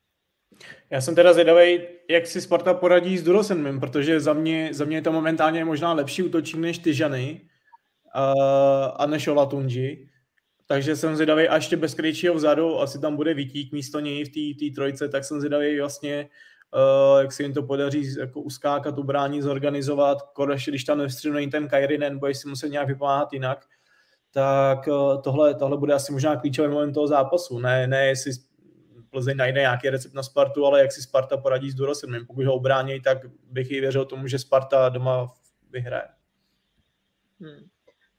[0.89, 4.97] Já jsem teda zvědavý, jak si Sparta poradí s Durosenmem, protože za mě, za mě
[4.97, 7.41] je to momentálně možná lepší útočník než Tyžany
[8.15, 8.21] uh,
[8.95, 10.08] a než Olatunji.
[10.71, 14.55] Takže jsem zvědavý, a ještě bez Krejčího vzadu, asi tam bude Vítík místo něj v
[14.59, 16.29] té trojce, tak jsem zvědavý vlastně,
[17.13, 21.51] uh, jak se jim to podaří jako uskákat, ubránit, zorganizovat, konečně, když tam nevstředu není
[21.51, 23.65] ten Kairinen, bude si muset nějak vypomáhat jinak,
[24.31, 27.59] tak uh, tohle, tohle bude asi možná klíčový moment toho zápasu.
[27.59, 28.31] Ne, ne jestli
[29.09, 32.25] Plzeň najde nějaký recept na Spartu, ale jak si Sparta poradí s Durosemem.
[32.25, 33.17] Pokud ho obrání, tak
[33.51, 35.33] bych i věřil tomu, že Sparta doma
[35.69, 36.07] vyhraje.
[37.39, 37.69] Hmm.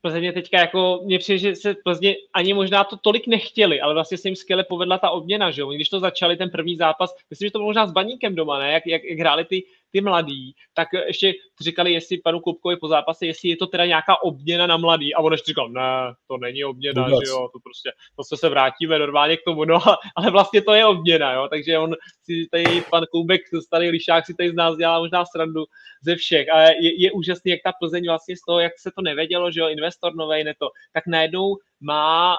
[0.02, 4.18] Plzeň teďka jako, mně přijde, že se Plzně ani možná to tolik nechtěli, ale vlastně
[4.18, 5.70] se jim skvěle povedla ta obměna, že jo?
[5.70, 8.72] Když to začali ten první zápas, myslím, že to bylo možná s Baníkem doma, ne?
[8.72, 9.62] Jak, jak, jak hráli ty,
[9.92, 14.22] ty mladí, tak ještě říkali, jestli panu Klubkovi po zápase, jestli je to teda nějaká
[14.22, 15.14] obměna na mladý.
[15.14, 17.28] A on ještě říkal, ne, to není obměna, Vůbec.
[17.28, 17.90] že jo, to prostě,
[18.30, 19.78] to se vrátíme normálně k tomu, no,
[20.16, 24.34] ale vlastně to je obměna, jo, takže on si tady, pan Klubek, starý lišák si
[24.34, 25.64] tady z nás dělá možná srandu
[26.02, 26.48] ze všech.
[26.48, 29.60] A je, je úžasný, jak ta Plzeň vlastně z toho, jak se to nevědělo, že
[29.60, 32.36] jo, investor novej, ne to, tak najednou má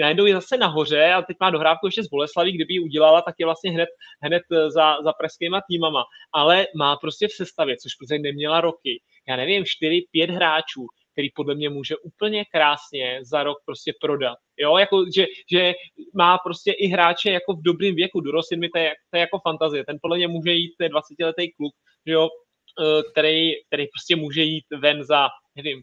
[0.00, 3.34] najednou je zase nahoře a teď má dohrávku ještě z Boleslaví, kdyby ji udělala, tak
[3.38, 3.88] je vlastně hned,
[4.22, 6.04] hned za, za pražskýma týmama.
[6.32, 11.54] Ale má prostě v sestavě, což Plzeň neměla roky, já nevím, 4-5 hráčů, který podle
[11.54, 14.38] mě může úplně krásně za rok prostě prodat.
[14.58, 15.72] Jo, jako, že, že
[16.14, 19.38] má prostě i hráče jako v dobrém věku, Durosin mi to je, to je jako
[19.38, 21.74] fantazie, ten podle mě může jít, to je 20-letý kluk,
[22.06, 25.82] jo, eh, který, který prostě může jít ven za, nevím,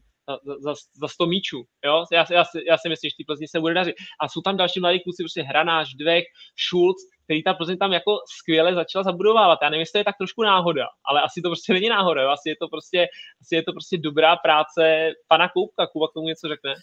[0.60, 1.64] za, za 100 míčů.
[1.86, 2.06] Jo?
[2.12, 3.96] Já, já, já, si myslím, že ty Plzni se bude dařit.
[4.22, 6.24] A jsou tam další mladí kluci, prostě Hranáš, Dvek,
[6.68, 9.60] Schulz, který ta Plzeň tam jako skvěle začala zabudovávat.
[9.62, 12.22] Já nevím, jestli to je tak trošku náhoda, ale asi to prostě není náhoda.
[12.22, 12.30] Jo?
[12.30, 13.08] Asi je to prostě,
[13.42, 15.88] asi je to prostě dobrá práce pana Koupka.
[15.88, 16.76] Kuba k tomu něco řekne?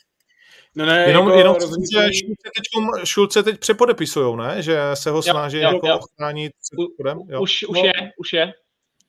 [0.75, 2.13] No ne, jenom, jako jenom rozhodně...
[2.13, 4.63] Šulce, teď, Šulce teď přepodepisujou, ne?
[4.63, 5.99] Že se ho snaží jo, jo, jako jo.
[5.99, 6.53] ochránit.
[7.41, 7.85] Už, už no.
[7.85, 8.53] je, už je.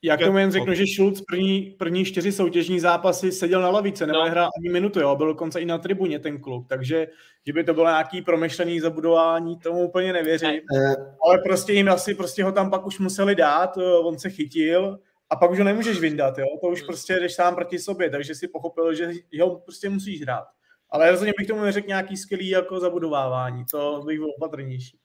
[0.06, 4.08] Já k tomu jen řeknu, že Schulz první, první čtyři soutěžní zápasy seděl na lavice,
[4.08, 4.24] no.
[4.24, 7.08] nehrál ani minutu, jo, byl dokonce i na tribuně ten kluk, takže
[7.48, 10.50] že by to bylo nějaký promyšlený zabudování, tomu úplně nevěřím.
[10.74, 10.96] Ne.
[11.26, 15.00] Ale prostě jim asi prostě ho tam pak už museli dát, on se chytil
[15.30, 16.88] a pak už ho nemůžeš vyndat, jo, to už hmm.
[16.88, 20.46] prostě jdeš sám proti sobě, takže si pochopil, že ho prostě musíš hrát.
[20.90, 25.00] Ale rozhodně bych tomu neřekl nějaký skvělý jako zabudovávání, to bych byl opatrnější.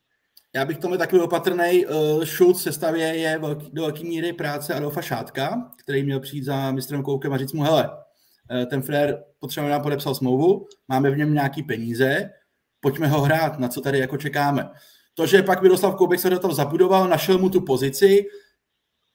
[0.55, 1.87] Já bych tomu takový opatrný.
[1.87, 6.45] Uh, Schulz v sestavě je velký, do velké míry práce Adolfa Šátka, který měl přijít
[6.45, 7.91] za mistrem Koukem a říct mu, hele,
[8.51, 12.31] eh, ten frér potřebuje nám podepsal smlouvu, máme v něm nějaký peníze,
[12.81, 14.71] pojďme ho hrát, na co tady jako čekáme.
[15.15, 18.27] To, že pak Miroslav Koubek se do toho zabudoval, našel mu tu pozici,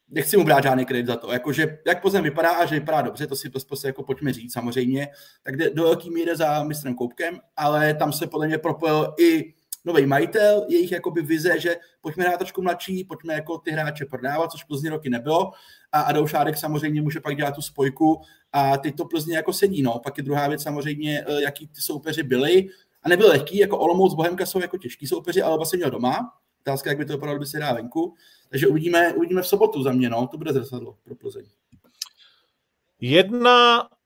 [0.08, 1.32] nechci mu brát žádný kredit za to.
[1.32, 5.08] Jakože, jak pozem vypadá a že vypadá dobře, to si prostě jako pojďme říct samozřejmě,
[5.44, 9.54] tak jde do velký míry za mistrem Koupkem, ale tam se podle mě propojil i
[9.86, 14.52] nový majitel, jejich jakoby vize, že pojďme hrát trošku mladší, pojďme jako ty hráče prodávat,
[14.52, 15.52] což Plzni roky nebylo.
[15.92, 18.22] A Adolf Šádek samozřejmě může pak dělat tu spojku
[18.52, 19.82] a teď to Plzni jako sedí.
[19.82, 20.00] No.
[20.04, 22.70] Pak je druhá věc samozřejmě, eh, jaký ty soupeři byli.
[23.04, 26.34] A nebyl lehký, jako Olomouc, Bohemka jsou jako těžký soupeři, ale vlastně měl doma.
[26.62, 28.16] Otázka, jak by to vypadalo, kdyby se hrál venku.
[28.50, 30.28] Takže uvidíme, uvidíme v sobotu za mě, no.
[30.28, 31.46] To bude zrcadlo pro Plzeň.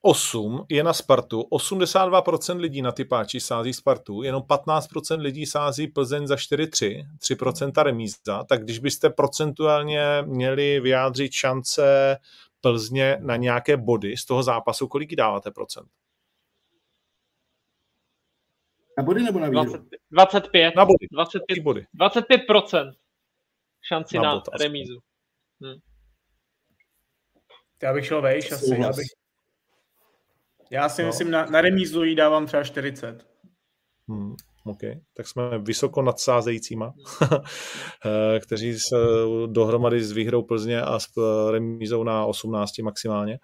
[0.06, 6.28] 1-8 je na Spartu, 82% lidí na typáči sází Spartu, jenom 15% lidí sází Plzeň
[6.28, 12.18] za 4-3, 3% remíza, tak když byste procentuálně měli vyjádřit šance
[12.62, 15.89] Plzně na nějaké body z toho zápasu, kolik dáváte procent?
[18.97, 19.89] Na body nebo na výhru?
[20.12, 20.76] 25.
[20.76, 21.08] Na body.
[21.12, 21.86] 25, body.
[21.95, 22.93] 25%
[23.82, 25.00] šanci Na na, remízu.
[25.64, 25.80] Hm.
[27.84, 28.82] Já bych šel vejš asi.
[28.82, 29.08] Já, bych...
[30.72, 31.07] já si No.
[31.07, 33.26] myslím, na, na remízu jí dávám třeba 40.
[34.07, 34.80] Hmm, OK,
[35.13, 36.93] tak jsme vysoko nadsázejícíma,
[38.05, 38.95] eh, kteří se
[39.47, 43.39] dohromady s výhrou Plzně a s eh, remízou na 18 maximálně.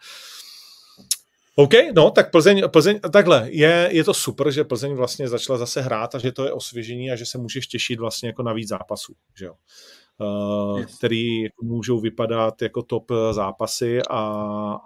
[1.58, 5.82] OK, no, tak Plzeň, Plzeň takhle, je, je to super, že Plzeň vlastně začala zase
[5.82, 8.70] hrát a že to je osvěžení a že se můžeš těšit vlastně jako na víc
[8.70, 9.52] zápasů, že jo.
[9.52, 9.58] Uh,
[10.78, 10.98] Yes.
[10.98, 14.20] který jako můžou vypadat jako top eh, zápasy a,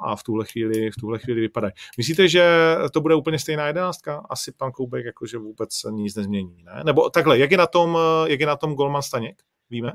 [0.02, 1.74] a v tuhle chvíli v tuhle chvíli vypadají.
[1.98, 4.26] Myslíte, že to bude úplně stejná jedenáctka?
[4.30, 6.82] Asi pan Koubek jakože vůbec nic nezmění, ne?
[6.86, 9.44] Nebo takhle, jak je na tom, eh, jak je na tom Golman Staněk?
[9.70, 9.92] Víme?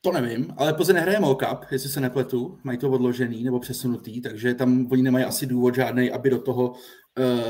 [0.00, 4.20] To nevím, ale Plzeň nehraje Mall Cup, jestli se nepletu, mají to odložený nebo přesunutý,
[4.20, 6.76] takže tam oni nemají asi důvod žádný, aby do toho uh,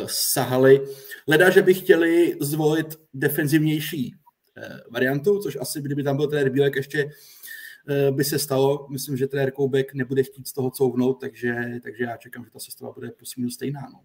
[0.06, 0.86] sahali.
[1.28, 4.14] Leda, že by chtěli zvolit defenzivnější
[4.56, 8.86] uh, variantu, což asi, kdyby tam byl trenér Bílek, ještě uh, by se stalo.
[8.90, 12.58] Myslím, že trenér Koubek nebude chtít z toho couvnout, takže, takže já čekám, že ta
[12.58, 13.80] sestava bude plus minus stejná.
[13.92, 14.00] No.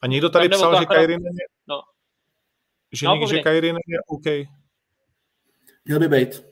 [0.00, 1.80] A někdo tady psal, to že Kairinen je, No.
[2.92, 3.38] že, No, že.
[3.38, 4.48] Kairinen je OK.
[5.84, 6.44] Měl by být.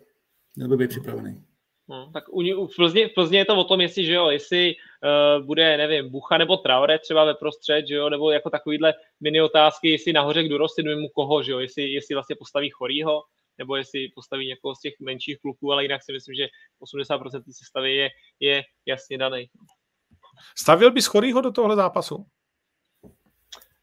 [0.56, 1.47] Měl by být připravený.
[1.88, 4.12] No, tak u, ní- u v, Plzni, v Plzni je to o tom, jestli, že
[4.12, 8.50] jo, jestli uh, bude, nevím, Bucha nebo Traore třeba ve prostřed, že jo, nebo jako
[8.50, 12.70] takovýhle mini otázky, jestli nahoře kdo roste, mu koho, že jo, jestli, jestli vlastně postaví
[12.70, 13.22] Chorýho,
[13.58, 16.46] nebo jestli postaví někoho z těch menších kluků, ale jinak si myslím, že
[16.82, 18.08] 80% té sestavy je,
[18.40, 19.46] je jasně daný.
[20.58, 22.26] Stavil bys Chorýho do tohle zápasu?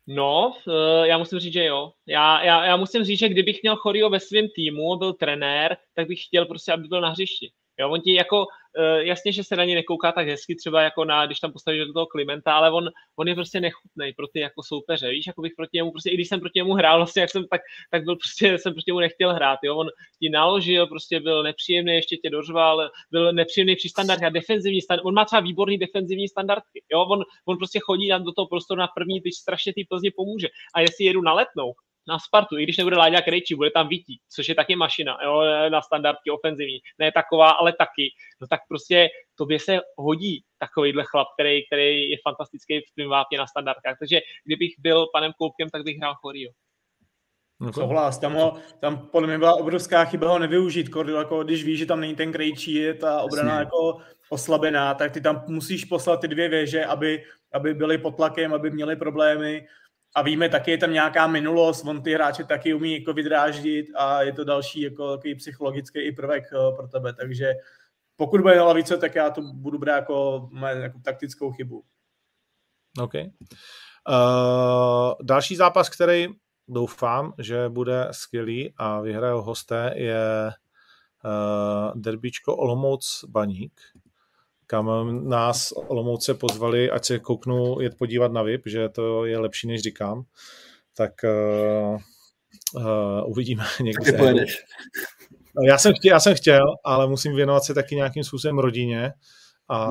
[0.08, 1.92] No, eh, já musím říct, že jo.
[2.08, 6.08] Já, já, já musím říct, že kdybych měl Chorio ve svém týmu, byl trenér, tak
[6.08, 7.52] bych chtěl prostě, aby byl na hřišti.
[7.80, 8.48] Jo, on ti jako,
[8.98, 11.94] jasně, že se na ně nekouká tak hezky, třeba jako na, když tam postavíš do
[11.94, 15.54] toho Klimenta, ale on, on je prostě nechutný pro ty jako soupeře, víš, jako bych
[15.58, 17.62] proti němu, prostě i když jsem proti němu hrál, vlastně jak jsem, tak,
[17.92, 19.88] tak byl prostě, jsem proti němu nechtěl hrát, jo, on
[20.20, 25.06] ti naložil, prostě byl nepříjemný, ještě tě dořval, byl nepříjemný při standardech a defenzivní standard,
[25.06, 28.80] on má třeba výborný defenzivní standardky, jo, on, on prostě chodí tam do toho prostoru
[28.80, 30.48] na první tyč, strašně ty Plzni pomůže.
[30.76, 31.74] A jestli jedu na letnou,
[32.08, 35.42] na Spartu, i když nebude Láďa Krejčí, bude tam Vítí, což je taky mašina, jo,
[35.70, 38.10] na standardky ofenzivní, ne taková, ale taky,
[38.42, 43.38] no tak prostě tobě se hodí takovýhle chlap, který, který je fantastický v tvým vápně
[43.38, 46.52] na standardkách, takže kdybych byl panem Koupkem, tak bych hrál Chorio.
[47.74, 51.80] Souhlas, tam, ho, tam podle mě byla obrovská chyba ho nevyužít, Kordil, jako když víš,
[51.80, 53.64] že tam není ten krejčí, je ta obrana Jasně.
[53.64, 53.98] jako
[54.30, 58.72] oslabená, tak ty tam musíš poslat ty dvě věže, aby, aby byly pod tlakem, aby
[58.72, 59.68] měli problémy
[60.16, 64.22] a víme taky, je tam nějaká minulost, on ty hráče taky umí jako vydráždit a
[64.22, 67.54] je to další jako takový psychologický i prvek eh, pro tebe, takže
[68.16, 71.84] pokud bude na lavice, tak já to budu brát jako, jako taktickou chybu.
[73.00, 73.14] OK.
[73.14, 76.28] Uh, další zápas, který
[76.68, 80.52] doufám, že bude skvělý a vyhraje ho hosté, je
[81.26, 83.82] uh, derbičko Olomouc Baník,
[84.68, 84.90] kam
[85.30, 89.82] nás Olomouce pozvali, ať se kouknu jet podívat na VIP, že to je lepší, než
[89.82, 90.24] říkám.
[90.98, 92.00] Tak uh,
[92.76, 94.12] uh, uvidíme někdy.
[94.12, 94.46] Tak ty
[95.56, 95.70] pojedeš.
[95.70, 99.14] já jsem, chtěl, já jsem chtěl, ale musím věnovat se taky nějakým způsobem rodině
[99.70, 99.88] a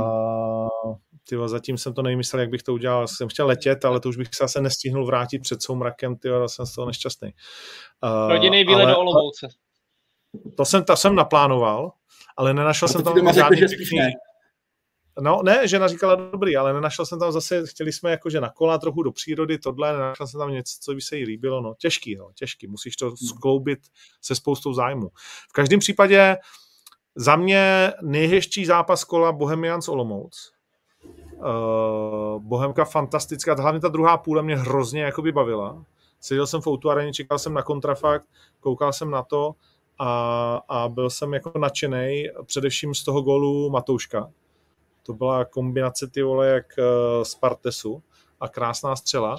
[1.28, 3.08] ty zatím jsem to nevymyslel, jak bych to udělal.
[3.08, 6.66] Jsem chtěl letět, ale to už bych se zase nestihnul vrátit před soumrakem, ty jsem
[6.66, 7.32] z toho nešťastný.
[8.04, 9.48] Uh, Rodinný výlet do Olomouce.
[10.56, 11.92] To jsem, to jsem naplánoval,
[12.36, 14.12] ale nenašel jsem tam žádný pěkný-.
[15.20, 18.78] No ne, žena říkala dobrý, ale nenašel jsem tam zase, chtěli jsme jakože na kola
[18.78, 22.16] trochu do přírody, tohle, nenašel jsem tam něco, co by se jí líbilo, no těžký,
[22.16, 23.78] no, těžký, musíš to skloubit
[24.22, 25.08] se spoustou zájmu.
[25.48, 26.36] V každém případě
[27.14, 30.52] za mě nejhezčí zápas kola Bohemians Olomouc.
[31.34, 35.84] Uh, Bohemka fantastická, hlavně ta druhá půle mě hrozně jakoby bavila.
[36.20, 38.26] Seděl jsem v Outu Areně, čekal jsem na kontrafakt,
[38.60, 39.54] koukal jsem na to
[39.98, 44.30] a, a byl jsem jako nadšený, především z toho gólu Matouška.
[45.06, 48.02] To byla kombinace ty vole jak uh, z Partesu
[48.40, 49.36] a krásná střela.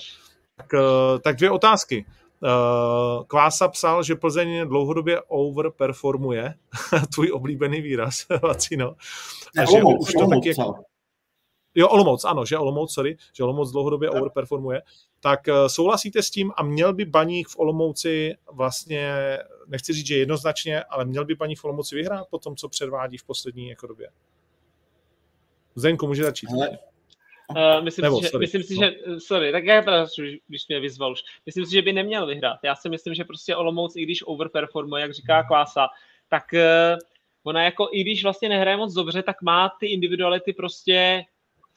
[0.56, 2.06] Tak, uh, tak dvě otázky.
[2.40, 6.54] Uh, Kvása psal, že Plzeň dlouhodobě overperformuje,
[7.14, 8.96] tvůj oblíbený výraz, Vacino.
[9.58, 10.76] A že Olomouc, to taky jako,
[11.76, 14.22] Jo, Olomouc, ano, že Olomouc, sorry, že Olomouc dlouhodobě tak.
[14.22, 14.82] overperformuje.
[15.20, 19.38] Tak uh, souhlasíte s tím a měl by Baník v Olomouci vlastně,
[19.68, 23.18] nechci říct, že jednoznačně, ale měl by Baník v Olomouci vyhrát po tom, co předvádí
[23.18, 24.10] v poslední jako době?
[25.76, 26.48] Zdenko, může začít.
[26.54, 26.78] Ale,
[27.50, 28.44] Uh, myslím, Nebo, si, že, sorry.
[28.44, 30.06] myslím si, že, sorry, tak já teda,
[30.48, 32.60] když mě vyzval už, myslím si, že by neměl vyhrát.
[32.64, 35.88] Já si myslím, že prostě Olomouc, i když overperformuje, jak říká Klása,
[36.30, 37.00] tak uh,
[37.44, 41.24] ona jako, i když vlastně nehraje moc dobře, tak má ty individuality prostě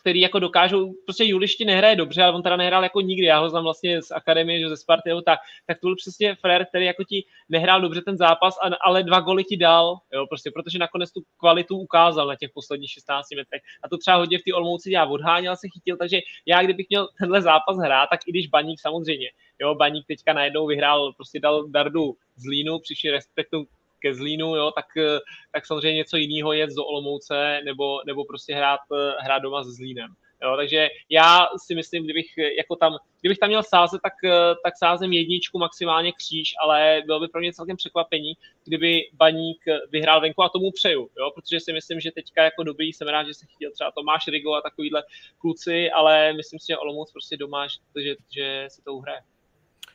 [0.09, 3.51] který jako dokážou, prostě Julišti nehraje dobře, ale on teda nehrál jako nikdy, já ho
[3.51, 7.05] znám vlastně z akademie, že ze Sparty, tak, tak to byl přesně Frér, který jako
[7.05, 11.21] ti nehrál dobře ten zápas, ale dva goly ti dal, jo, prostě, protože nakonec tu
[11.37, 13.63] kvalitu ukázal na těch posledních 16 metrech.
[13.83, 17.09] A to třeba hodně v té Olmouci dělá, odháněl se, chytil, takže já kdybych měl
[17.19, 19.29] tenhle zápas hrát, tak i když Baník samozřejmě,
[19.61, 23.67] jo, Baník teďka najednou vyhrál, prostě dal Dardu z Línu, přišli respektu
[23.99, 25.19] ke Zlínu, jo, tak, eh,
[25.53, 29.67] tak samozřejmě něco jiného je do Olomouce nebo, nebo prostě hrát, eh, hrát doma s
[29.67, 30.11] Zlínem.
[30.43, 34.13] Jo, takže já si myslím, kdybych, eh, jako tam, kdybych tam měl sázet, tak,
[34.65, 38.33] tak sázem jedničku, maximálně kříž, ale bylo by pro mě celkem překvapení,
[38.65, 39.59] kdyby Baník
[39.91, 43.27] vyhrál venku a tomu přeju, jo, protože si myslím, že teďka jako dobrý, jsem rád,
[43.27, 45.03] že se chytil třeba Tomáš Rigo a takovýhle
[45.39, 47.67] kluci, ale myslím si, že Olomouc prostě doma,
[48.03, 49.21] že, že si to uhraje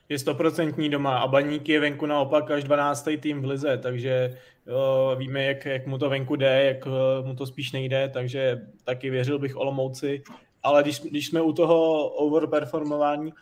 [0.10, 3.10] je stoprocentní doma a Baník je venku naopak až 12.
[3.20, 7.36] tým v lize, takže jo, víme, jak, jak mu to venku jde, jak eh, mu
[7.36, 10.24] to spíš nejde, takže taky věřil bych Olomouci.
[10.64, 13.34] Ale když, když jsme u toho overperformování,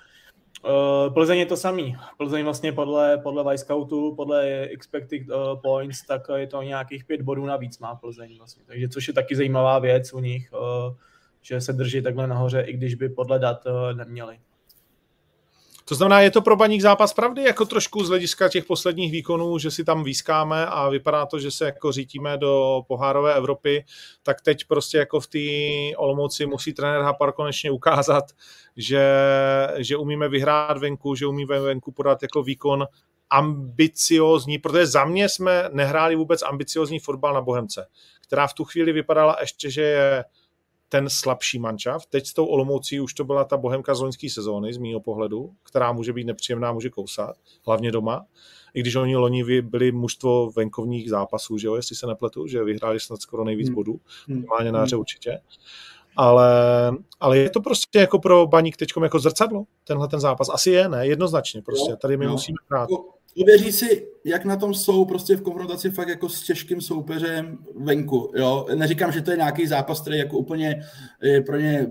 [0.63, 1.95] Uh, Plzeň je to samý.
[2.17, 7.45] Plzeň vlastně podle, podle Scoutu, podle expected uh, points, tak je to nějakých pět bodů
[7.45, 8.63] navíc má Plzeň vlastně.
[8.67, 10.95] Takže což je taky zajímavá věc u nich, uh,
[11.41, 14.39] že se drží takhle nahoře, i když by podle dat uh, neměli.
[15.91, 19.57] To znamená, je to pro baník zápas pravdy, jako trošku z hlediska těch posledních výkonů,
[19.57, 23.85] že si tam výskáme a vypadá to, že se jako řítíme do pohárové Evropy,
[24.23, 25.39] tak teď prostě jako v té
[25.97, 28.23] Olomouci musí trenér Hapar konečně ukázat,
[28.77, 29.05] že,
[29.77, 32.87] že umíme vyhrát venku, že umíme venku podat jako výkon
[33.29, 37.87] ambiciozní, protože za mě jsme nehráli vůbec ambiciozní fotbal na Bohemce,
[38.21, 40.23] která v tu chvíli vypadala ještě, že je
[40.91, 42.05] ten slabší mančav.
[42.05, 45.53] Teď s tou Olomoucí už to byla ta bohemka z loňské sezóny, z mýho pohledu,
[45.63, 47.35] která může být nepříjemná, může kousat,
[47.65, 48.25] hlavně doma.
[48.73, 52.99] I když oni loni byli mužstvo venkovních zápasů, že jo, jestli se nepletu, že vyhráli
[52.99, 53.75] snad skoro nejvíc hmm.
[53.75, 54.37] bodů, hmm.
[54.37, 54.99] minimálně na hře hmm.
[54.99, 55.39] určitě.
[56.15, 60.49] Ale, ale je to prostě jako pro baník teď jako zrcadlo, tenhle ten zápas.
[60.49, 61.07] Asi je, ne?
[61.07, 61.95] Jednoznačně prostě.
[61.95, 62.31] Tady my no.
[62.31, 62.89] musíme hrát.
[63.35, 68.31] Uvěří si, jak na tom jsou prostě v konfrontaci fakt jako s těžkým soupeřem venku.
[68.35, 68.65] Jo?
[68.75, 70.83] Neříkám, že to je nějaký zápas, který jako úplně
[71.21, 71.87] je pro ně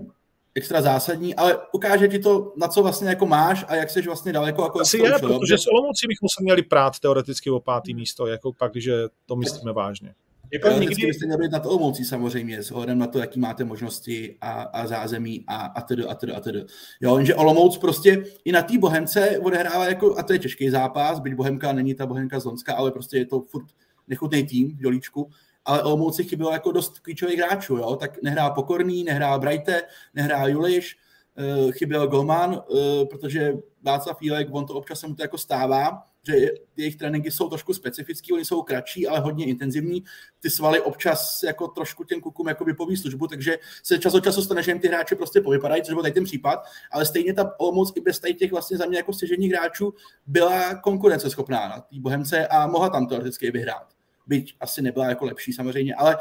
[0.55, 4.33] extra zásadní, ale ukáže ti to, na co vlastně jako máš a jak seš vlastně
[4.33, 4.63] daleko.
[4.63, 8.53] Jako Asi je, protože s Olomoucí bychom se měli prát teoreticky o pátý místo, jako
[8.53, 8.89] pak, když
[9.25, 10.13] to myslíme vážně.
[10.53, 11.07] Jako ale nikdy...
[11.07, 14.87] byste měli být nad Olomoucí samozřejmě, s ohledem na to, jaký máte možnosti a, a
[14.87, 16.65] zázemí a, a tedy, a tedy, a tedy.
[17.01, 21.19] Jo, jenže Olomouc prostě i na té Bohemce odehrává jako, a to je těžký zápas,
[21.19, 23.65] byť Bohemka není ta Bohemka z Lonska, ale prostě je to furt
[24.07, 25.29] nechutný tým v Jolíčku,
[25.65, 29.81] ale Olomouci chybělo jako dost klíčových hráčů, jo, tak nehrál Pokorný, nehrál Brajte,
[30.13, 30.97] nehrál Juliš,
[31.37, 33.53] eh, chyběl Golman, eh, protože
[33.83, 36.35] Václav Fílek, on to občas se mu to jako stává, že
[36.77, 40.03] jejich tréninky jsou trošku specifický, oni jsou kratší, ale hodně intenzivní.
[40.39, 44.41] Ty svaly občas jako trošku těm kukům jako vypoví službu, takže se čas od času
[44.41, 47.59] stane, že jim ty hráči prostě povypadají, což byl tady ten případ, ale stejně ta
[47.59, 49.93] Olomouc i bez tady těch vlastně za mě jako stěžení hráčů
[50.27, 53.87] byla konkurenceschopná na té Bohemce a mohla tam teoreticky vyhrát.
[54.27, 56.17] Byť asi nebyla jako lepší samozřejmě, ale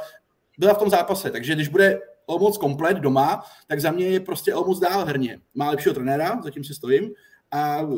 [0.58, 4.54] byla v tom zápase, takže když bude Olomouc komplet doma, tak za mě je prostě
[4.54, 5.40] Olomouc dál herně.
[5.54, 7.10] Má lepšího trenéra, zatím si stojím,
[7.52, 7.88] a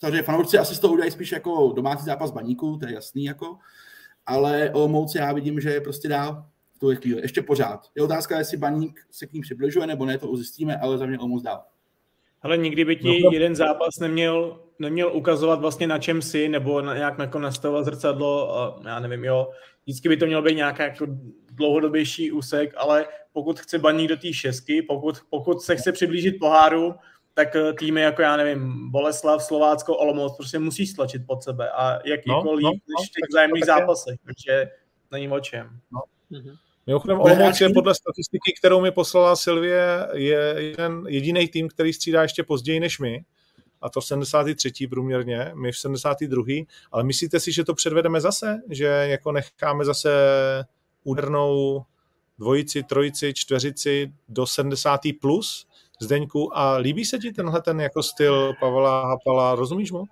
[0.00, 3.58] Samozřejmě fanoušci asi z toho udělají spíš jako domácí zápas baníku, to je jasný, jako,
[4.26, 7.80] ale Olomouc já vidím, že je prostě dál v tu chvíli, ještě pořád.
[7.94, 11.18] Je otázka, jestli baník se k ním přibližuje, nebo ne, to uzjistíme, ale za mě
[11.18, 11.64] Olomouc dál.
[12.42, 16.82] Ale nikdy by ti no, jeden zápas neměl, neměl ukazovat vlastně na čem si, nebo
[16.82, 19.50] na, nějak jako nastavovat zrcadlo, a já nevím, jo.
[19.84, 21.06] Vždycky by to mělo být nějaký jako
[21.52, 26.94] dlouhodobější úsek, ale pokud chce baník do té šestky, pokud, pokud se chce přiblížit poháru,
[27.38, 32.08] tak eh, týmy jako já nevím, Boleslav, Slovácko, Olomouc prostě musí stlačit pod sebe a
[32.08, 34.70] jak no, jako no, než v těch vzájemných zápasech, takže
[35.10, 35.80] není o čem.
[35.92, 36.00] No.
[36.30, 36.56] Mhm.
[36.86, 42.22] Mimochodem, Olomouc je podle statistiky, kterou mi poslala Silvie, je jeden jediný tým, který střídá
[42.22, 43.24] ještě později než my,
[43.80, 44.86] a to v 73.
[44.86, 46.44] průměrně, my v 72.
[46.92, 48.62] Ale myslíte si, že to předvedeme zase?
[48.70, 50.10] Že jako necháme zase
[51.04, 51.84] údernou
[52.38, 55.00] dvojici, trojici, čtveřici do 70.
[55.20, 55.67] plus
[56.00, 60.04] Zdeňku a líbí se ti tenhle ten jako styl Pavla Hapala, rozumíš mu?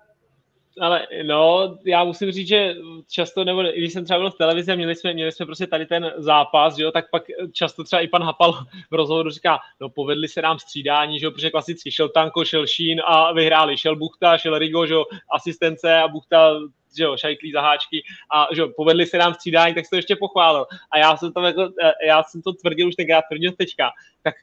[0.81, 2.75] Ale no, já musím říct, že
[3.09, 5.85] často, nebo když jsem třeba byl v televizi a měli jsme, měli jsme prostě tady
[5.85, 8.53] ten zápas, jo, tak pak často třeba i pan Hapal
[8.91, 12.67] v rozhovoru říká, no povedli se nám střídání, že jo, protože klasicky šel Tanko, šel
[12.67, 15.05] Šín a vyhráli, šel Buchta, šel Rigo, že jo,
[15.35, 16.59] asistence a Buchta
[16.97, 18.03] že jo, šajtlí zaháčky
[18.35, 20.65] a že jo, povedli se nám střídání, tak se to ještě pochválil.
[20.91, 21.69] A já jsem to, jako,
[22.07, 23.91] já jsem to tvrdil už tenkrát, tvrdil teďka,
[24.23, 24.35] tak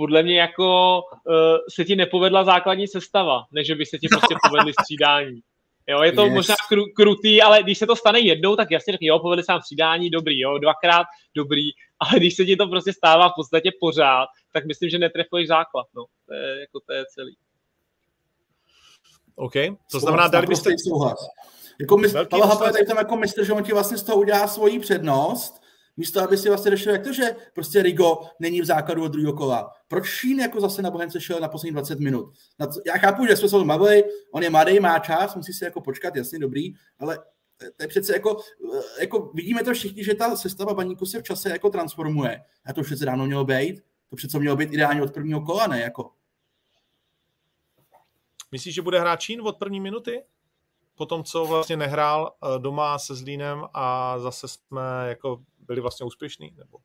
[0.00, 1.34] podle mě jako uh,
[1.74, 5.40] se ti nepovedla základní sestava, než by se ti prostě povedli střídání.
[5.88, 6.34] Jo, je to yes.
[6.34, 9.52] možná kru, krutý, ale když se to stane jednou, tak jasně řekni, jo, povedli se
[9.52, 11.06] nám střídání, dobrý, jo, dvakrát,
[11.36, 11.62] dobrý,
[12.00, 15.86] ale když se ti to prostě stává v podstatě pořád, tak myslím, že netrefuješ základ,
[15.96, 17.36] no, to je, jako to je celý.
[19.36, 19.54] OK,
[19.90, 20.70] to znamená, dali byste...
[20.88, 21.18] Souhlas.
[21.80, 24.46] Jako mistr, Pavel Hapel tady tam jako mistr, že on ti vlastně z toho udělá
[24.46, 25.59] svoji přednost,
[26.00, 29.32] místo aby si vlastně došel, jak to, že prostě Rigo není v základu od druhého
[29.32, 29.72] kola.
[29.88, 32.34] Proč Šín jako zase na Bohemce šel na poslední 20 minut?
[32.86, 36.16] Já chápu, že jsme se bavili, on je mladý, má čas, musí si jako počkat,
[36.16, 37.18] jasně dobrý, ale
[37.76, 38.36] to je přece jako,
[39.00, 42.44] jako vidíme to všichni, že ta sestava baníku se v čase jako transformuje.
[42.64, 43.82] A to přece dávno mělo být.
[44.10, 45.80] To přece mělo být ideálně od prvního kola, ne?
[45.80, 46.10] Jako.
[48.52, 50.24] Myslíš, že bude hrát Čín od první minuty?
[50.94, 56.06] Po tom, co vlastně nehrál eh, doma se Zlínem a zase jsme jako byli vlastně
[56.06, 56.52] úspěšní?
[56.58, 56.78] Nebo?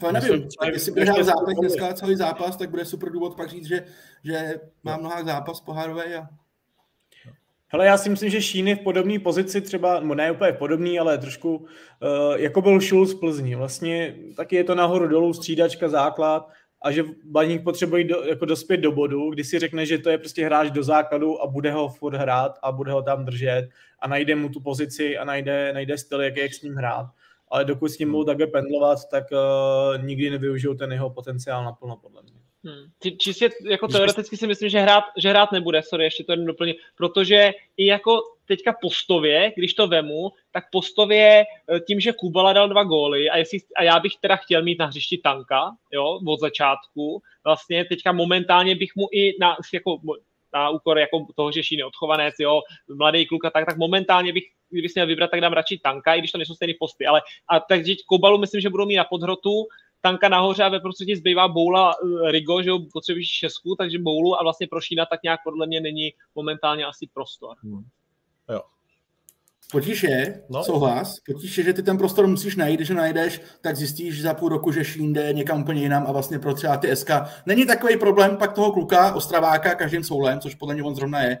[0.00, 3.48] To nevím, tak jestli bude hrát zápas dneska celý zápas, tak bude super důvod pak
[3.48, 3.84] říct, že,
[4.24, 6.28] že má mnoha zápas pohárový a
[7.70, 11.18] Hele, já si myslím, že Šíny v podobné pozici třeba, no ne úplně podobný, ale
[11.18, 11.66] trošku, uh,
[12.36, 13.54] jako byl Schulz v Plzni.
[13.54, 16.48] Vlastně taky je to nahoru dolů, střídačka, základ
[16.82, 20.18] a že baník potřebuje do, jako dospět do bodu, kdy si řekne, že to je
[20.18, 23.68] prostě hráč do základu a bude ho furt hrát a bude ho tam držet
[24.00, 27.06] a najde mu tu pozici a najde, najde styl, jak, jak s ním hrát
[27.50, 31.96] ale dokud s ním budou takhle pendlovat, tak uh, nikdy nevyužijou ten jeho potenciál naplno,
[31.96, 32.32] podle mě.
[32.64, 33.16] Hmm.
[33.18, 36.74] Čistě jako teoreticky si myslím, že hrát, že hrát nebude, sorry, ještě to jen doplně,
[36.96, 42.68] protože i jako teďka postově, když to vemu, tak postově eh, tím, že Kubala dal
[42.68, 46.40] dva góly a, jestli, a já bych teda chtěl mít na hřišti tanka, jo, od
[46.40, 49.98] začátku, vlastně teďka momentálně bych mu i na, jako
[50.58, 52.60] na úkor jako toho, že Šín je odchovanec, jo,
[52.94, 56.18] mladý kluk a tak, tak momentálně bych, kdybych měl vybrat, tak dám radši tanka, i
[56.18, 59.66] když to nejsou stejný posty, ale a takže Kobalu myslím, že budou mít na podhrotu,
[60.00, 64.40] tanka nahoře a ve prostředí zbývá Boula eh, Rigo, že jo, potřebuješ Česku, takže Boulu
[64.40, 67.56] a vlastně pro Šína tak nějak podle mě není momentálně asi prostor.
[67.62, 67.84] Hmm.
[69.72, 70.64] Potíž je, no.
[70.64, 74.34] souhlas, potíž je, že ty ten prostor musíš najít, když ho najdeš, tak zjistíš za
[74.34, 77.10] půl roku, že Šín jde někam úplně jinam a vlastně pro třeba ty SK.
[77.46, 81.38] Není takový problém pak toho kluka, Ostraváka, každým soulem, což podle mě on zrovna je,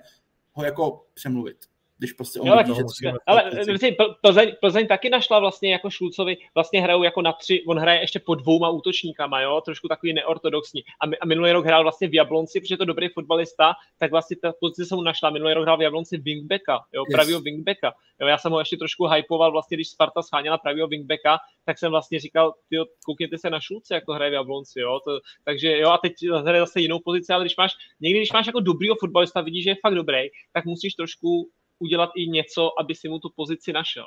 [0.52, 1.56] ho jako přemluvit
[1.98, 5.90] když prostě on jo, vidí, že musíme, Ale myslím, Plzeň, Plzeň taky našla vlastně jako
[5.90, 10.12] Šulcovi, vlastně hrajou jako na tři, on hraje ještě po dvouma útočníkama, jo, trošku takový
[10.12, 10.82] neortodoxní.
[10.84, 14.36] A, a minulý rok hrál vlastně v Jablonci, protože je to dobrý fotbalista, tak vlastně
[14.36, 15.30] ta pozice se mu našla.
[15.30, 17.14] Minulý rok hrál v Jablonci wingbacka, jo, yes.
[17.14, 17.94] pravýho wingbacka.
[18.20, 21.90] Jo, já jsem ho ještě trošku hypoval, vlastně když Sparta scháněla pravýho wingbacka, tak jsem
[21.90, 25.00] vlastně říkal, tyjo, koukněte se na Šulce, jak to hraje v Jablonci, jo.
[25.04, 26.12] To, takže jo, a teď
[26.44, 29.70] hraje zase jinou pozici, ale když máš, někdy, když máš jako dobrýho fotbalista, vidíš, že
[29.70, 34.06] je fakt dobrý, tak musíš trošku udělat i něco, aby si mu tu pozici našel.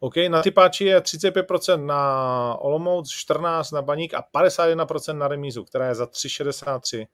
[0.00, 5.88] OK, na typáči je 35% na Olomouc, 14 na Baník a 51% na remízu, která
[5.88, 7.06] je za 3,63.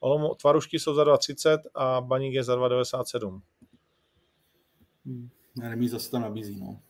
[0.00, 3.40] Olomouc, tvarušky jsou za 2,30 a Baník je za 2,97.
[5.06, 5.28] Hmm.
[5.56, 6.80] Na remíza se tam nabízí, no.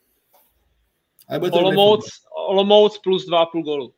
[1.53, 2.07] Olomouc,
[2.49, 3.95] Olomouc plus 2,5 gólu.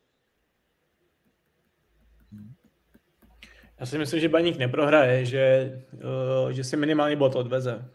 [3.79, 7.89] Já si myslím, že Baník neprohraje, že, uh, že si minimálně bod odveze.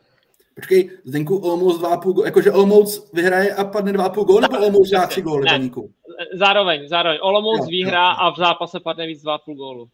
[0.55, 5.23] Počkej, Zdenku, Olomouc 2,5 jakože Olomouc vyhraje a padne 2,5 gól, nebo Olomouc dá 3
[5.23, 5.95] góly Baníku?
[6.35, 7.19] Zároveň, zároveň.
[7.23, 8.17] Olomouc jo, vyhrá jo.
[8.19, 9.89] a v zápase padne víc 2,5 gólu.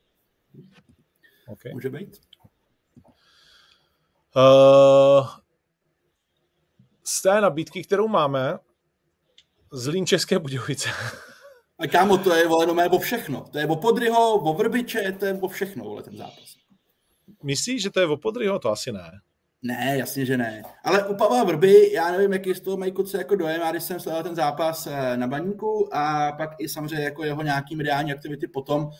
[1.48, 1.72] Okay.
[1.72, 2.20] Může být?
[4.36, 5.26] Uh,
[7.04, 8.58] z té nabídky, kterou máme,
[9.72, 10.90] Zlín České Budějovice.
[11.78, 13.44] A kámo, to je vole, no o všechno.
[13.52, 16.56] To je o Podryho, o Vrbiče, to je o všechno, vole, ten zápas.
[17.42, 18.58] Myslíš, že to je o Podryho?
[18.58, 19.10] To asi ne.
[19.62, 20.62] Ne, jasně, že ne.
[20.84, 23.82] Ale u Pavla Vrby, já nevím, jaký z toho mají kluci jako dojem, já když
[23.82, 28.12] jsem sledoval ten zápas eh, na baníku a pak i samozřejmě jako jeho nějaký mediální
[28.12, 28.90] aktivity potom,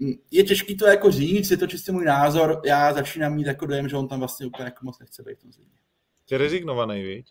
[0.00, 3.66] hm, je těžký to jako říct, je to čistě můj názor, já začínám mít jako
[3.66, 5.50] dojem, že on tam vlastně úplně jako moc nechce být v tom
[6.28, 7.24] Ty rezignovaný, víš?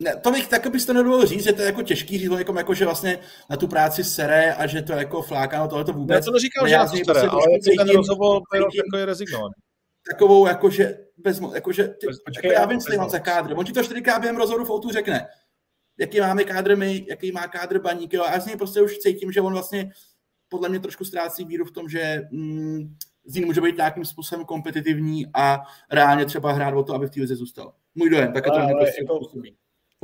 [0.00, 2.56] Ne, to bych tak bys to nedovolil říct, že to je jako těžký říct někom,
[2.56, 3.18] jako, že vlastně
[3.50, 6.20] na tu práci sere a že to jako fláká, no tohle to vůbec.
[6.20, 7.42] Ne, to neříkám, že na to sere, ale
[7.78, 9.54] ten rozhovor byl jako rezignovaný
[10.10, 13.54] takovou, jakože, bez, jakože ty, Počkej, jako já vím, co mám za kádr.
[13.56, 15.26] On ti to čtyřikrát během rozhodu Foutu řekne,
[15.98, 18.98] jaký máme kádr my, jaký má kádr baník, jo, a já z něj prostě už
[18.98, 19.90] cítím, že on vlastně
[20.48, 24.44] podle mě trošku ztrácí víru v tom, že mm, z ní může být nějakým způsobem
[24.44, 27.74] kompetitivní a reálně třeba hrát o to, aby v té vizi zůstal.
[27.94, 29.20] Můj dojem, tak to mě prostě jako,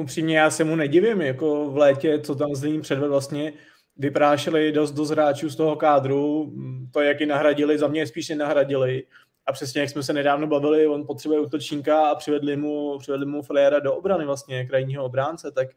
[0.01, 3.52] Upřímně já se mu nedivím, jako v létě, co tam s ním předved vlastně,
[3.97, 6.52] vyprášili dost, dost hráčů z toho kádru,
[6.93, 9.05] to, jak ji nahradili, za mě spíš nahradili.
[9.47, 13.43] A přesně jak jsme se nedávno bavili, on potřebuje útočníka a přivedli mu, přivedli mu
[13.43, 15.68] Filiera do obrany vlastně, krajního obránce, tak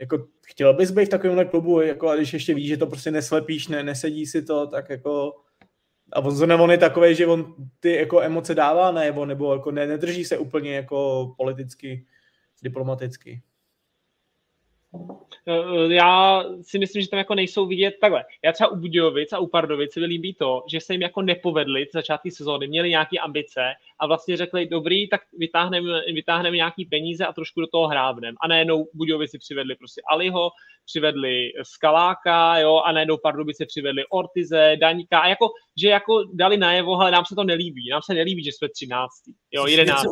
[0.00, 3.10] jako chtěl bys být v takovémhle klubu, jako a když ještě víš, že to prostě
[3.10, 5.34] neslepíš, ne, nesedí si to, tak jako
[6.12, 9.86] a on, on je takový, že on ty jako emoce dává, nebo, nebo jako ne,
[9.86, 12.06] nedrží se úplně jako politicky,
[12.62, 13.42] diplomaticky.
[15.48, 18.24] Eh, já si myslím, že tam jako nejsou vidět takhle.
[18.44, 21.22] Já třeba u Budějovic a u Pardovic se mi líbí to, že se jim jako
[21.22, 27.26] nepovedli začátky sezóny, měli nějaké ambice a vlastně řekli, dobrý, tak vytáhneme, vytáhneme nějaký peníze
[27.26, 28.36] a trošku do toho hrávneme.
[28.40, 30.50] A najednou Budějovici přivedli prostě Aliho,
[30.86, 36.94] přivedli Skaláka, jo, a najednou Pardubice přivedli Ortize, Daňka, a jako, že jako dali najevo,
[37.00, 39.10] ale nám se to nelíbí, nám se nelíbí, že jsme 13.
[39.52, 40.04] Jo, 11.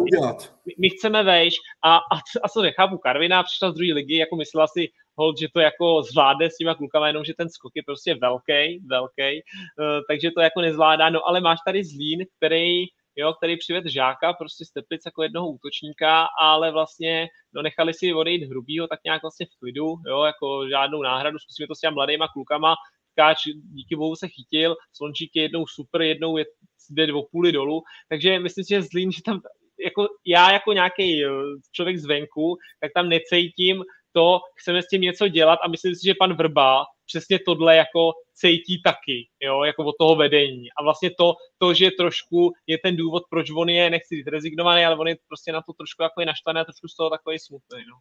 [0.66, 4.36] My, my, chceme vejš a, a, a co nechápu, Karvina přišla z druhé ligy, jako
[4.36, 7.82] myslela si, hold, že to jako zvládne s těma klukama, jenom že ten skok je
[7.86, 9.42] prostě velký, velký,
[9.78, 12.84] uh, takže to jako nezvládá, no ale máš tady Zlín, který
[13.16, 18.14] jo, který přived Žáka prostě z Teplic jako jednoho útočníka, ale vlastně no, nechali si
[18.14, 21.94] odejít hrubýho tak nějak vlastně v klidu, jo, jako žádnou náhradu, zkusíme to s těma
[21.94, 22.74] mladýma klukama,
[23.12, 23.38] Tkáč
[23.74, 26.44] díky bohu se chytil, Slončík je jednou super, jednou je,
[26.90, 29.40] jde o půli dolů, takže myslím si, že Zlín, že tam
[29.84, 31.28] jako já jako nějaký eh,
[31.72, 33.82] člověk zvenku, tak tam necejtím
[34.15, 38.12] to, chceme s tím něco dělat a myslím si, že pan Vrba přesně tohle jako
[38.35, 40.66] cítí taky, jo, jako od toho vedení.
[40.78, 44.85] A vlastně to, to, že trošku je ten důvod, proč on je, nechci říct rezignovaný,
[44.85, 47.39] ale on je prostě na to trošku jako je naštvaný a trošku z toho takový
[47.39, 47.97] smutný, no.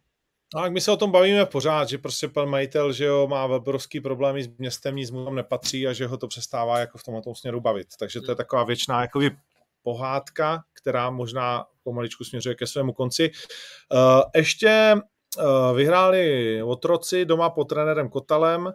[0.54, 3.44] No, tak my se o tom bavíme pořád, že prostě pan majitel, že jo, má
[3.44, 7.02] obrovský problémy s městem, nic mu tam nepatří a že ho to přestává jako v
[7.02, 7.86] tomhle směru bavit.
[7.98, 9.30] Takže to je taková věčná jakoby
[9.82, 13.30] pohádka, která možná pomaličku směřuje ke svému konci.
[13.92, 14.94] Uh, ještě
[15.74, 18.72] vyhráli otroci doma pod trenérem Kotalem,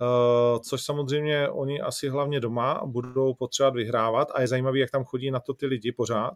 [0.00, 5.04] Uh, což samozřejmě oni asi hlavně doma budou potřebovat vyhrávat a je zajímavé, jak tam
[5.04, 6.32] chodí na to ty lidi pořád.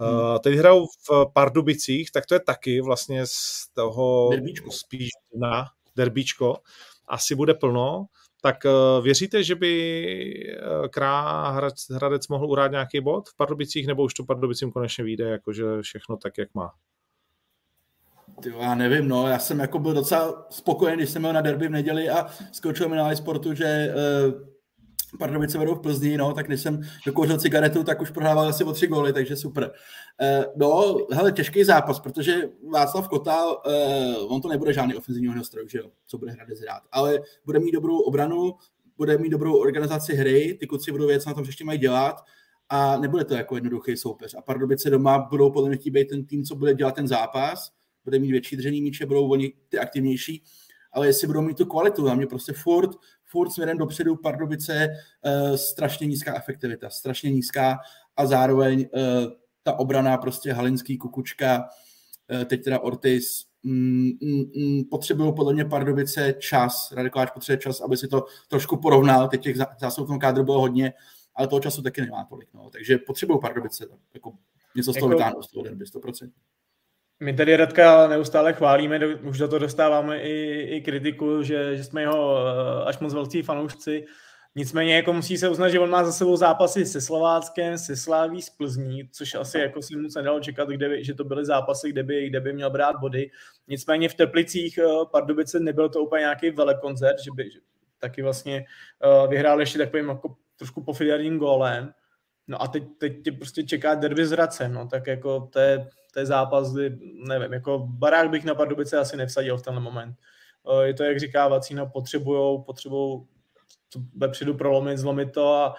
[0.00, 4.72] Uh, teď hrajou v Pardubicích, tak to je taky vlastně z toho derbíčko.
[4.72, 5.08] spíš
[5.40, 5.64] na
[5.96, 6.56] derbíčko.
[7.08, 8.06] Asi bude plno.
[8.42, 8.56] Tak
[9.02, 10.56] věříte, že by
[10.90, 11.50] Krá
[11.90, 16.16] Hradec mohl urát nějaký bod v Pardubicích, nebo už to Pardubicím konečně vyjde, jakože všechno
[16.16, 16.72] tak, jak má?
[18.40, 21.68] Ty, já nevím, no, já jsem jako byl docela spokojený, když jsem měl na derby
[21.68, 23.94] v neděli a skočil mi na sportu, že
[24.32, 28.64] uh, Pardubice vedou v Plzni, no, tak když jsem dokouřil cigaretu, tak už prohrával asi
[28.64, 29.70] o tři góly, takže super.
[30.22, 35.64] Uh, no, hele, těžký zápas, protože Václav Kotal, uh, on to nebude žádný ofenzivní nástroj,
[35.68, 38.54] že jo, co bude hrát hrát, ale bude mít dobrou obranu,
[38.96, 42.16] bude mít dobrou organizaci hry, ty kluci budou věc na tom, ještě mají dělat
[42.68, 44.34] a nebude to jako jednoduchý soupeř.
[44.34, 47.72] A Pardubice doma budou podle mě být ten tým, co bude dělat ten zápas,
[48.04, 50.42] bude mít větší držení míče, budou oni ty aktivnější,
[50.92, 52.90] ale jestli budou mít tu kvalitu, tam je prostě furt,
[53.24, 57.78] furt směrem dopředu Pardubice uh, strašně nízká efektivita, strašně nízká
[58.16, 59.32] a zároveň uh,
[59.62, 61.64] ta obrana prostě Halinský, Kukučka,
[62.32, 67.80] uh, teď teda Ortiz, mm, mm, mm, potřebují podle mě Pardubice čas, Radikováč potřebuje čas,
[67.80, 70.92] aby si to trošku porovnal, teď těch zásob v tom kádru bylo hodně,
[71.34, 72.70] ale toho času taky nemá tolik, no.
[72.70, 74.32] takže potřebují Pardubice jako
[74.76, 76.30] něco z toho jako, vytáhnout, z toho derby, 100%.
[77.20, 82.00] My tady Radka neustále chválíme, už za to dostáváme i, i kritiku, že, že jsme
[82.00, 84.04] jeho eh, až moc velcí fanoušci.
[84.54, 88.42] Nicméně jako musí se uznat, že on má za sebou zápasy se Slováckem, se Sláví,
[88.42, 91.90] s Plzní, což asi jako si moc nedalo čekat, kde by, že to byly zápasy,
[91.90, 93.30] kde by, kde by měl brát body.
[93.68, 97.58] Nicméně v Teplicích eh, Pardubice nebyl to úplně nějaký velekoncert, že by že
[98.00, 98.64] taky vlastně
[99.04, 101.92] uh, vyhrál ještě takovým jako trošku pofidérním gólem.
[102.50, 105.88] No a teď, teď tě prostě čeká derby s Hradcem, no tak jako to je,
[106.12, 106.98] to je zápas, kdy,
[107.28, 110.16] nevím, jako barák bych na Pardubice asi nevsadil v tenhle moment.
[110.82, 113.26] Je to, jak říká Vacína, potřebujou, potřebujou
[114.16, 115.74] vepředu prolomit, zlomit to a,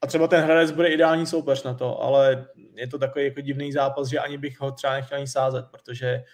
[0.00, 3.72] a třeba ten Hradec bude ideální soupeř na to, ale je to takový jako divný
[3.72, 6.24] zápas, že ani bych ho třeba nechtěl ani sázet, protože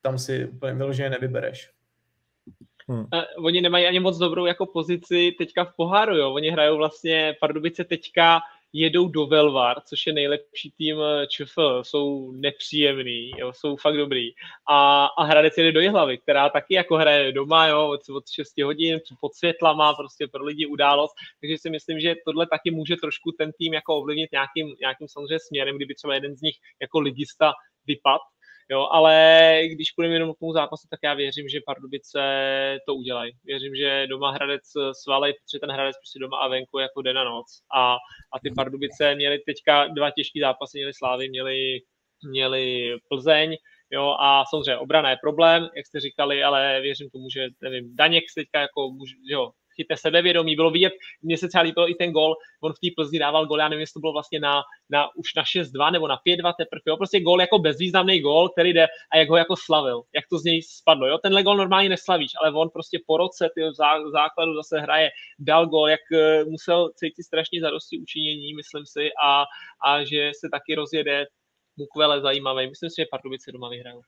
[0.00, 1.70] tam si úplně vyloženě nevybereš.
[2.88, 3.06] Hmm.
[3.38, 6.32] oni nemají ani moc dobrou jako pozici teďka v poháru, jo.
[6.32, 8.40] Oni hrajou vlastně Pardubice teďka
[8.76, 14.30] jedou do Velvar, což je nejlepší tým eh, ČFL, jsou nepříjemný, jo, jsou fakt dobrý.
[14.70, 18.62] A, a Hradec jede do Jihlavy, která taky jako hraje doma, jo, od, od 6
[18.62, 23.32] hodin, pod světlama, prostě pro lidi událost, takže si myslím, že tohle taky může trošku
[23.38, 27.52] ten tým jako ovlivnit nějakým, nějakým samozřejmě směrem, kdyby třeba jeden z nich jako ligista
[27.86, 28.20] vypad,
[28.70, 32.20] Jo, ale když půjdeme jenom k tomu zápasu, tak já věřím, že Pardubice
[32.86, 33.32] to udělají.
[33.44, 34.62] Věřím, že doma Hradec
[35.02, 37.46] svalej, protože ten Hradec prostě doma a venku jako den a noc.
[37.76, 37.94] A,
[38.32, 41.80] a ty Pardubice měly teďka dva těžké zápasy, měly Slávy, měli,
[42.24, 43.56] měli Plzeň,
[43.90, 48.24] jo, a samozřejmě obrana je problém, jak jste říkali, ale věřím tomu, že nevím, Daněk
[48.36, 48.90] teďka jako,
[49.30, 50.92] jo, chytne sebevědomí, bylo vidět,
[51.22, 53.80] mně se třeba líbil i ten gol, on v té Plzni dával gol, já nevím,
[53.80, 57.20] jestli to bylo vlastně na, na už na 6-2 nebo na 5-2 teprve, jo, prostě
[57.20, 60.62] gol jako bezvýznamný gol, který jde a jak ho jako slavil, jak to z něj
[60.62, 64.80] spadlo, jo, tenhle gol normálně neslavíš, ale on prostě po roce ty zá, základu zase
[64.80, 69.44] hraje, dal gol, jak uh, musel cítit strašně zadosti učinění, myslím si, a,
[69.86, 71.26] a že se taky rozjede
[71.76, 72.68] Mukvele zajímavý.
[72.68, 74.00] Myslím si, že Pardubice doma vyhrajou.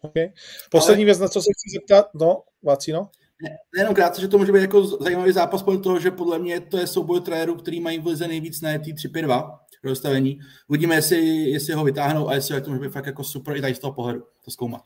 [0.00, 0.32] Okay.
[0.70, 1.06] Poslední ale...
[1.06, 3.10] věc, na co se chci zeptat, no, Vacino?
[3.42, 6.60] Ne, jenom krátce, že to může být jako zajímavý zápas podle toho, že podle mě
[6.60, 10.40] to je souboj trérů, který mají v lize nejvíc na t 3 2 rozstavení.
[10.68, 13.74] Uvidíme, jestli, jestli ho vytáhnou a jestli to může být fakt jako super i tady
[13.74, 14.82] z toho pohledu to zkoumat.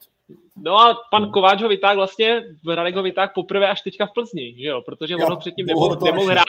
[0.56, 2.42] No a pan Kováč ho vytáhl vlastně,
[2.74, 4.82] Radek ho vytáhl poprvé až teďka v Plzni, že jo?
[4.82, 6.44] protože jo, ono předtím nemohl, nemohl hrát,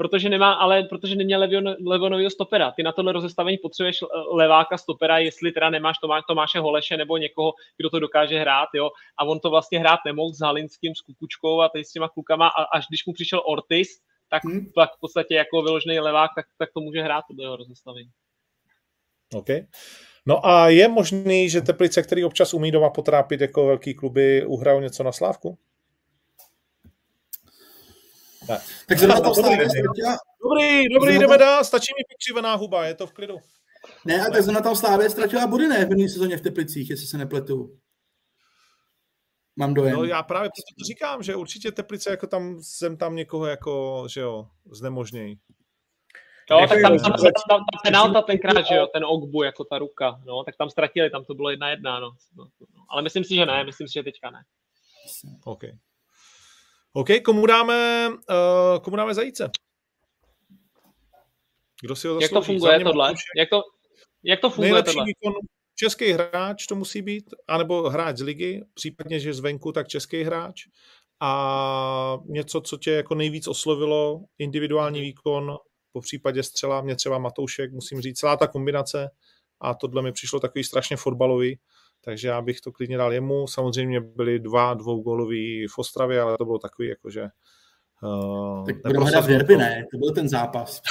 [0.00, 1.48] protože nemá, ale protože neměl
[1.86, 2.70] Levonovýho stopera.
[2.70, 3.98] Ty na tohle rozestavení potřebuješ
[4.30, 8.90] leváka stopera, jestli teda nemáš Tomáš, Tomáše Holeše nebo někoho, kdo to dokáže hrát, jo.
[9.18, 12.48] A on to vlastně hrát nemohl s Halinským, s Kukučkou a tady s těma klukama
[12.48, 13.88] a až když mu přišel Ortiz,
[14.28, 14.72] tak hmm.
[14.74, 18.10] pak v podstatě jako vyložený levák, tak, tak to může hrát do jeho rozestavení.
[19.34, 19.48] OK.
[20.26, 24.80] No a je možný, že Teplice, který občas umí doma potrápit jako velký kluby, uhrajou
[24.80, 25.58] něco na Slávku?
[28.46, 29.56] Tak, tak zrovna tam dobrý,
[30.42, 33.36] dobrý, dobrý, jdeme dál, stačí mi pokřivená huba, je to v klidu.
[34.04, 37.06] Ne, a tak zrovna tam Slávě ztratila body ne v první sezóně v Teplicích, jestli
[37.06, 37.78] se nepletu.
[39.56, 39.96] Mám dojem.
[39.96, 44.04] No já právě proto to říkám, že určitě Teplice jako tam jsem tam někoho jako,
[44.10, 45.38] že jo, znemožněj.
[46.50, 49.78] Jo, tak tam, tam, tam, tam, ta penalta tenkrát, že jo, ten Ogbu jako ta
[49.78, 52.10] ruka, no, tak tam ztratili, tam to bylo jedna jedna, no.
[52.36, 52.84] no, no.
[52.88, 54.42] Ale myslím si, že ne, myslím si, že teďka ne.
[55.44, 55.62] OK.
[56.92, 59.50] OK, komu dáme, uh, komu dáme zajíce?
[61.82, 62.22] Kdo si ho zaslouží?
[62.22, 63.14] Jak to funguje tohle?
[63.36, 63.62] Jak to,
[64.24, 65.06] jak to funguje Nejlepší tohle?
[65.06, 65.32] Výkon,
[65.74, 70.62] český hráč to musí být, anebo hráč z ligy, případně, že zvenku, tak český hráč.
[71.22, 75.56] A něco, co tě jako nejvíc oslovilo, individuální výkon,
[75.92, 79.10] po případě střela, mě třeba Matoušek, musím říct, celá ta kombinace
[79.60, 81.58] a tohle mi přišlo takový strašně fotbalový,
[82.00, 83.46] takže já bych to klidně dal jemu.
[83.46, 87.28] Samozřejmě byly dva dvougólový v Ostravě, ale to bylo takový jakože...
[88.02, 89.84] Uh, tak budeme hledat derby, ne?
[89.92, 90.80] To byl ten zápas.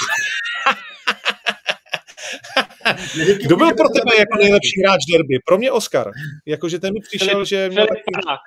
[3.42, 5.38] Kdo byl pro tebe jako nejlepší hráč derby?
[5.46, 6.10] Pro mě Oscar.
[6.46, 7.70] Jakože ten mi přišel, Filip, že...
[7.70, 8.40] Filip Panák.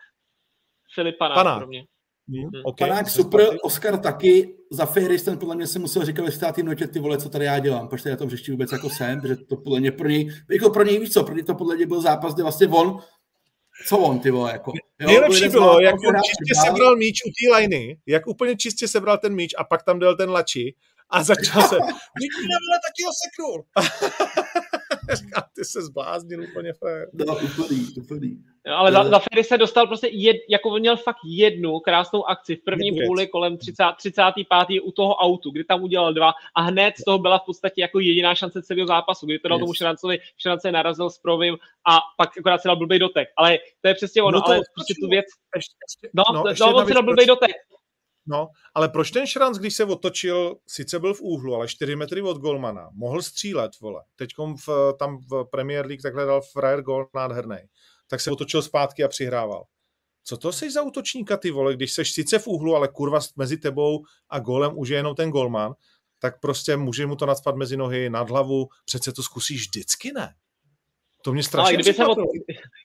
[0.95, 1.57] Filip Panák, Panák.
[1.57, 1.83] pro mě.
[2.29, 2.89] Hmm, okay.
[2.89, 6.87] Panák super, Oscar taky, za Ferris ten podle mě se musel říkat ve státě notě
[6.87, 9.57] ty vole, co tady já dělám, protože já to hřišti vůbec jako jsem, protože to
[9.57, 12.01] podle mě pro něj, jako pro něj víc co, pro něj to podle mě byl
[12.01, 12.99] zápas, kde vlastně on,
[13.87, 14.71] co on, ty vole, jako.
[14.99, 16.65] Jo, Nejlepší bylo, jak on čistě dál.
[16.65, 20.15] sebral míč u té liny, jak úplně čistě sebral ten míč a pak tam dal
[20.15, 20.75] ten lači
[21.09, 21.75] a začal se,
[22.19, 22.55] Vidíme,
[22.85, 23.65] taky ho seknul.
[25.13, 27.09] Říkám, ty se zbláznil úplně fér.
[27.13, 28.43] No, úplný, úplný.
[28.67, 32.29] No, ale za, za Ferry se dostal prostě, jed, jako on měl fakt jednu krásnou
[32.29, 34.81] akci v první půli kolem 30, 35.
[34.83, 37.99] u toho autu, kdy tam udělal dva a hned z toho byla v podstatě jako
[37.99, 39.61] jediná šance celého zápasu, kdy to dal yes.
[39.61, 41.57] tomu Šrancovi, Šrance narazil s provým
[41.87, 43.29] a pak akorát se dal blbý dotek.
[43.37, 45.25] Ale to je přesně ono, no ale prostě tu věc...
[45.55, 47.51] Ještě, ještě, no, no, no on si dal blbý dotek.
[48.25, 52.21] No, ale proč ten Šranc, když se otočil, sice byl v úhlu, ale 4 metry
[52.21, 54.03] od golmana, mohl střílet, vole.
[54.15, 54.29] Teď
[54.67, 57.57] v, tam v Premier League takhle dal frajer gol nádherný.
[58.07, 59.63] Tak se otočil zpátky a přihrával.
[60.23, 63.57] Co to jsi za útočníka, ty vole, když seš sice v úhlu, ale kurva mezi
[63.57, 65.73] tebou a golem už je jenom ten golman,
[66.19, 70.35] tak prostě může mu to nadspat mezi nohy, nad hlavu, přece to zkusíš vždycky, ne?
[71.23, 72.15] To mě strašně Ale kdyby se, o,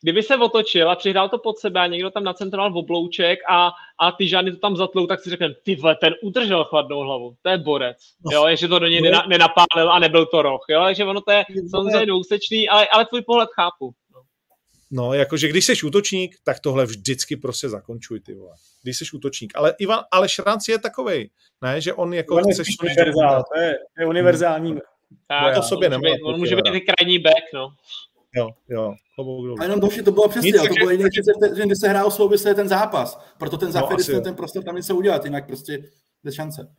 [0.02, 3.70] kdyby se otočil a přihrál to pod sebe a někdo tam nacentroval v oblouček a,
[4.00, 7.34] a ty žádný to tam zatlou, tak si řekne, ty vole, ten udržel chladnou hlavu,
[7.42, 7.96] to je borec.
[8.24, 8.30] No.
[8.32, 9.22] Jo, ještě to do něj no.
[9.28, 10.60] nenapálil a nebyl to roh.
[10.70, 13.94] Jo, takže ono to je samozřejmě dvousečný, ale, ale tvůj pohled chápu.
[14.14, 14.20] No.
[14.90, 18.54] no, jakože když jsi útočník, tak tohle vždycky prostě zakončuj, ty vole.
[18.82, 19.52] Když jsi útočník.
[19.56, 21.30] Ale Ivan, ale Šranc je takovej,
[21.62, 22.62] ne, že on jako on chce...
[22.82, 24.70] Univerzál, to je, to je univerzální.
[24.70, 24.80] Hmm.
[25.26, 26.02] Tak, to sobě nemá.
[26.24, 27.68] On může být i krajní back, no.
[28.36, 28.94] Jo, jo.
[29.60, 32.68] A jenom došli, to bylo přesně, Nic, to bylo že, že se hrál souvisle ten
[32.68, 33.20] zápas.
[33.38, 35.90] Proto ten zápas no, ten prostor tam něco udělat, jinak prostě
[36.24, 36.74] bez šance.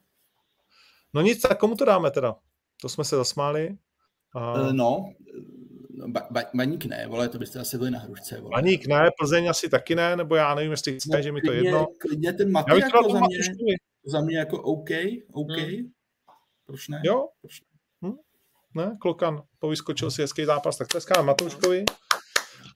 [1.13, 2.35] No nic, tak komu to dáme teda?
[2.81, 3.77] To jsme se zasmáli.
[4.35, 4.53] A...
[4.53, 5.13] Uh, no,
[6.07, 8.41] ba, ba, baník ne, vole, to byste asi byli na hrušce.
[8.41, 8.51] Vole.
[8.51, 11.47] Baník ne, Plzeň asi taky ne, nebo já nevím, jestli chcete, no, že mi to
[11.47, 11.87] klidně, jedno.
[11.99, 13.37] Klidně ten Maty jako za mě,
[14.05, 14.89] za mě jako OK,
[15.33, 15.57] OK.
[15.57, 15.91] Hmm.
[16.65, 17.01] Proč ne?
[17.05, 17.27] Jo.
[17.41, 17.61] Proč
[18.75, 18.97] ne?
[19.01, 21.85] Klokan povyskočil si hezký zápas, tak tleskáme Matouškovi.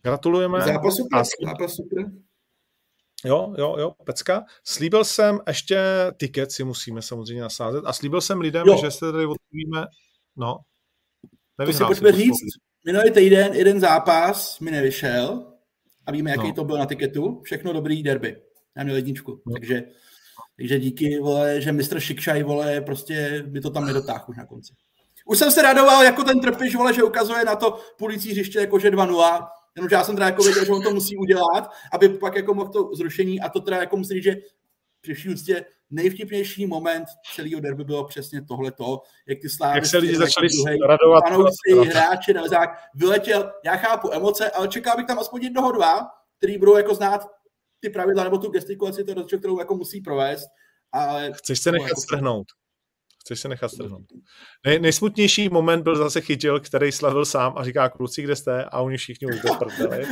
[0.03, 0.61] Gratulujeme.
[0.61, 2.11] Zápas super, zápas super.
[3.25, 4.45] Jo, jo, jo, pecka.
[4.63, 5.81] Slíbil jsem ještě
[6.17, 7.85] tiket, si musíme samozřejmě nasázet.
[7.85, 8.77] A slíbil jsem lidem, jo.
[8.81, 9.85] že se tady odpovíme.
[10.35, 10.57] No.
[11.65, 12.37] To si pojďme říct.
[12.85, 15.53] Minulý týden jeden zápas mi nevyšel
[16.05, 16.53] a víme, jaký no.
[16.53, 17.41] to byl na tiketu.
[17.43, 18.41] Všechno dobrý derby.
[18.77, 19.41] Já měl jedničku.
[19.45, 19.53] No.
[19.53, 19.83] Takže,
[20.57, 24.73] takže díky, vole, že mistr Šikšaj, vole, prostě by to tam nedotáhl už na konci.
[25.25, 28.91] Už jsem se radoval jako ten trpiš, vole, že ukazuje na to půlící hřiště jakože
[28.91, 32.53] 2-0 Jenomže já jsem teda jako věděl, že on to musí udělat, aby pak jako
[32.53, 34.37] mohl to zrušení a to teda jako musím říct, že
[35.01, 37.05] při vší úctě nejvtipnější moment
[37.35, 39.77] celého derby bylo přesně tohleto, jak ty slávy...
[39.77, 40.47] Jak se lidi začali
[40.87, 41.23] radovat.
[41.29, 46.57] Fanoušci, hráči, Nelzák, vyletěl, já chápu emoce, ale čekal bych tam aspoň jednoho dva, který
[46.57, 47.27] budou jako znát
[47.79, 49.03] ty pravidla nebo tu gestikulaci,
[49.39, 50.47] kterou jako musí provést.
[50.91, 52.47] Ale Chceš se nechat jako strhnout?
[53.23, 54.03] Chceš se nechat strhnout.
[54.65, 58.65] Nej, nejsmutnější moment byl zase chytil, který slavil sám a říká, kluci, kde jste?
[58.65, 59.99] A oni všichni už do prdele.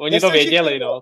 [0.00, 1.00] Oni to věděli, no.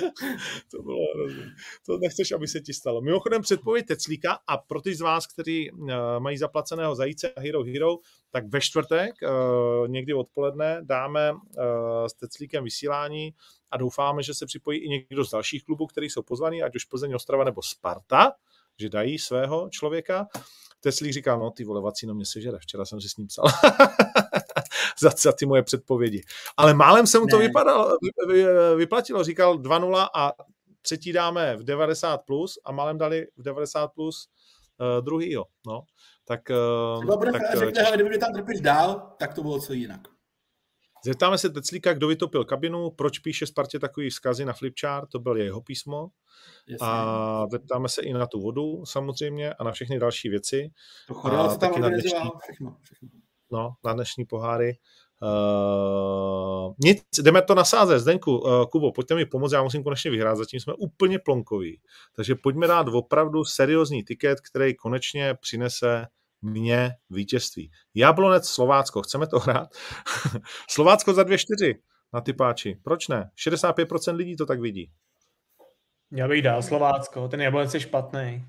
[0.70, 1.44] to bylo hrozně.
[1.86, 3.00] To nechceš, aby se ti stalo.
[3.00, 5.88] Mimochodem předpověď Teclíka a pro ty z vás, kteří uh,
[6.18, 7.96] mají zaplaceného zajíce Hero Hero,
[8.30, 11.38] tak ve čtvrtek, uh, někdy odpoledne, dáme uh,
[12.06, 13.34] s Teclíkem vysílání
[13.72, 16.84] a doufáme, že se připojí i někdo z dalších klubů, který jsou pozvaní, ať už
[16.84, 18.32] Plzeň, Ostrava nebo Sparta,
[18.78, 20.26] že dají svého člověka.
[20.80, 23.44] Teslík říká, no ty vole, vacíno mě sežere, včera jsem si s ním psal.
[25.00, 26.22] za, za ty moje předpovědi.
[26.56, 27.96] Ale málem se mu to vypadalo,
[28.28, 28.44] vy,
[28.76, 30.32] vyplatilo, říkal 2-0 a
[30.82, 34.28] třetí dáme v 90 plus a málem dali v 90 plus
[34.80, 35.44] uh, druhýho.
[35.66, 35.82] No.
[36.24, 36.40] Tak,
[36.98, 40.00] uh, tak, řekne, ale kdyby tam trpíš dál, tak to bylo co jinak.
[41.04, 45.36] Zeptáme se Teclíka, kdo vytopil kabinu, proč píše Spartě takový vzkazy na flipchart, to byl
[45.36, 46.08] jeho písmo.
[46.68, 46.86] Jasně.
[46.86, 50.70] A zeptáme se i na tu vodu samozřejmě a na všechny další věci.
[51.08, 53.08] To chodilo, co tam na dnešní, všechno, všechno.
[53.52, 54.78] No, na dnešní poháry.
[55.22, 58.00] Uh, nic, jdeme to nasázet.
[58.00, 61.80] Zdeňku, uh, Kubo, pojďte mi pomoct, já musím konečně vyhrát, zatím jsme úplně plonkoví.
[62.16, 66.06] Takže pojďme dát opravdu seriózní tiket, který konečně přinese
[66.42, 67.70] mě vítězství.
[67.94, 69.68] Jablonec Slovácko, chceme to hrát?
[70.70, 71.74] Slovácko za 2-4
[72.14, 72.78] na typáči.
[72.84, 73.30] Proč ne?
[73.48, 74.90] 65% lidí to tak vidí.
[76.12, 78.44] Já bych dal Slovácko, ten Jablonec je špatný.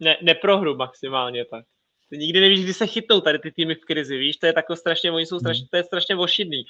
[0.00, 1.64] Ne, neprohru maximálně tak.
[2.10, 4.76] Ty nikdy nevíš, kdy se chytnou tady ty týmy v krizi, víš, to je takové
[4.76, 5.68] strašně, oni jsou strašně, hmm.
[5.70, 6.64] to je strašně ošidný.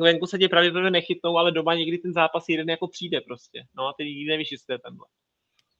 [0.00, 3.64] Venku se tě pravděpodobně nechytnou, ale doma někdy ten zápas jeden jako přijde prostě.
[3.76, 5.06] No a ty nikdy nevíš, jestli to je tenhle.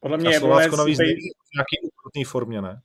[0.01, 2.81] Podle mě a Slovácko navíc v nějaký úkrutný formě, ne?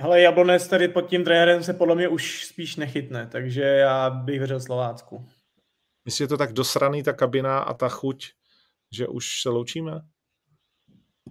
[0.00, 4.38] Hele, Jablonec tady pod tím trenérem se podle mě už spíš nechytne, takže já bych
[4.38, 5.26] věřil Slovácku.
[6.04, 8.26] Myslíš, je to tak dosraný ta kabina a ta chuť,
[8.92, 10.00] že už se loučíme?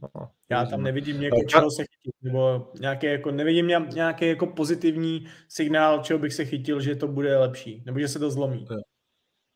[0.02, 5.28] No, já tam nevidím někoho, čeho se chytit, nebo nějaké, jako, nevidím nějaký jako pozitivní
[5.48, 8.68] signál, čeho bych se chytil, že to bude lepší, nebo že se to zlomí.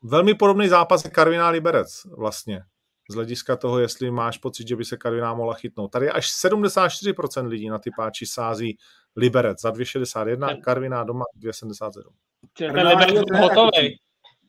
[0.04, 2.62] Velmi podobný zápas je Karviná Liberec vlastně
[3.12, 5.92] z hlediska toho, jestli máš pocit, že by se Karviná mohla chytnout.
[5.92, 8.78] Tady až 74% lidí na ty páči sází
[9.16, 12.02] Liberec za 2,61, ten, Karviná doma 2,77.
[12.58, 13.98] Ten Liberec je hotový.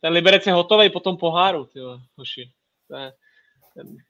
[0.01, 2.51] Ten Liberec je hotový po tom poháru, tyjo, hoši.
[2.89, 3.13] To je,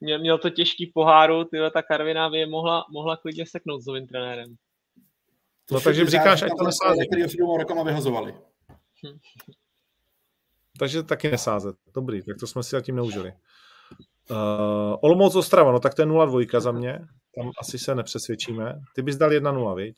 [0.01, 3.85] měl, měl to těžký poháru, tyjo, ta Karviná by je mohla, mohla klidně seknout s
[3.85, 4.55] novým trenérem.
[5.65, 7.07] To no takže říkáš, ať to nesází.
[7.07, 8.35] Který už rokama vyhazovali.
[10.79, 11.75] takže taky nesázet.
[11.95, 13.33] Dobrý, tak to jsme si zatím neužili.
[14.31, 16.99] Uh, Olomouc Ostrava, no tak to je 0-2 za mě.
[17.35, 18.79] Tam asi se nepřesvědčíme.
[18.95, 19.95] Ty bys dal 1-0, viď?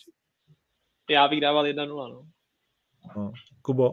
[1.09, 2.21] Já bych dával 1-0, no.
[3.17, 3.31] no.
[3.61, 3.91] Kubo?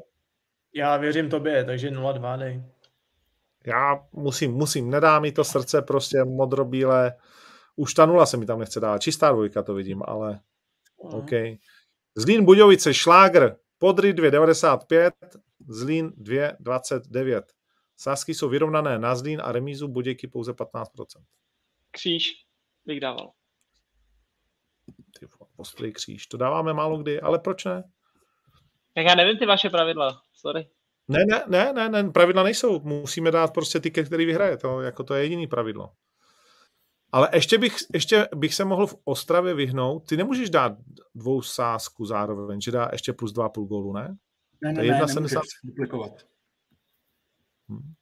[0.74, 2.64] Já věřím tobě, takže 0-2 dej.
[3.66, 7.16] Já musím, musím, nedá mi to srdce prostě modrobílé.
[7.76, 9.02] Už ta nula se mi tam nechce dát.
[9.02, 10.40] Čistá dvojka to vidím, ale
[10.98, 11.18] uh-huh.
[11.18, 11.60] OK.
[12.14, 15.10] Zlín Budějovice, Šlágr, Podry 2,95,
[15.68, 17.42] Zlín 2,29.
[17.97, 20.85] Sázky jsou vyrovnané na Zlín a remízu Budějky pouze 15%.
[21.90, 22.32] Kříž
[22.86, 23.32] bych dával.
[25.20, 26.27] Ty ostrý kříž.
[26.27, 27.82] To dáváme málo kdy, ale proč ne?
[28.94, 30.69] Tak já nevím ty vaše pravidla, sorry.
[31.09, 32.81] Ne, ne, ne, ne, ne, pravidla nejsou.
[32.81, 34.56] Musíme dát prostě tiket, který vyhraje.
[34.56, 35.93] To, jako to je jediný pravidlo.
[37.12, 40.09] Ale ještě bych, ještě bych se mohl v Ostravě vyhnout.
[40.09, 40.73] Ty nemůžeš dát
[41.14, 44.16] dvou sázku zároveň, že dá ještě plus dva půl gólu, ne?
[44.62, 46.12] Ne, ne, to je jedna ne, duplikovat.
[47.68, 47.94] Hmm.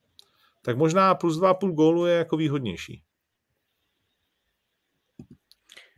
[0.61, 3.03] tak možná plus 2,5 gólu je jako výhodnější.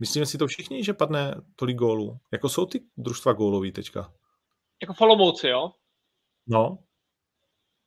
[0.00, 2.18] Myslíme si to všichni, že padne tolik gólů?
[2.32, 4.12] Jako jsou ty družstva gólový teďka?
[4.82, 5.70] Jako Folomouci, jo?
[6.46, 6.78] No.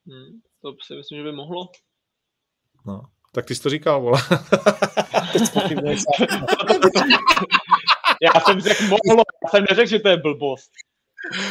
[0.08, 1.70] Hmm, to si myslím, že by mohlo.
[2.86, 3.02] No.
[3.34, 4.20] Tak ty jsi to říkal, vole.
[8.22, 10.72] já jsem řekl mohlo, já jsem neřekl, že to je blbost.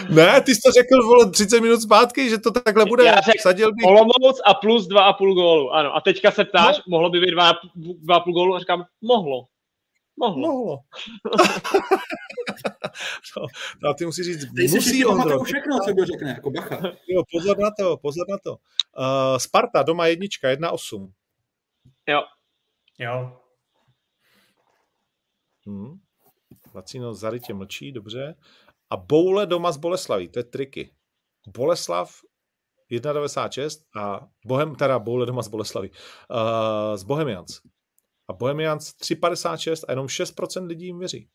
[0.08, 3.04] Ne, ty jsi to řekl vole 30 minut zpátky, že to takhle bude.
[3.04, 3.86] Já řekl Sadil bych...
[3.86, 5.70] Olomouc a plus 2,5 gólu.
[5.72, 6.82] Ano, a teďka se ptáš, no.
[6.88, 9.46] mohlo by být 2,5 gólu a říkám, mohlo.
[10.18, 10.48] Mohlo.
[10.48, 10.78] Mohlo.
[13.82, 15.44] no, a ty musíš říct, Ty musí Ondro.
[15.44, 16.76] všechno, co kdo řekne, jako bacha.
[17.08, 18.50] Jo, pozor na to, pozor na to.
[18.52, 18.56] Uh,
[19.38, 21.10] Sparta, doma jednička, 1-8.
[22.08, 22.22] Jo.
[22.98, 23.40] Jo.
[25.66, 26.00] Hmm.
[26.74, 28.34] Lacino zarytě mlčí, dobře.
[28.90, 30.94] A Boule doma z Boleslaví, to je triky.
[31.46, 32.20] Boleslav
[32.90, 37.60] 1,96 a Bohem, teda Boule doma z Boleslaví, uh, z Bohemians.
[38.28, 41.28] A Bohemians 3,56 a jenom 6% lidí jim věří.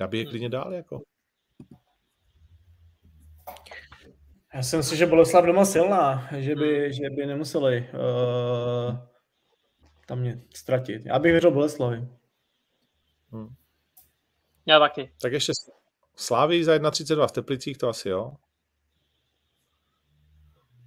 [0.00, 1.02] Já bych je klidně dál jako.
[4.54, 6.92] Já si myslím, že Boleslav doma silná, že by, hmm.
[6.92, 8.96] že by nemuseli uh,
[10.06, 11.06] tam mě ztratit.
[11.06, 12.08] Já bych věřil Boleslavi.
[13.32, 13.48] Hmm.
[14.66, 15.12] Já taky.
[15.20, 15.52] Tak ještě
[16.16, 18.32] Slávy za 1,32 v Teplicích, to asi jo.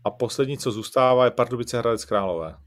[0.03, 2.57] A poslední, co zůstává, je Pardubice Hradec Králové.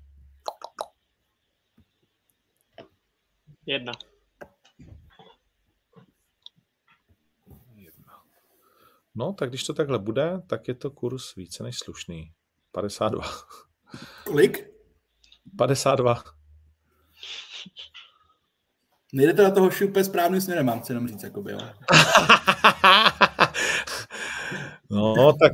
[3.66, 3.92] Jedna.
[9.14, 12.32] No, tak když to takhle bude, tak je to kurz více než slušný.
[12.72, 13.24] 52.
[14.24, 14.70] Kolik?
[15.58, 16.22] 52.
[19.12, 21.58] Nejdete na toho šupe správným směrem, mám se jenom říct, jakoby, jo.
[24.90, 25.52] no, tak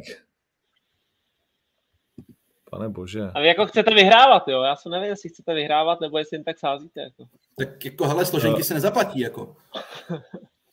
[2.71, 3.31] Pane bože.
[3.35, 4.63] A vy jako chcete vyhrávat, jo?
[4.63, 7.01] Já jsem nevím, jestli chcete vyhrávat, nebo jestli jen tak sázíte.
[7.01, 7.25] Jako.
[7.59, 8.65] Tak jako, hele, složenky no.
[8.65, 9.57] se nezaplatí, jako.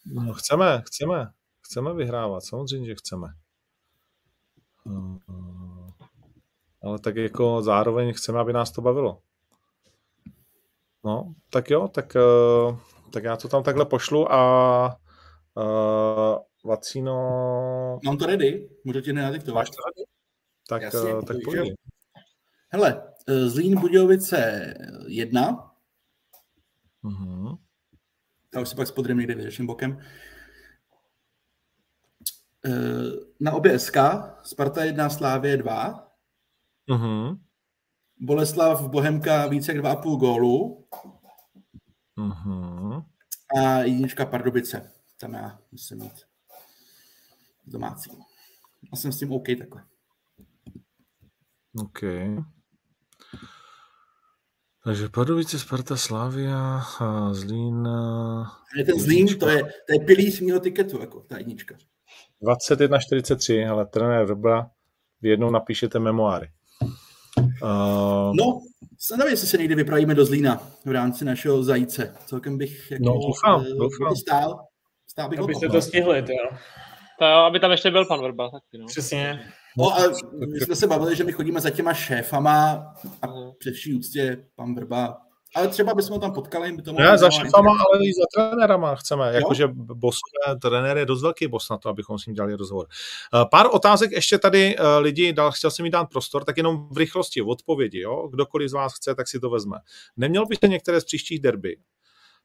[0.06, 1.28] No, chceme, chceme.
[1.62, 3.28] Chceme vyhrávat, samozřejmě, že chceme.
[6.82, 9.20] Ale tak jako zároveň chceme, aby nás to bavilo.
[11.06, 12.78] No, tak jo, tak, eh,
[13.14, 15.00] tak já to tam takhle pošlu a
[15.54, 18.00] uh, Vacíno...
[18.06, 19.62] Mám to ready, můžu ti nenadiktovat.
[19.62, 20.10] Máš to ready?
[20.70, 21.74] Tak, Jasně, uh, tak pojď.
[22.70, 23.04] Hele,
[23.46, 24.74] Zlín Budějovice
[25.08, 25.72] jedna.
[27.04, 27.58] Uh-huh.
[28.56, 30.00] Já už si pak spodrím někde větším bokem.
[33.40, 33.98] Na obě SK,
[34.44, 36.10] Sparta 1, Slávě 2.
[36.90, 37.40] Uh-huh.
[38.20, 40.88] Boleslav Bohemka více jak 2,5 gólu.
[42.18, 43.06] Uh-huh.
[43.62, 44.92] A jednička Pardubice.
[45.20, 46.14] Tam já musím mít
[47.66, 48.12] domácí.
[48.94, 49.84] A jsem s tím OK takhle.
[51.80, 52.00] OK.
[54.84, 57.88] Takže Pardubice, Sparta, Slavia a Zlín.
[58.78, 61.76] Je ten Zlín, to je, to je pilíř mého tiketu, jako ta jednička.
[62.42, 64.72] 21.43, ale trenér Vrbra,
[65.22, 66.52] vy jednou napíšete memoáry.
[67.64, 68.36] Uh...
[68.36, 68.62] No,
[69.18, 72.16] nevím, jestli se někdy vypravíme do Zlína v rámci našeho zajíce.
[72.26, 74.16] Celkem bych jako, no, doufám, uh, doufám.
[74.16, 74.60] stál.
[75.08, 76.58] Stál bych Abyste to stihli, jo.
[77.20, 78.50] To jo, aby tam ještě byl pan Vrba.
[78.50, 78.86] Taky, no.
[78.86, 79.40] Přesně.
[79.78, 80.00] No a
[80.52, 83.54] my jsme se bavili, že my chodíme za těma šéfama a uh-huh.
[83.60, 85.18] před vší úctě pan Vrba
[85.56, 86.72] ale třeba bychom tam potkali.
[86.72, 89.34] By to ne, za šefama, ale i za trenérama chceme.
[89.34, 92.88] Jakože bosové, trenér je dost velký bos na to, abychom s ním dělali rozhovor.
[93.34, 96.88] Eh, pár otázek ještě tady eh, lidi, dal, chtěl jsem mi dát prostor, tak jenom
[96.92, 98.00] v rychlosti, v odpovědi.
[98.00, 98.28] Jo?
[98.28, 99.78] Kdokoliv z vás chce, tak si to vezme.
[100.18, 101.78] Neměl byste některé z příštích derby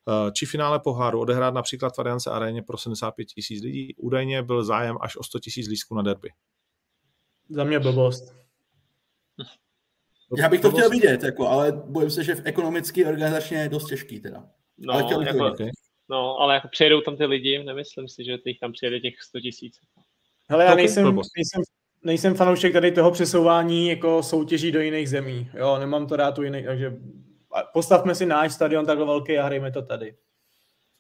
[0.09, 3.95] eh, či finále poháru odehrát například v Ariance aréně pro 75 tisíc lidí.
[3.97, 6.29] Údajně byl zájem až o 100 tisíc lístků na derby.
[7.49, 8.40] Za mě blbost.
[10.39, 13.87] Já bych to chtěl vidět, jako, ale bojím se, že v ekonomicky organizačně je dost
[13.87, 14.45] těžký teda.
[14.79, 15.65] No, ale chtěl jako, to
[16.11, 19.41] no, ale jako přijedou tam ty lidi, nemyslím si, že těch tam přijede těch 100
[19.41, 19.75] tisíc.
[20.49, 21.63] Hele, já nejsem, nejsem,
[22.03, 25.51] nejsem fanoušek tady toho přesouvání jako soutěží do jiných zemí.
[25.55, 26.97] Jo, nemám to rád u jiných, takže
[27.73, 30.15] postavme si náš stadion takhle velký a hrajme to tady.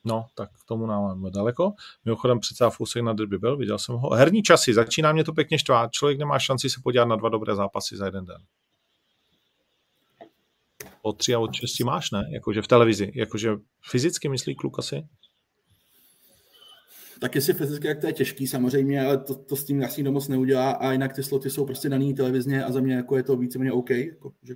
[0.04, 1.72] No, tak k tomu nám máme daleko.
[2.04, 4.10] Mimochodem předseda Fousek na derby byl, viděl jsem ho.
[4.10, 5.92] Herní časy, začíná mě to pěkně štvát.
[5.92, 8.40] Člověk nemá šanci se podívat na dva dobré zápasy za jeden den
[11.02, 12.24] od tři a od šesti máš, ne?
[12.32, 13.12] Jakože v televizi.
[13.14, 13.50] Jakože
[13.90, 15.02] fyzicky myslí kluk asi?
[17.20, 20.28] Tak jestli fyzicky, jak to je těžký samozřejmě, ale to, to s tím asi moc
[20.28, 23.36] neudělá a jinak ty sloty jsou prostě daný televizně a za mě jako je to
[23.36, 23.90] víceméně OK.
[23.90, 24.54] Jako, že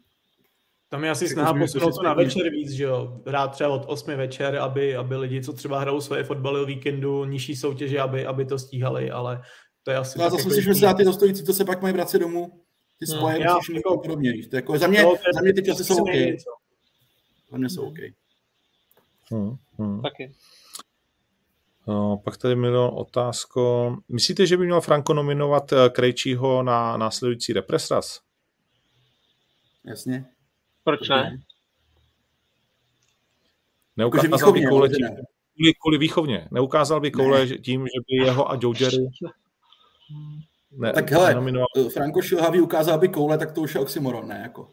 [0.88, 3.20] tam je asi jako snaha posunout to na večer víc, že jo?
[3.26, 7.24] Hrát třeba od 8 večer, aby, aby lidi, co třeba hrajou svoje fotbaly o víkendu,
[7.24, 9.42] nižší soutěže, aby, aby to stíhali, ale
[9.82, 10.18] to je asi...
[10.18, 12.63] No a zase musíš myslet na ty dostojící, co se pak mají vracet domů.
[12.98, 13.18] Ty hmm.
[13.18, 14.48] spoje hmm, musíš jako podobně.
[14.48, 16.10] To jako, za, mě, no, za mě ty časy jsou OK.
[17.50, 17.98] Za mě jsou OK.
[19.30, 20.02] Hmm, hmm.
[20.02, 20.34] Taky.
[21.86, 23.96] No, pak tady mělo otázko.
[24.08, 28.20] Myslíte, že by měl Franko nominovat eh, Krejčího na následující represras?
[29.84, 30.24] Jasně.
[30.84, 31.38] Proč ne?
[33.96, 35.08] Neukázal by koule tím,
[35.54, 36.48] kvůli, kvůli výchovně.
[36.50, 37.58] Neukázal by koule ne.
[37.58, 38.74] tím, že by jeho a Joe
[40.76, 41.66] ne, tak hele, nominoval.
[41.92, 44.40] Franko Šilhavý ukázal by koule, tak to už je oxymoron, ne?
[44.42, 44.70] Jako.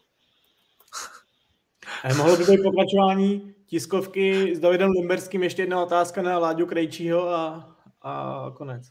[2.03, 5.43] A mohlo by být pokračování tiskovky s Davidem Limberským.
[5.43, 7.69] Ještě jedna otázka na Láďu Krejčího a,
[8.01, 8.83] a konec.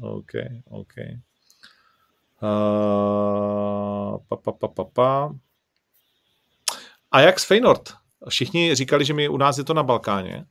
[0.00, 0.32] OK,
[0.70, 0.94] OK.
[2.42, 5.34] Uh, pa, pa, pa, pa, pa.
[7.10, 7.92] A jak s Feynord?
[8.28, 10.46] Všichni říkali, že mi u nás je to na Balkáně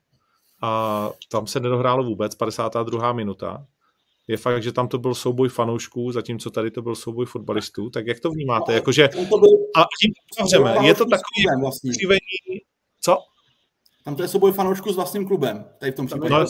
[0.62, 3.14] a tam se nedohrálo vůbec, 52.
[3.14, 3.66] minuta.
[4.28, 7.90] Je fakt, že tam to byl souboj fanoušků, zatímco tady to byl souboj fotbalistů.
[7.90, 8.74] Tak jak to vnímáte?
[8.74, 9.10] Jakože,
[9.76, 10.88] a tím uzavřeme.
[10.88, 11.92] Je to takový vlastně.
[13.02, 13.18] Co?
[14.04, 16.34] Tam to je souboj fanoušků s vlastním klubem, tady v tom případě.
[16.34, 16.46] No,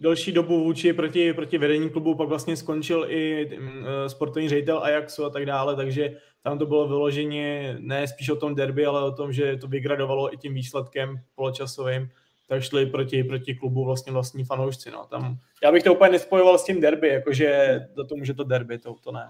[0.00, 3.66] delší dobu vůči proti, proti vedení klubu, pak vlastně skončil i uh,
[4.06, 8.54] sportovní ředitel Ajaxu a tak dále, takže tam to bylo vyloženě ne spíš o tom
[8.54, 12.08] derby, ale o tom, že to vygradovalo i tím výsledkem poločasovým,
[12.46, 14.90] tak šli proti, proti klubu vlastně vlastní fanoušci.
[14.90, 15.06] No.
[15.06, 18.78] Tam, já bych to úplně nespojoval s tím derby, jakože do tomu, že to derby,
[18.78, 19.28] to, to ne.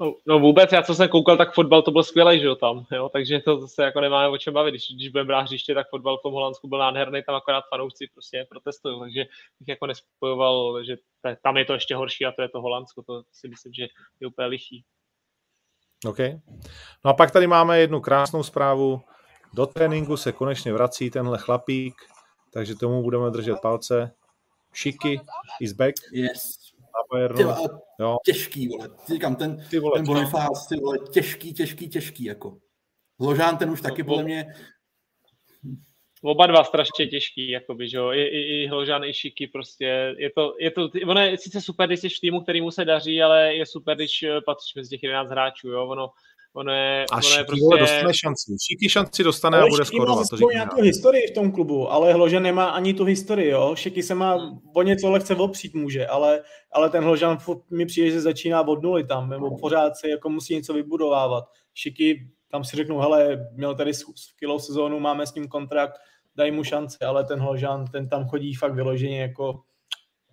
[0.00, 2.86] No, no, vůbec, já co jsem koukal, tak fotbal to byl skvělý, že jo, tam,
[2.92, 5.90] jo, takže to se jako nemáme o čem bavit, když, když budeme brát hřiště, tak
[5.90, 9.24] fotbal v tom Holandsku byl nádherný, tam akorát fanoušci prostě protestují, takže
[9.60, 10.96] bych jako nespojoval, že
[11.42, 13.86] tam je to ještě horší a to je to Holandsko, to si myslím, že
[14.20, 14.84] je úplně lichý.
[16.06, 16.18] OK.
[17.04, 19.00] No a pak tady máme jednu krásnou zprávu.
[19.54, 21.94] Do tréninku se konečně vrací tenhle chlapík,
[22.56, 24.12] takže tomu budeme držet palce.
[24.72, 25.20] Šiky
[25.60, 25.94] is back.
[26.12, 26.58] Yes.
[27.36, 27.42] Ty,
[28.00, 28.16] jo.
[28.24, 28.88] Těžký, vole.
[29.12, 32.58] Říkám, ten, ty vole, ten Bonifác, ty vole, těžký, těžký, těžký, jako.
[33.20, 34.54] Hložán ten už taky no, podle mě
[36.22, 40.30] oba dva strašně těžký, jakoby, že jo, I, i, i Hložan, i Šiky, prostě, je
[40.30, 43.22] to, je to, ono je sice super, když jsi v týmu, který mu se daří,
[43.22, 46.10] ale je super, když eh, patříš mezi těch 11 hráčů, jo, ono,
[46.56, 47.78] ono je, a ono je prostě...
[47.78, 48.56] dostane šanci.
[48.70, 50.28] Šiky šanci dostane ale a bude skorovat.
[50.28, 53.74] To nějakou historii v tom klubu, ale Hložan nemá ani tu historii, jo.
[53.76, 56.42] Šiky se má o něco lehce opřít může, ale,
[56.72, 57.38] ale ten Hložan
[57.70, 61.44] mi přijde, že začíná od nuly tam, nebo pořád se jako musí něco vybudovávat.
[61.74, 66.00] Šiky tam si řeknu, hele, měl tady skvělou sezónu, máme s ním kontrakt,
[66.36, 69.60] dají mu šanci, ale ten Hložan, ten tam chodí fakt vyloženě jako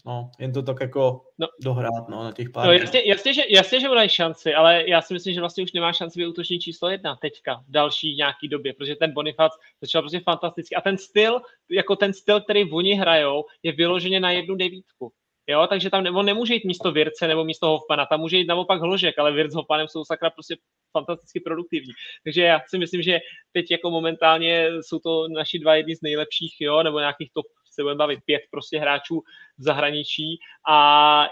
[0.06, 2.66] No, jen to tak jako no, dohrát no, na těch pár.
[2.66, 5.74] No, jasně, jasně, že, jasně, že dají šanci, ale já si myslím, že vlastně už
[5.74, 9.52] nemá šanci být útočník číslo jedna teďka, v další nějaký době, protože ten Bonifac
[9.82, 10.76] začal prostě fantasticky.
[10.76, 15.12] A ten styl, jako ten styl, který oni hrajou, je vyloženě na jednu devítku.
[15.48, 18.82] Jo, takže tam on nemůže jít místo Virce nebo místo Hofmana, tam může jít naopak
[18.82, 20.56] Hložek, ale Virc s Hofmanem jsou sakra prostě
[20.92, 21.94] fantasticky produktivní.
[22.24, 23.20] Takže já si myslím, že
[23.52, 27.82] teď jako momentálně jsou to naši dva jedni z nejlepších, jo, nebo nějakých top se
[27.82, 29.24] budeme bavit pět prostě hráčů
[29.58, 30.40] v zahraničí
[30.70, 30.78] a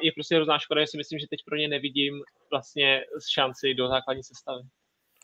[0.01, 2.13] je prostě hrozná škoda, že si myslím, že teď pro ně nevidím
[2.51, 3.01] vlastně
[3.33, 4.63] šanci do základní sestavy.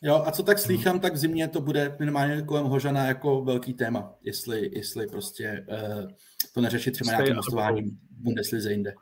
[0.02, 3.74] Jo, a co tak slýchám, tak v zimě to bude minimálně kolem Hožana jako velký
[3.74, 6.10] téma, jestli, jestli prostě uh,
[6.54, 8.94] to neřešit třeba nějakým hostováním Bundeslize jinde.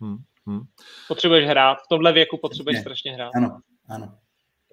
[0.00, 0.60] Hmm, hmm.
[1.08, 2.80] Potřebuješ hrát, v tomhle věku potřebuješ ne.
[2.80, 3.30] strašně hrát.
[3.36, 4.18] Ano, ano.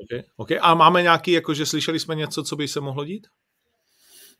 [0.03, 0.59] Okay, okay.
[0.61, 3.27] A máme nějaký, jakože slyšeli jsme něco, co by se mohlo dít?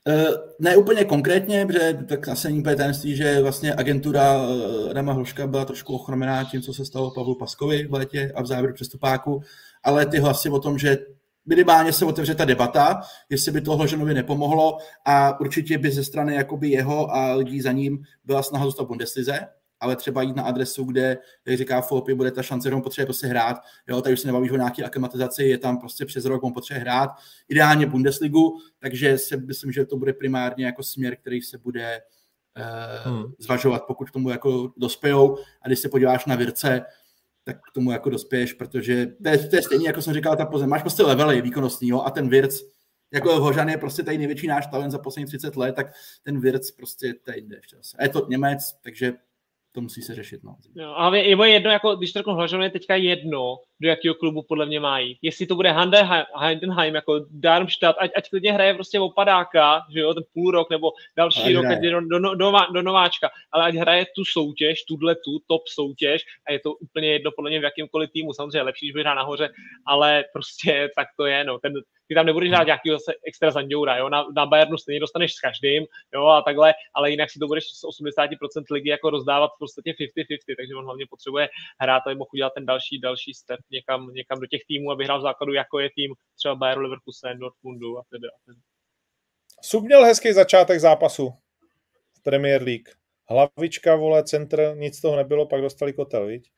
[0.08, 5.14] Uh, ne úplně konkrétně, protože tak asi není úplně tajemství, že vlastně agentura uh, Adama
[5.14, 8.74] Hloška byla trošku ochromená tím, co se stalo Pavlu Paskovi v létě a v závěru
[8.74, 9.42] přestupáku,
[9.84, 10.98] ale ty hlasy o tom, že
[11.46, 16.36] minimálně se otevře ta debata, jestli by to Hloženovi nepomohlo a určitě by ze strany
[16.36, 19.40] jakoby jeho a lidí za ním byla snaha zůstat v Bundeslize,
[19.82, 23.06] ale třeba jít na adresu, kde, jak říká Fopy, bude ta šance, že on potřebuje
[23.06, 23.58] prostě hrát.
[23.88, 26.82] Jo, tady už se nebavíš o nějaké aklimatizaci, je tam prostě přes rok, on potřebuje
[26.82, 27.10] hrát,
[27.50, 32.02] ideálně Bundesligu, takže si myslím, že to bude primárně jako směr, který se bude
[33.06, 33.34] uh, hmm.
[33.40, 35.38] zvažovat, pokud k tomu jako dospějou.
[35.62, 36.82] A když se podíváš na Virce,
[37.44, 40.46] tak k tomu jako dospěješ, protože to je, to je stejně, jako jsem říkal, ta
[40.46, 40.70] pozem.
[40.70, 42.62] Máš prostě levely výkonnostní, jo, a ten Virc,
[43.14, 45.88] jako Hožan je prostě tady největší náš talent za poslední 30 let, tak
[46.24, 49.14] ten Virc prostě tady jde ještě A je to Němec, takže
[49.72, 50.44] to musí se řešit.
[50.44, 50.56] No.
[50.76, 54.66] Jo, ale je jedno, jako, když to řeknu je teďka jedno, do jakého klubu podle
[54.66, 55.18] mě mají.
[55.22, 55.76] Jestli to bude
[56.40, 60.92] Heidenheim, jako Darmstadt, ať, ať klidně hraje prostě opadáka, že jo, ten půl rok nebo
[61.18, 64.84] další ať rok, ať do, do, do, do, do, nováčka, ale ať hraje tu soutěž,
[64.84, 68.62] tuhle tu top soutěž a je to úplně jedno podle mě v jakýmkoliv týmu, samozřejmě
[68.62, 69.50] lepší, když bude hrát nahoře,
[69.86, 71.74] ale prostě tak to je, no, ten,
[72.12, 75.40] ty tam nebudeš hrát nějaký zase extra zanděura, jo, na, na Bayernu stejně dostaneš s
[75.40, 79.60] každým, jo, a takhle, ale jinak si to budeš z 80% ligy jako rozdávat v
[79.60, 81.50] podstatě 50-50, takže on hlavně potřebuje
[81.80, 83.60] hrát, aby mohl udělat ten další, další step.
[83.72, 87.40] Někam, někam do těch týmů, aby hrál v základu, jako je tým třeba Bayern, Leverkusen,
[87.40, 88.28] Dortmundu a tedy.
[88.28, 88.60] A tedy.
[89.64, 91.30] Sub měl hezký začátek zápasu
[92.18, 92.90] v Premier League.
[93.30, 96.52] Hlavička, vole, centr, nic z toho nebylo, pak dostali kotel, viď?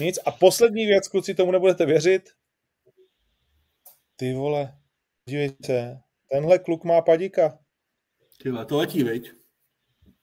[0.00, 0.18] Nic.
[0.26, 2.22] A poslední věc, kluci, tomu nebudete věřit.
[4.16, 4.78] Ty vole,
[5.28, 6.00] dívejte,
[6.30, 7.58] tenhle kluk má padíka.
[8.42, 9.32] Ty vole, to letí, viď?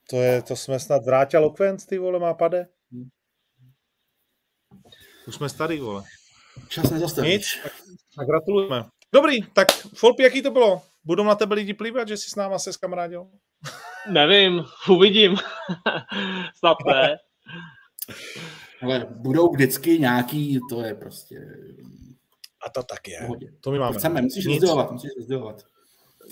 [0.10, 2.68] To, je, to jsme snad vrátil Lokvenc, ty vole, má pade.
[5.32, 6.04] Už jsme starý, vole.
[6.68, 7.34] Čas nezastavíš.
[7.34, 7.72] Nic, tak,
[8.16, 8.86] tak gratulujeme.
[9.14, 10.82] Dobrý, tak Folpi, jaký to bylo?
[11.04, 13.28] Budou na tebe lidi plývat, že jsi s náma se skamarádil?
[14.12, 15.36] Nevím, uvidím.
[16.56, 17.18] Snad ne.
[18.84, 21.36] Ale budou vždycky nějaký, to je prostě...
[22.66, 23.20] A to tak je.
[23.22, 23.48] Pohodě.
[23.62, 23.98] To my máme.
[23.98, 24.62] Chceme, musíš Nic.
[24.62, 25.62] rozdělovat, musíš rozdělovat.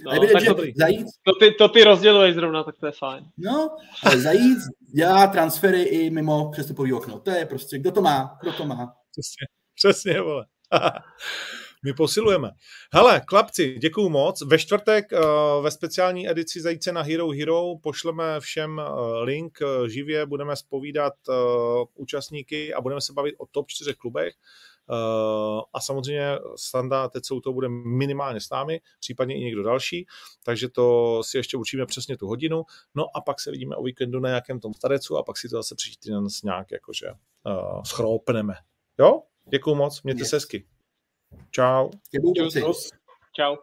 [0.05, 0.73] No, Nebude, tak že dobrý.
[0.75, 3.25] zajít, to, ty, to ty rozděluješ zrovna, tak to je fajn.
[3.37, 4.57] no, ale zajít
[4.95, 7.19] dělá transfery i mimo přestupový okno.
[7.19, 8.93] To je prostě, kdo to má, kdo to má.
[9.11, 10.45] Přesně, přesně, vole.
[11.85, 12.51] My posilujeme.
[12.93, 14.41] Hele, klapci, děkuju moc.
[14.41, 19.87] Ve čtvrtek uh, ve speciální edici Zajíce na Hero Hero pošleme všem uh, link uh,
[19.87, 21.35] živě, budeme spovídat uh,
[21.95, 24.33] účastníky a budeme se bavit o top čtyřech klubech.
[24.89, 30.07] Uh, a samozřejmě Standa teď jsou to bude minimálně s námi, případně i někdo další,
[30.43, 32.63] takže to si ještě učíme přesně tu hodinu.
[32.95, 35.55] No a pak se vidíme o víkendu na nějakém tom starecu a pak si to
[35.55, 38.53] zase příští týden nějak jakože uh, schroupneme.
[38.99, 39.21] Jo?
[39.45, 40.29] Děkuju moc, mějte Yes.
[40.29, 40.67] se hezky.
[41.51, 41.89] Čau.
[43.35, 43.55] Čau.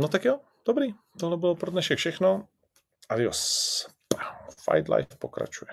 [0.00, 0.94] No tak jo, dobrý.
[1.20, 2.48] Tohle bylo pro dnešek všechno.
[3.08, 3.86] Adios.
[4.70, 5.70] Fight Life pokračuje.